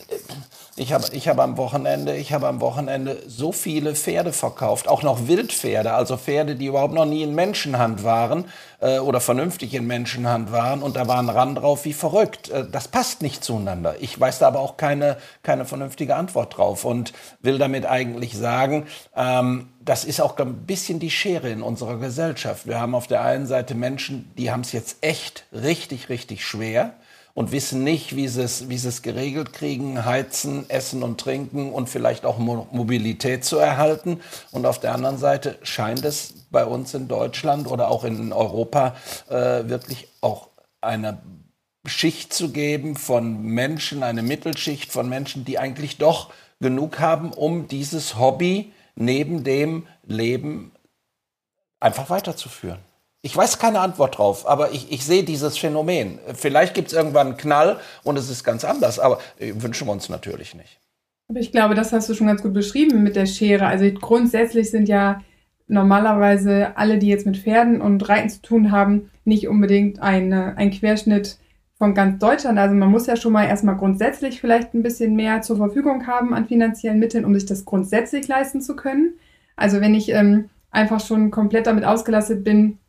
ich 0.75 0.91
habe 0.91 1.05
ich 1.13 1.29
hab 1.29 1.39
am 1.39 1.55
Wochenende, 1.55 2.17
ich 2.17 2.33
habe 2.33 2.47
am 2.47 2.59
Wochenende 2.59 3.23
so 3.25 3.53
viele 3.53 3.95
Pferde 3.95 4.33
verkauft, 4.33 4.89
auch 4.89 5.01
noch 5.01 5.27
Wildpferde, 5.27 5.93
also 5.93 6.17
Pferde, 6.17 6.55
die 6.55 6.65
überhaupt 6.65 6.93
noch 6.93 7.05
nie 7.05 7.23
in 7.23 7.35
Menschenhand 7.35 8.03
waren 8.03 8.45
äh, 8.79 8.99
oder 8.99 9.19
vernünftig 9.19 9.73
in 9.73 9.87
Menschenhand 9.87 10.51
waren 10.51 10.81
und 10.81 10.95
da 10.95 11.07
war 11.07 11.19
ein 11.19 11.29
Rand 11.29 11.57
drauf 11.57 11.85
wie 11.85 11.93
verrückt. 11.93 12.49
Äh, 12.49 12.65
das 12.69 12.87
passt 12.87 13.21
nicht 13.21 13.43
zueinander. 13.43 13.95
Ich 13.99 14.19
weiß 14.19 14.39
da 14.39 14.47
aber 14.47 14.59
auch 14.59 14.77
keine, 14.77 15.17
keine 15.43 15.65
vernünftige 15.65 16.15
Antwort 16.15 16.57
drauf 16.57 16.85
und 16.85 17.13
will 17.41 17.57
damit 17.57 17.85
eigentlich 17.85 18.37
sagen, 18.37 18.87
ähm, 19.15 19.69
das 19.81 20.05
ist 20.05 20.21
auch 20.21 20.37
ein 20.37 20.65
bisschen 20.65 20.99
die 20.99 21.09
Schere 21.09 21.49
in 21.49 21.61
unserer 21.61 21.97
Gesellschaft. 21.97 22.67
Wir 22.67 22.79
haben 22.79 22.95
auf 22.95 23.07
der 23.07 23.21
einen 23.21 23.47
Seite 23.47 23.75
Menschen, 23.75 24.31
die 24.37 24.51
haben 24.51 24.61
es 24.61 24.71
jetzt 24.71 24.97
echt 25.01 25.45
richtig, 25.51 26.09
richtig 26.09 26.45
schwer 26.45 26.93
und 27.33 27.51
wissen 27.51 27.83
nicht, 27.83 28.15
wie 28.15 28.27
sie 28.27 28.43
es, 28.43 28.69
wie 28.69 28.77
sie 28.77 28.89
es 28.89 29.01
geregelt 29.01 29.53
kriegen, 29.53 30.05
heizen, 30.05 30.69
essen 30.69 31.03
und 31.03 31.19
trinken 31.19 31.71
und 31.71 31.89
vielleicht 31.89 32.25
auch 32.25 32.37
Mobilität 32.37 33.45
zu 33.45 33.57
erhalten. 33.57 34.19
Und 34.51 34.65
auf 34.65 34.79
der 34.79 34.93
anderen 34.93 35.17
Seite 35.17 35.57
scheint 35.63 36.03
es 36.05 36.33
bei 36.51 36.65
uns 36.65 36.93
in 36.93 37.07
Deutschland 37.07 37.67
oder 37.67 37.89
auch 37.89 38.03
in 38.03 38.33
Europa 38.33 38.95
äh, 39.29 39.69
wirklich 39.69 40.07
auch 40.21 40.49
eine 40.81 41.19
Schicht 41.85 42.33
zu 42.33 42.51
geben 42.51 42.95
von 42.95 43.41
Menschen, 43.41 44.03
eine 44.03 44.21
Mittelschicht 44.21 44.91
von 44.91 45.07
Menschen, 45.07 45.45
die 45.45 45.59
eigentlich 45.59 45.97
doch 45.97 46.31
genug 46.59 46.99
haben, 46.99 47.31
um 47.31 47.67
dieses 47.67 48.17
Hobby 48.17 48.73
neben 48.95 49.43
dem 49.43 49.87
Leben 50.05 50.71
einfach 51.79 52.09
weiterzuführen. 52.09 52.79
Ich 53.21 53.35
weiß 53.35 53.59
keine 53.59 53.81
Antwort 53.81 54.17
drauf, 54.17 54.47
aber 54.47 54.71
ich, 54.71 54.91
ich 54.91 55.05
sehe 55.05 55.23
dieses 55.23 55.57
Phänomen. 55.57 56.19
Vielleicht 56.33 56.73
gibt 56.73 56.87
es 56.87 56.93
irgendwann 56.93 57.27
einen 57.27 57.37
Knall 57.37 57.79
und 58.03 58.17
es 58.17 58.29
ist 58.29 58.45
ganz 58.45 58.63
anders, 58.63 58.97
aber 58.97 59.19
äh, 59.39 59.53
wünschen 59.57 59.87
wir 59.87 59.91
uns 59.91 60.07
natürlich 60.07 60.55
nicht. 60.55 60.79
Aber 61.27 61.39
ich 61.39 61.51
glaube, 61.51 61.75
das 61.75 61.91
hast 61.91 62.07
du 62.09 62.13
schon 62.13 62.27
ganz 62.27 62.41
gut 62.41 62.53
beschrieben 62.53 63.03
mit 63.03 63.15
der 63.15 63.25
Schere. 63.25 63.67
Also 63.67 63.91
grundsätzlich 63.91 64.71
sind 64.71 64.87
ja 64.87 65.21
normalerweise 65.67 66.77
alle, 66.77 66.97
die 66.97 67.07
jetzt 67.07 67.25
mit 67.25 67.37
Pferden 67.37 67.81
und 67.81 68.07
Reiten 68.07 68.29
zu 68.29 68.41
tun 68.41 68.71
haben, 68.71 69.11
nicht 69.25 69.47
unbedingt 69.47 70.01
eine, 70.01 70.57
ein 70.57 70.71
Querschnitt 70.71 71.37
von 71.77 71.93
ganz 71.93 72.19
Deutschland. 72.19 72.57
Also 72.57 72.73
man 72.73 72.89
muss 72.89 73.05
ja 73.05 73.15
schon 73.15 73.33
mal 73.33 73.45
erstmal 73.45 73.77
grundsätzlich 73.77 74.41
vielleicht 74.41 74.73
ein 74.73 74.81
bisschen 74.81 75.15
mehr 75.15 75.41
zur 75.41 75.57
Verfügung 75.57 76.07
haben 76.07 76.33
an 76.33 76.47
finanziellen 76.47 76.99
Mitteln, 76.99 77.25
um 77.25 77.33
sich 77.33 77.45
das 77.45 77.65
grundsätzlich 77.65 78.27
leisten 78.27 78.61
zu 78.61 78.75
können. 78.75 79.13
Also 79.55 79.81
wenn 79.81 79.93
ich 79.93 80.09
ähm, 80.09 80.49
einfach 80.71 80.99
schon 80.99 81.31
komplett 81.31 81.67
damit 81.67 81.85
ausgelastet 81.85 82.43
bin, 82.43 82.79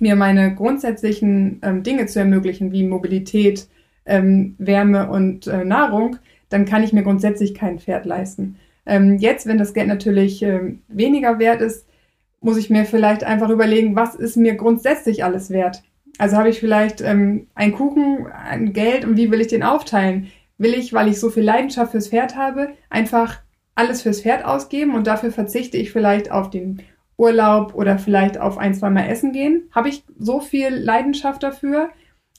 mir 0.00 0.16
meine 0.16 0.54
grundsätzlichen 0.54 1.60
ähm, 1.62 1.82
Dinge 1.82 2.06
zu 2.06 2.18
ermöglichen, 2.18 2.72
wie 2.72 2.84
Mobilität, 2.84 3.68
ähm, 4.06 4.54
Wärme 4.58 5.10
und 5.10 5.46
äh, 5.46 5.64
Nahrung, 5.64 6.16
dann 6.48 6.64
kann 6.64 6.82
ich 6.82 6.92
mir 6.92 7.02
grundsätzlich 7.02 7.54
kein 7.54 7.78
Pferd 7.78 8.06
leisten. 8.06 8.56
Ähm, 8.86 9.18
jetzt, 9.18 9.46
wenn 9.46 9.58
das 9.58 9.74
Geld 9.74 9.88
natürlich 9.88 10.42
ähm, 10.42 10.80
weniger 10.88 11.38
wert 11.38 11.60
ist, 11.60 11.86
muss 12.40 12.56
ich 12.56 12.70
mir 12.70 12.84
vielleicht 12.84 13.24
einfach 13.24 13.50
überlegen, 13.50 13.96
was 13.96 14.14
ist 14.14 14.36
mir 14.36 14.54
grundsätzlich 14.54 15.24
alles 15.24 15.50
wert? 15.50 15.82
Also 16.18 16.36
habe 16.36 16.48
ich 16.48 16.58
vielleicht 16.58 17.00
ähm, 17.00 17.48
einen 17.54 17.72
Kuchen, 17.72 18.26
ein 18.26 18.72
Geld 18.72 19.04
und 19.04 19.16
wie 19.16 19.30
will 19.30 19.40
ich 19.40 19.48
den 19.48 19.62
aufteilen? 19.62 20.28
Will 20.56 20.74
ich, 20.74 20.92
weil 20.92 21.08
ich 21.08 21.20
so 21.20 21.30
viel 21.30 21.44
Leidenschaft 21.44 21.92
fürs 21.92 22.08
Pferd 22.08 22.36
habe, 22.36 22.70
einfach 22.90 23.40
alles 23.74 24.02
fürs 24.02 24.22
Pferd 24.22 24.44
ausgeben 24.44 24.94
und 24.94 25.06
dafür 25.06 25.30
verzichte 25.30 25.76
ich 25.76 25.92
vielleicht 25.92 26.32
auf 26.32 26.50
den 26.50 26.82
Urlaub 27.18 27.74
oder 27.74 27.98
vielleicht 27.98 28.38
auf 28.38 28.56
ein, 28.56 28.74
zwei 28.74 28.88
Mal 28.88 29.08
essen 29.08 29.32
gehen? 29.32 29.68
Habe 29.72 29.90
ich 29.90 30.04
so 30.18 30.40
viel 30.40 30.70
Leidenschaft 30.70 31.42
dafür? 31.42 31.90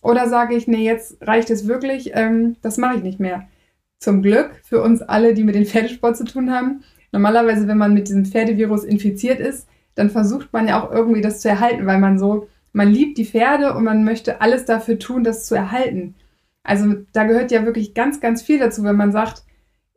Oder 0.01 0.29
sage 0.29 0.55
ich, 0.55 0.67
nee, 0.67 0.85
jetzt 0.85 1.17
reicht 1.21 1.49
es 1.49 1.67
wirklich, 1.67 2.11
ähm, 2.13 2.55
das 2.61 2.77
mache 2.77 2.97
ich 2.97 3.03
nicht 3.03 3.19
mehr. 3.19 3.47
Zum 3.99 4.21
Glück 4.21 4.61
für 4.63 4.81
uns 4.81 5.01
alle, 5.01 5.33
die 5.33 5.43
mit 5.43 5.55
dem 5.55 5.65
Pferdesport 5.65 6.15
zu 6.15 6.23
tun 6.23 6.51
haben. 6.51 6.83
Normalerweise, 7.11 7.67
wenn 7.67 7.77
man 7.77 7.93
mit 7.93 8.07
diesem 8.07 8.25
Pferdevirus 8.25 8.85
infiziert 8.85 9.41
ist, 9.41 9.67
dann 9.95 10.09
versucht 10.09 10.53
man 10.53 10.67
ja 10.67 10.81
auch 10.81 10.91
irgendwie 10.91 11.21
das 11.21 11.41
zu 11.41 11.49
erhalten, 11.49 11.85
weil 11.85 11.99
man 11.99 12.17
so, 12.17 12.47
man 12.71 12.87
liebt 12.87 13.17
die 13.17 13.25
Pferde 13.25 13.73
und 13.73 13.83
man 13.83 14.05
möchte 14.05 14.39
alles 14.39 14.63
dafür 14.63 14.97
tun, 14.97 15.25
das 15.25 15.45
zu 15.45 15.55
erhalten. 15.55 16.15
Also 16.63 16.95
da 17.11 17.25
gehört 17.25 17.51
ja 17.51 17.65
wirklich 17.65 17.93
ganz, 17.93 18.21
ganz 18.21 18.41
viel 18.41 18.59
dazu, 18.59 18.83
wenn 18.83 18.95
man 18.95 19.11
sagt, 19.11 19.43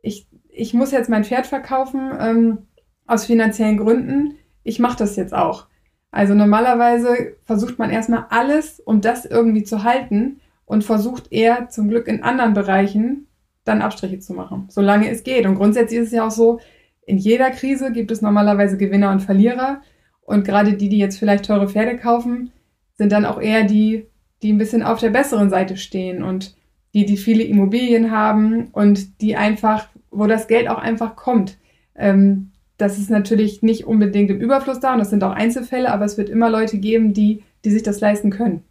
ich, 0.01 0.27
ich 0.49 0.73
muss 0.73 0.91
jetzt 0.91 1.09
mein 1.09 1.23
Pferd 1.23 1.47
verkaufen 1.47 2.11
ähm, 2.19 2.57
aus 3.05 3.25
finanziellen 3.25 3.77
Gründen, 3.77 4.33
ich 4.63 4.79
mache 4.79 4.97
das 4.97 5.15
jetzt 5.15 5.33
auch. 5.33 5.67
Also 6.11 6.35
normalerweise 6.35 7.35
versucht 7.43 7.79
man 7.79 7.89
erstmal 7.89 8.25
alles, 8.29 8.79
um 8.79 9.01
das 9.01 9.25
irgendwie 9.25 9.63
zu 9.63 9.83
halten 9.83 10.39
und 10.65 10.83
versucht 10.83 11.31
eher 11.31 11.69
zum 11.69 11.89
Glück 11.89 12.07
in 12.07 12.23
anderen 12.23 12.53
Bereichen 12.53 13.27
dann 13.63 13.81
Abstriche 13.81 14.19
zu 14.19 14.33
machen, 14.33 14.65
solange 14.69 15.09
es 15.09 15.23
geht. 15.23 15.45
Und 15.45 15.55
grundsätzlich 15.55 15.99
ist 15.99 16.07
es 16.07 16.13
ja 16.13 16.27
auch 16.27 16.31
so, 16.31 16.59
in 17.05 17.17
jeder 17.17 17.49
Krise 17.51 17.91
gibt 17.91 18.11
es 18.11 18.21
normalerweise 18.21 18.77
Gewinner 18.77 19.11
und 19.11 19.21
Verlierer. 19.21 19.81
Und 20.21 20.45
gerade 20.45 20.73
die, 20.73 20.89
die 20.89 20.99
jetzt 20.99 21.17
vielleicht 21.17 21.45
teure 21.45 21.67
Pferde 21.67 21.97
kaufen, 21.97 22.51
sind 22.93 23.11
dann 23.11 23.25
auch 23.25 23.41
eher 23.41 23.63
die, 23.63 24.07
die 24.41 24.53
ein 24.53 24.57
bisschen 24.57 24.83
auf 24.83 24.99
der 24.99 25.09
besseren 25.09 25.49
Seite 25.49 25.77
stehen 25.77 26.23
und 26.23 26.55
die, 26.93 27.05
die 27.05 27.17
viele 27.17 27.43
Immobilien 27.43 28.11
haben 28.11 28.67
und 28.67 29.21
die 29.21 29.35
einfach, 29.35 29.87
wo 30.11 30.27
das 30.27 30.47
Geld 30.47 30.67
auch 30.69 30.77
einfach 30.77 31.15
kommt. 31.15 31.57
Ähm, 31.95 32.51
das 32.83 32.97
ist 32.97 33.09
natürlich 33.09 33.61
nicht 33.61 33.85
unbedingt 33.85 34.29
im 34.29 34.41
Überfluss 34.41 34.81
da 34.81 34.91
und 34.91 34.99
das 34.99 35.09
sind 35.09 35.23
auch 35.23 35.31
Einzelfälle, 35.31 35.89
aber 35.89 36.03
es 36.03 36.17
wird 36.17 36.27
immer 36.27 36.49
Leute 36.49 36.77
geben, 36.77 37.13
die, 37.13 37.41
die 37.63 37.71
sich 37.71 37.81
das 37.81 38.01
leisten 38.01 38.29
können. 38.29 38.65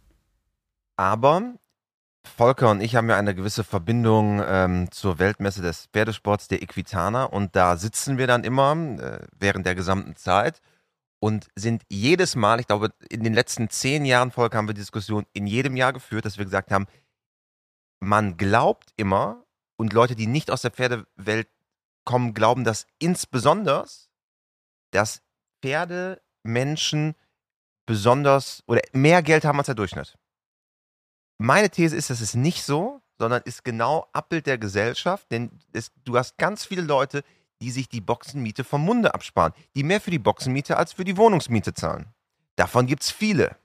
Aber 0.97 1.55
Volker 2.23 2.69
und 2.69 2.81
ich 2.81 2.95
haben 2.95 3.09
ja 3.09 3.17
eine 3.17 3.33
gewisse 3.33 3.63
Verbindung 3.63 4.39
ähm, 4.45 4.91
zur 4.91 5.17
Weltmesse 5.17 5.63
des 5.63 5.87
Pferdesports 5.87 6.47
der 6.47 6.61
Equitana 6.61 7.23
und 7.23 7.55
da 7.55 7.75
sitzen 7.75 8.19
wir 8.19 8.27
dann 8.27 8.43
immer 8.43 8.77
äh, 8.99 9.25
während 9.39 9.65
der 9.65 9.73
gesamten 9.73 10.15
Zeit 10.15 10.61
und 11.19 11.47
sind 11.55 11.81
jedes 11.89 12.35
Mal, 12.35 12.59
ich 12.59 12.67
glaube, 12.67 12.91
in 13.09 13.23
den 13.23 13.33
letzten 13.33 13.67
zehn 13.71 14.05
Jahren, 14.05 14.29
Volker, 14.29 14.59
haben 14.59 14.67
wir 14.67 14.75
Diskussion 14.75 15.25
in 15.33 15.47
jedem 15.47 15.75
Jahr 15.75 15.91
geführt, 15.91 16.25
dass 16.25 16.37
wir 16.37 16.45
gesagt 16.45 16.71
haben, 16.71 16.85
man 17.99 18.37
glaubt 18.37 18.91
immer 18.95 19.43
und 19.75 19.91
Leute, 19.91 20.15
die 20.15 20.27
nicht 20.27 20.51
aus 20.51 20.61
der 20.61 20.69
Pferdewelt 20.69 21.47
kommen, 22.05 22.33
glauben 22.33 22.63
das 22.63 22.85
insbesondere, 22.99 23.85
dass 24.91 25.21
Pferdemenschen 25.61 27.15
besonders 27.85 28.63
oder 28.67 28.81
mehr 28.93 29.21
Geld 29.23 29.45
haben 29.45 29.57
als 29.57 29.67
der 29.67 29.75
Durchschnitt. 29.75 30.17
Meine 31.37 31.69
These 31.69 31.95
ist, 31.95 32.09
das 32.09 32.21
ist 32.21 32.35
nicht 32.35 32.63
so, 32.63 33.01
sondern 33.17 33.41
ist 33.43 33.63
genau 33.63 34.07
Abbild 34.13 34.47
der 34.47 34.57
Gesellschaft, 34.57 35.29
denn 35.31 35.51
es, 35.71 35.91
du 36.03 36.17
hast 36.17 36.37
ganz 36.37 36.65
viele 36.65 36.81
Leute, 36.81 37.23
die 37.61 37.71
sich 37.71 37.87
die 37.87 38.01
Boxenmiete 38.01 38.63
vom 38.63 38.83
Munde 38.83 39.13
absparen, 39.13 39.53
die 39.75 39.83
mehr 39.83 40.01
für 40.01 40.11
die 40.11 40.19
Boxenmiete 40.19 40.77
als 40.77 40.93
für 40.93 41.03
die 41.03 41.17
Wohnungsmiete 41.17 41.73
zahlen. 41.73 42.13
Davon 42.55 42.85
gibt 42.85 43.03
es 43.03 43.11
viele. 43.11 43.57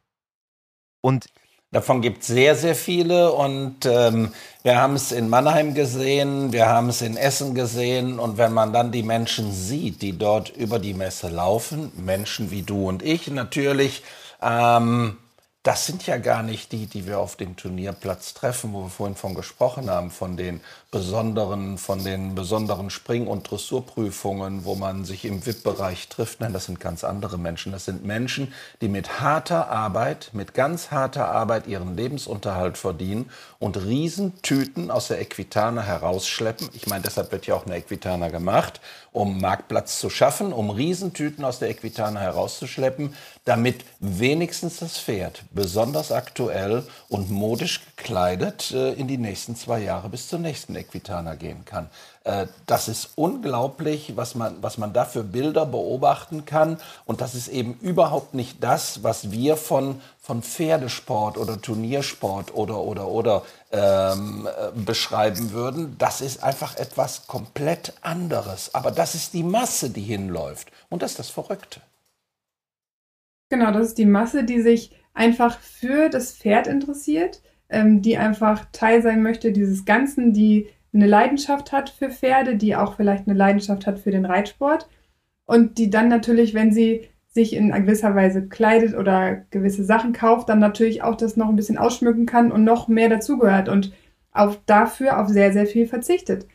Und 1.00 1.26
Davon 1.70 2.00
gibt 2.00 2.22
es 2.22 2.28
sehr, 2.28 2.56
sehr 2.56 2.74
viele 2.74 3.30
und 3.30 3.84
ähm, 3.84 4.32
wir 4.62 4.80
haben 4.80 4.94
es 4.94 5.12
in 5.12 5.28
Mannheim 5.28 5.74
gesehen, 5.74 6.50
wir 6.50 6.66
haben 6.66 6.88
es 6.88 7.02
in 7.02 7.18
Essen 7.18 7.54
gesehen 7.54 8.18
und 8.18 8.38
wenn 8.38 8.54
man 8.54 8.72
dann 8.72 8.90
die 8.90 9.02
Menschen 9.02 9.52
sieht, 9.52 10.00
die 10.00 10.16
dort 10.16 10.48
über 10.48 10.78
die 10.78 10.94
Messe 10.94 11.28
laufen, 11.28 11.92
Menschen 11.94 12.50
wie 12.50 12.62
du 12.62 12.88
und 12.88 13.02
ich 13.02 13.30
natürlich, 13.30 14.02
ähm, 14.40 15.18
das 15.64 15.86
sind 15.86 16.06
ja 16.06 16.18
gar 16.18 16.42
nicht 16.42 16.70
die, 16.72 16.86
die 16.86 17.06
wir 17.06 17.18
auf 17.18 17.34
dem 17.36 17.56
Turnierplatz 17.56 18.32
treffen, 18.32 18.72
wo 18.72 18.84
wir 18.84 18.90
vorhin 18.90 19.16
von 19.16 19.34
gesprochen 19.34 19.90
haben, 19.90 20.10
von 20.10 20.36
den 20.36 20.60
besonderen, 20.90 21.76
von 21.76 22.02
den 22.04 22.34
besonderen 22.34 22.88
Spring- 22.90 23.26
und 23.26 23.50
Dressurprüfungen, 23.50 24.64
wo 24.64 24.76
man 24.76 25.04
sich 25.04 25.24
im 25.24 25.44
VIP-Bereich 25.44 26.08
trifft. 26.08 26.40
Nein, 26.40 26.52
das 26.52 26.66
sind 26.66 26.80
ganz 26.80 27.04
andere 27.04 27.38
Menschen. 27.38 27.72
Das 27.72 27.84
sind 27.84 28.04
Menschen, 28.04 28.54
die 28.80 28.88
mit 28.88 29.20
harter 29.20 29.68
Arbeit, 29.68 30.30
mit 30.32 30.54
ganz 30.54 30.90
harter 30.92 31.28
Arbeit 31.28 31.66
ihren 31.66 31.96
Lebensunterhalt 31.96 32.78
verdienen 32.78 33.28
und 33.58 33.76
Riesentüten 33.76 34.90
aus 34.90 35.08
der 35.08 35.20
Equitana 35.20 35.82
herausschleppen. 35.82 36.70
Ich 36.72 36.86
meine, 36.86 37.02
deshalb 37.02 37.32
wird 37.32 37.46
ja 37.46 37.54
auch 37.56 37.66
eine 37.66 37.76
Equitana 37.76 38.28
gemacht, 38.28 38.80
um 39.12 39.40
Marktplatz 39.40 39.98
zu 39.98 40.08
schaffen, 40.08 40.52
um 40.52 40.70
Riesentüten 40.70 41.44
aus 41.44 41.58
der 41.58 41.68
Equitana 41.68 42.20
herauszuschleppen, 42.20 43.14
damit 43.44 43.84
wenigstens 44.00 44.78
das 44.78 44.98
Pferd 44.98 45.42
besonders 45.50 46.12
aktuell 46.12 46.84
und 47.08 47.30
modisch 47.30 47.80
gekleidet 47.96 48.70
äh, 48.72 48.92
in 48.92 49.08
die 49.08 49.18
nächsten 49.18 49.56
zwei 49.56 49.80
Jahre 49.80 50.08
bis 50.08 50.28
zur 50.28 50.38
nächsten 50.38 50.76
Equitana 50.76 51.34
gehen 51.34 51.64
kann. 51.64 51.88
Äh, 52.24 52.46
das 52.66 52.88
ist 52.88 53.10
unglaublich, 53.14 54.16
was 54.16 54.34
man, 54.34 54.62
was 54.62 54.76
man 54.76 54.92
da 54.92 55.06
für 55.06 55.24
Bilder 55.24 55.64
beobachten 55.64 56.44
kann. 56.44 56.78
Und 57.06 57.20
das 57.22 57.34
ist 57.34 57.48
eben 57.48 57.74
überhaupt 57.80 58.34
nicht 58.34 58.62
das, 58.62 59.02
was 59.02 59.30
wir 59.30 59.56
von, 59.56 60.00
von 60.20 60.42
Pferdesport 60.42 61.38
oder 61.38 61.60
Turniersport 61.60 62.54
oder, 62.54 62.78
oder, 62.78 63.08
oder 63.08 63.42
ähm, 63.72 64.46
äh, 64.46 64.78
beschreiben 64.78 65.52
würden. 65.52 65.96
Das 65.98 66.20
ist 66.20 66.42
einfach 66.42 66.76
etwas 66.76 67.26
komplett 67.26 67.94
anderes. 68.02 68.74
Aber 68.74 68.90
das 68.90 69.14
ist 69.14 69.32
die 69.32 69.42
Masse, 69.42 69.88
die 69.88 70.02
hinläuft. 70.02 70.70
Und 70.90 71.02
das 71.02 71.12
ist 71.12 71.18
das 71.18 71.30
Verrückte. 71.30 71.80
Genau, 73.50 73.70
das 73.72 73.88
ist 73.88 73.98
die 73.98 74.04
Masse, 74.04 74.44
die 74.44 74.60
sich 74.60 74.92
einfach 75.18 75.58
für 75.58 76.08
das 76.08 76.32
Pferd 76.32 76.68
interessiert, 76.68 77.42
ähm, 77.68 78.02
die 78.02 78.16
einfach 78.16 78.66
Teil 78.72 79.02
sein 79.02 79.22
möchte 79.22 79.52
dieses 79.52 79.84
Ganzen, 79.84 80.32
die 80.32 80.68
eine 80.94 81.06
Leidenschaft 81.06 81.72
hat 81.72 81.90
für 81.90 82.08
Pferde, 82.08 82.56
die 82.56 82.76
auch 82.76 82.96
vielleicht 82.96 83.26
eine 83.26 83.36
Leidenschaft 83.36 83.86
hat 83.86 83.98
für 83.98 84.10
den 84.10 84.24
Reitsport 84.24 84.88
und 85.44 85.76
die 85.78 85.90
dann 85.90 86.08
natürlich, 86.08 86.54
wenn 86.54 86.72
sie 86.72 87.08
sich 87.26 87.52
in 87.52 87.70
gewisser 87.72 88.14
Weise 88.14 88.48
kleidet 88.48 88.96
oder 88.96 89.44
gewisse 89.50 89.84
Sachen 89.84 90.12
kauft, 90.12 90.48
dann 90.48 90.60
natürlich 90.60 91.02
auch 91.02 91.16
das 91.16 91.36
noch 91.36 91.48
ein 91.48 91.56
bisschen 91.56 91.78
ausschmücken 91.78 92.24
kann 92.24 92.50
und 92.50 92.64
noch 92.64 92.88
mehr 92.88 93.08
dazugehört 93.08 93.68
und 93.68 93.92
auch 94.32 94.56
dafür 94.66 95.20
auf 95.20 95.28
sehr, 95.28 95.52
sehr 95.52 95.66
viel 95.66 95.86
verzichtet. 95.86 96.46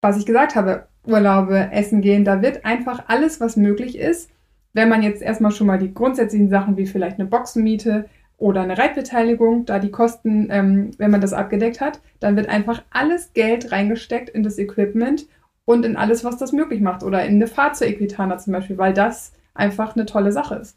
Was 0.00 0.18
ich 0.18 0.26
gesagt 0.26 0.54
habe, 0.54 0.86
Urlaube, 1.04 1.70
Essen 1.72 2.02
gehen, 2.02 2.24
da 2.24 2.42
wird 2.42 2.64
einfach 2.64 3.04
alles, 3.08 3.40
was 3.40 3.56
möglich 3.56 3.98
ist, 3.98 4.30
wenn 4.72 4.88
man 4.88 5.02
jetzt 5.02 5.22
erstmal 5.22 5.52
schon 5.52 5.66
mal 5.66 5.78
die 5.78 5.92
grundsätzlichen 5.92 6.48
Sachen 6.48 6.76
wie 6.76 6.86
vielleicht 6.86 7.18
eine 7.18 7.28
Boxenmiete 7.28 8.08
oder 8.38 8.62
eine 8.62 8.76
Reitbeteiligung, 8.76 9.66
da 9.66 9.78
die 9.78 9.90
Kosten, 9.90 10.48
ähm, 10.50 10.90
wenn 10.98 11.10
man 11.10 11.20
das 11.20 11.32
abgedeckt 11.32 11.80
hat, 11.80 12.00
dann 12.20 12.36
wird 12.36 12.48
einfach 12.48 12.82
alles 12.90 13.32
Geld 13.34 13.70
reingesteckt 13.70 14.28
in 14.30 14.42
das 14.42 14.58
Equipment 14.58 15.26
und 15.64 15.84
in 15.84 15.96
alles, 15.96 16.24
was 16.24 16.38
das 16.38 16.52
möglich 16.52 16.80
macht. 16.80 17.02
Oder 17.02 17.24
in 17.24 17.34
eine 17.34 17.46
Fahrt 17.46 17.76
zur 17.76 17.86
Equitana 17.86 18.38
zum 18.38 18.52
Beispiel, 18.52 18.78
weil 18.78 18.94
das 18.94 19.32
einfach 19.54 19.94
eine 19.94 20.06
tolle 20.06 20.32
Sache 20.32 20.56
ist. 20.56 20.76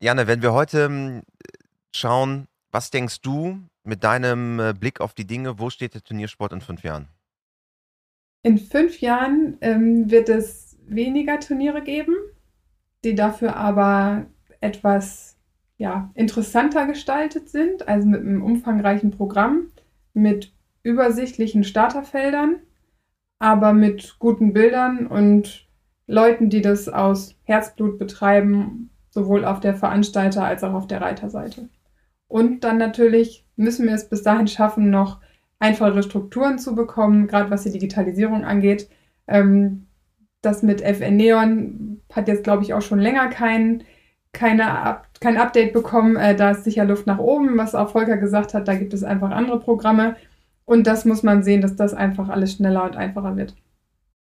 Janne, 0.00 0.26
wenn 0.26 0.42
wir 0.42 0.52
heute 0.52 0.82
ähm, 0.82 1.22
schauen, 1.94 2.46
was 2.70 2.90
denkst 2.90 3.22
du 3.22 3.58
mit 3.84 4.04
deinem 4.04 4.60
äh, 4.60 4.74
Blick 4.78 5.00
auf 5.00 5.14
die 5.14 5.26
Dinge, 5.26 5.58
wo 5.58 5.70
steht 5.70 5.94
der 5.94 6.02
Turniersport 6.02 6.52
in 6.52 6.60
fünf 6.60 6.82
Jahren? 6.82 7.08
In 8.42 8.58
fünf 8.58 9.00
Jahren 9.00 9.56
ähm, 9.62 10.10
wird 10.10 10.28
es 10.28 10.76
weniger 10.86 11.40
Turniere 11.40 11.82
geben, 11.82 12.14
die 13.04 13.14
dafür 13.14 13.56
aber 13.56 14.26
etwas 14.60 15.36
ja, 15.76 16.10
interessanter 16.14 16.86
gestaltet 16.86 17.48
sind, 17.48 17.88
also 17.88 18.08
mit 18.08 18.20
einem 18.20 18.42
umfangreichen 18.42 19.10
Programm, 19.10 19.68
mit 20.12 20.52
übersichtlichen 20.82 21.64
Starterfeldern, 21.64 22.56
aber 23.38 23.72
mit 23.72 24.16
guten 24.18 24.52
Bildern 24.52 25.06
und 25.06 25.68
Leuten, 26.06 26.50
die 26.50 26.62
das 26.62 26.88
aus 26.88 27.36
Herzblut 27.44 27.98
betreiben, 27.98 28.90
sowohl 29.10 29.44
auf 29.44 29.60
der 29.60 29.74
Veranstalter- 29.74 30.44
als 30.44 30.62
auch 30.62 30.74
auf 30.74 30.86
der 30.86 31.00
Reiterseite. 31.00 31.68
Und 32.28 32.64
dann 32.64 32.78
natürlich 32.78 33.46
müssen 33.56 33.86
wir 33.86 33.94
es 33.94 34.08
bis 34.08 34.22
dahin 34.22 34.48
schaffen, 34.48 34.90
noch 34.90 35.20
einfachere 35.58 36.02
Strukturen 36.02 36.58
zu 36.58 36.74
bekommen, 36.74 37.26
gerade 37.26 37.50
was 37.50 37.62
die 37.62 37.70
Digitalisierung 37.72 38.44
angeht. 38.44 38.88
Ähm, 39.26 39.86
das 40.44 40.62
mit 40.62 40.80
FN 40.82 41.16
Neon 41.16 42.00
hat 42.12 42.28
jetzt, 42.28 42.44
glaube 42.44 42.62
ich, 42.62 42.74
auch 42.74 42.82
schon 42.82 42.98
länger 43.00 43.28
keinen 43.28 43.84
keine, 44.34 45.00
kein 45.20 45.38
Update 45.38 45.72
bekommen. 45.72 46.16
Äh, 46.16 46.36
da 46.36 46.50
ist 46.50 46.64
sicher 46.64 46.84
Luft 46.84 47.06
nach 47.06 47.18
oben, 47.18 47.56
was 47.56 47.74
auch 47.74 47.90
Volker 47.90 48.18
gesagt 48.18 48.52
hat. 48.52 48.68
Da 48.68 48.74
gibt 48.74 48.92
es 48.92 49.04
einfach 49.04 49.30
andere 49.30 49.60
Programme. 49.60 50.16
Und 50.66 50.86
das 50.86 51.04
muss 51.06 51.22
man 51.22 51.42
sehen, 51.42 51.62
dass 51.62 51.76
das 51.76 51.94
einfach 51.94 52.28
alles 52.28 52.52
schneller 52.52 52.84
und 52.84 52.96
einfacher 52.96 53.36
wird. 53.36 53.54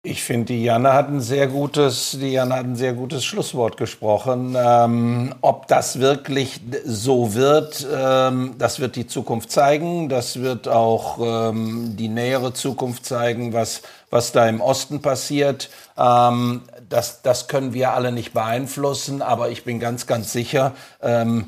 Ich 0.08 0.24
finde, 0.24 0.54
die 0.54 0.64
Janne 0.64 0.94
hat 0.94 1.10
ein 1.10 1.20
sehr 1.20 1.48
gutes, 1.48 2.12
die 2.12 2.34
Janne 2.34 2.54
hat 2.54 2.66
ein 2.66 2.76
sehr 2.76 2.94
gutes 2.94 3.26
Schlusswort 3.26 3.76
gesprochen. 3.76 4.56
Ähm, 4.56 5.34
ob 5.42 5.68
das 5.68 6.00
wirklich 6.00 6.62
so 6.86 7.34
wird, 7.34 7.88
ähm, 7.92 8.54
das 8.60 8.80
wird 8.80 8.98
die 8.98 9.08
Zukunft 9.08 9.52
zeigen. 9.52 10.08
Das 10.08 10.42
wird 10.42 10.68
auch 10.68 11.50
ähm, 11.50 11.96
die 11.98 12.08
nähere 12.08 12.54
Zukunft 12.54 13.04
zeigen, 13.04 13.54
was, 13.54 13.82
was 14.12 14.32
da 14.32 14.48
im 14.48 14.62
Osten 14.62 15.02
passiert. 15.02 15.72
Ähm, 15.98 16.62
das, 16.88 17.24
das 17.24 17.48
können 17.48 17.74
wir 17.74 17.94
alle 17.94 18.12
nicht 18.12 18.32
beeinflussen, 18.32 19.24
aber 19.24 19.50
ich 19.50 19.64
bin 19.64 19.80
ganz, 19.80 20.06
ganz 20.06 20.32
sicher, 20.32 20.74
ähm, 21.02 21.48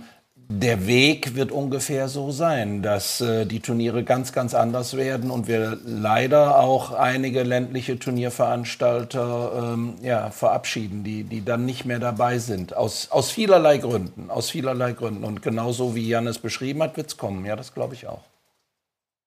der 0.49 0.87
Weg 0.87 1.35
wird 1.35 1.51
ungefähr 1.51 2.07
so 2.07 2.31
sein, 2.31 2.81
dass 2.81 3.19
äh, 3.19 3.45
die 3.45 3.59
Turniere 3.59 4.03
ganz, 4.03 4.31
ganz 4.31 4.53
anders 4.53 4.95
werden 4.95 5.29
und 5.29 5.47
wir 5.47 5.77
leider 5.83 6.59
auch 6.59 6.93
einige 6.93 7.43
ländliche 7.43 7.99
Turnierveranstalter 7.99 9.73
ähm, 9.73 9.95
ja, 10.01 10.31
verabschieden, 10.31 11.03
die, 11.03 11.25
die 11.25 11.43
dann 11.43 11.65
nicht 11.65 11.83
mehr 11.83 11.99
dabei 11.99 12.39
sind. 12.39 12.73
Aus, 12.75 13.11
aus 13.11 13.29
vielerlei 13.29 13.77
Gründen. 13.77 14.29
Aus 14.29 14.49
vielerlei 14.49 14.93
Gründen. 14.93 15.25
Und 15.25 15.41
genauso 15.41 15.95
wie 15.95 16.07
Jan 16.07 16.27
es 16.27 16.39
beschrieben 16.39 16.81
hat, 16.81 16.95
wird 16.95 17.07
es 17.07 17.17
kommen. 17.17 17.45
Ja, 17.45 17.57
das 17.57 17.73
glaube 17.73 17.95
ich 17.95 18.07
auch. 18.07 18.23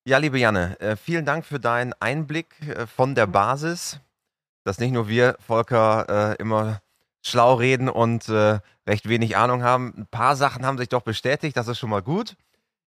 Ja, 0.06 0.16
liebe 0.16 0.38
Janne, 0.38 0.80
äh, 0.80 0.96
vielen 0.96 1.26
Dank 1.26 1.44
für 1.44 1.60
deinen 1.60 1.92
Einblick 2.00 2.54
äh, 2.66 2.86
von 2.86 3.14
der 3.14 3.26
Basis, 3.26 4.00
dass 4.64 4.78
nicht 4.78 4.92
nur 4.92 5.08
wir, 5.08 5.36
Volker, 5.46 6.32
äh, 6.32 6.42
immer 6.42 6.80
schlau 7.22 7.54
reden 7.54 7.88
und 7.88 8.28
äh, 8.28 8.60
recht 8.86 9.08
wenig 9.08 9.36
Ahnung 9.36 9.62
haben. 9.62 9.94
Ein 9.96 10.06
paar 10.06 10.36
Sachen 10.36 10.64
haben 10.64 10.78
sich 10.78 10.88
doch 10.88 11.02
bestätigt, 11.02 11.56
das 11.56 11.68
ist 11.68 11.78
schon 11.78 11.90
mal 11.90 12.02
gut. 12.02 12.36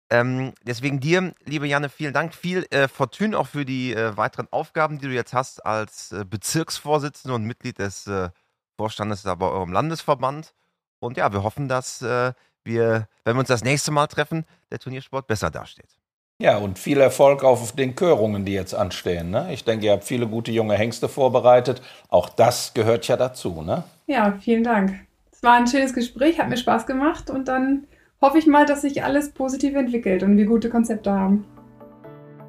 Ähm, 0.09 0.53
deswegen 0.63 0.99
dir, 0.99 1.33
liebe 1.45 1.67
Janne, 1.67 1.89
vielen 1.89 2.13
Dank. 2.13 2.35
Viel 2.35 2.65
äh, 2.69 2.89
Fortune 2.89 3.37
auch 3.37 3.47
für 3.47 3.63
die 3.63 3.93
äh, 3.93 4.17
weiteren 4.17 4.47
Aufgaben, 4.51 4.99
die 4.99 5.07
du 5.07 5.13
jetzt 5.13 5.33
hast 5.33 5.65
als 5.65 6.11
äh, 6.11 6.25
Bezirksvorsitzende 6.25 7.33
und 7.33 7.45
Mitglied 7.45 7.79
des 7.79 8.07
äh, 8.07 8.29
Vorstandes 8.77 9.23
bei 9.23 9.45
eurem 9.45 9.71
Landesverband. 9.71 10.53
Und 10.99 11.15
ja, 11.15 11.31
wir 11.31 11.43
hoffen, 11.43 11.69
dass 11.69 12.01
äh, 12.01 12.33
wir, 12.63 13.07
wenn 13.23 13.35
wir 13.35 13.39
uns 13.39 13.47
das 13.47 13.63
nächste 13.63 13.91
Mal 13.91 14.07
treffen, 14.07 14.45
der 14.69 14.79
Turniersport 14.79 15.27
besser 15.27 15.49
dasteht. 15.49 16.00
Ja, 16.41 16.57
und 16.57 16.79
viel 16.79 16.99
Erfolg 16.99 17.43
auf 17.43 17.73
den 17.73 17.93
Körungen, 17.93 18.45
die 18.45 18.53
jetzt 18.53 18.73
anstehen. 18.73 19.29
Ne? 19.29 19.53
Ich 19.53 19.63
denke, 19.63 19.85
ihr 19.85 19.91
habt 19.91 20.03
viele 20.03 20.25
gute 20.25 20.51
junge 20.51 20.73
Hengste 20.73 21.07
vorbereitet. 21.07 21.83
Auch 22.09 22.29
das 22.29 22.73
gehört 22.73 23.07
ja 23.07 23.15
dazu. 23.15 23.61
Ne? 23.61 23.83
Ja, 24.07 24.33
vielen 24.41 24.63
Dank. 24.63 24.91
Es 25.31 25.43
war 25.43 25.53
ein 25.53 25.67
schönes 25.67 25.93
Gespräch, 25.93 26.39
hat 26.39 26.49
mir 26.49 26.57
Spaß 26.57 26.87
gemacht 26.87 27.29
und 27.29 27.47
dann 27.47 27.85
hoffe 28.21 28.39
ich 28.39 28.47
mal, 28.47 28.65
dass 28.65 28.81
sich 28.81 29.03
alles 29.03 29.33
positiv 29.33 29.75
entwickelt 29.75 30.23
und 30.23 30.35
wir 30.35 30.47
gute 30.47 30.71
Konzepte 30.71 31.11
haben. 31.11 31.45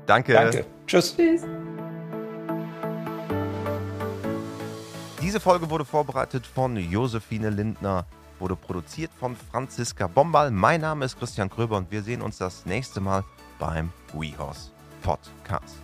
Danke. 0.06 0.32
Danke. 0.32 0.64
Tschüss. 0.86 1.14
Tschüss. 1.14 1.42
Diese 5.20 5.38
Folge 5.38 5.68
wurde 5.68 5.84
vorbereitet 5.84 6.46
von 6.46 6.78
Josephine 6.78 7.50
Lindner, 7.50 8.06
wurde 8.38 8.56
produziert 8.56 9.10
von 9.20 9.36
Franziska 9.36 10.06
Bombal. 10.06 10.50
Mein 10.50 10.80
Name 10.80 11.04
ist 11.04 11.18
Christian 11.18 11.50
Kröber 11.50 11.76
und 11.76 11.90
wir 11.90 12.02
sehen 12.02 12.22
uns 12.22 12.38
das 12.38 12.64
nächste 12.64 12.98
Mal 12.98 13.22
beim 13.62 13.92
WeHorse 14.12 14.72
Podcast. 15.04 15.81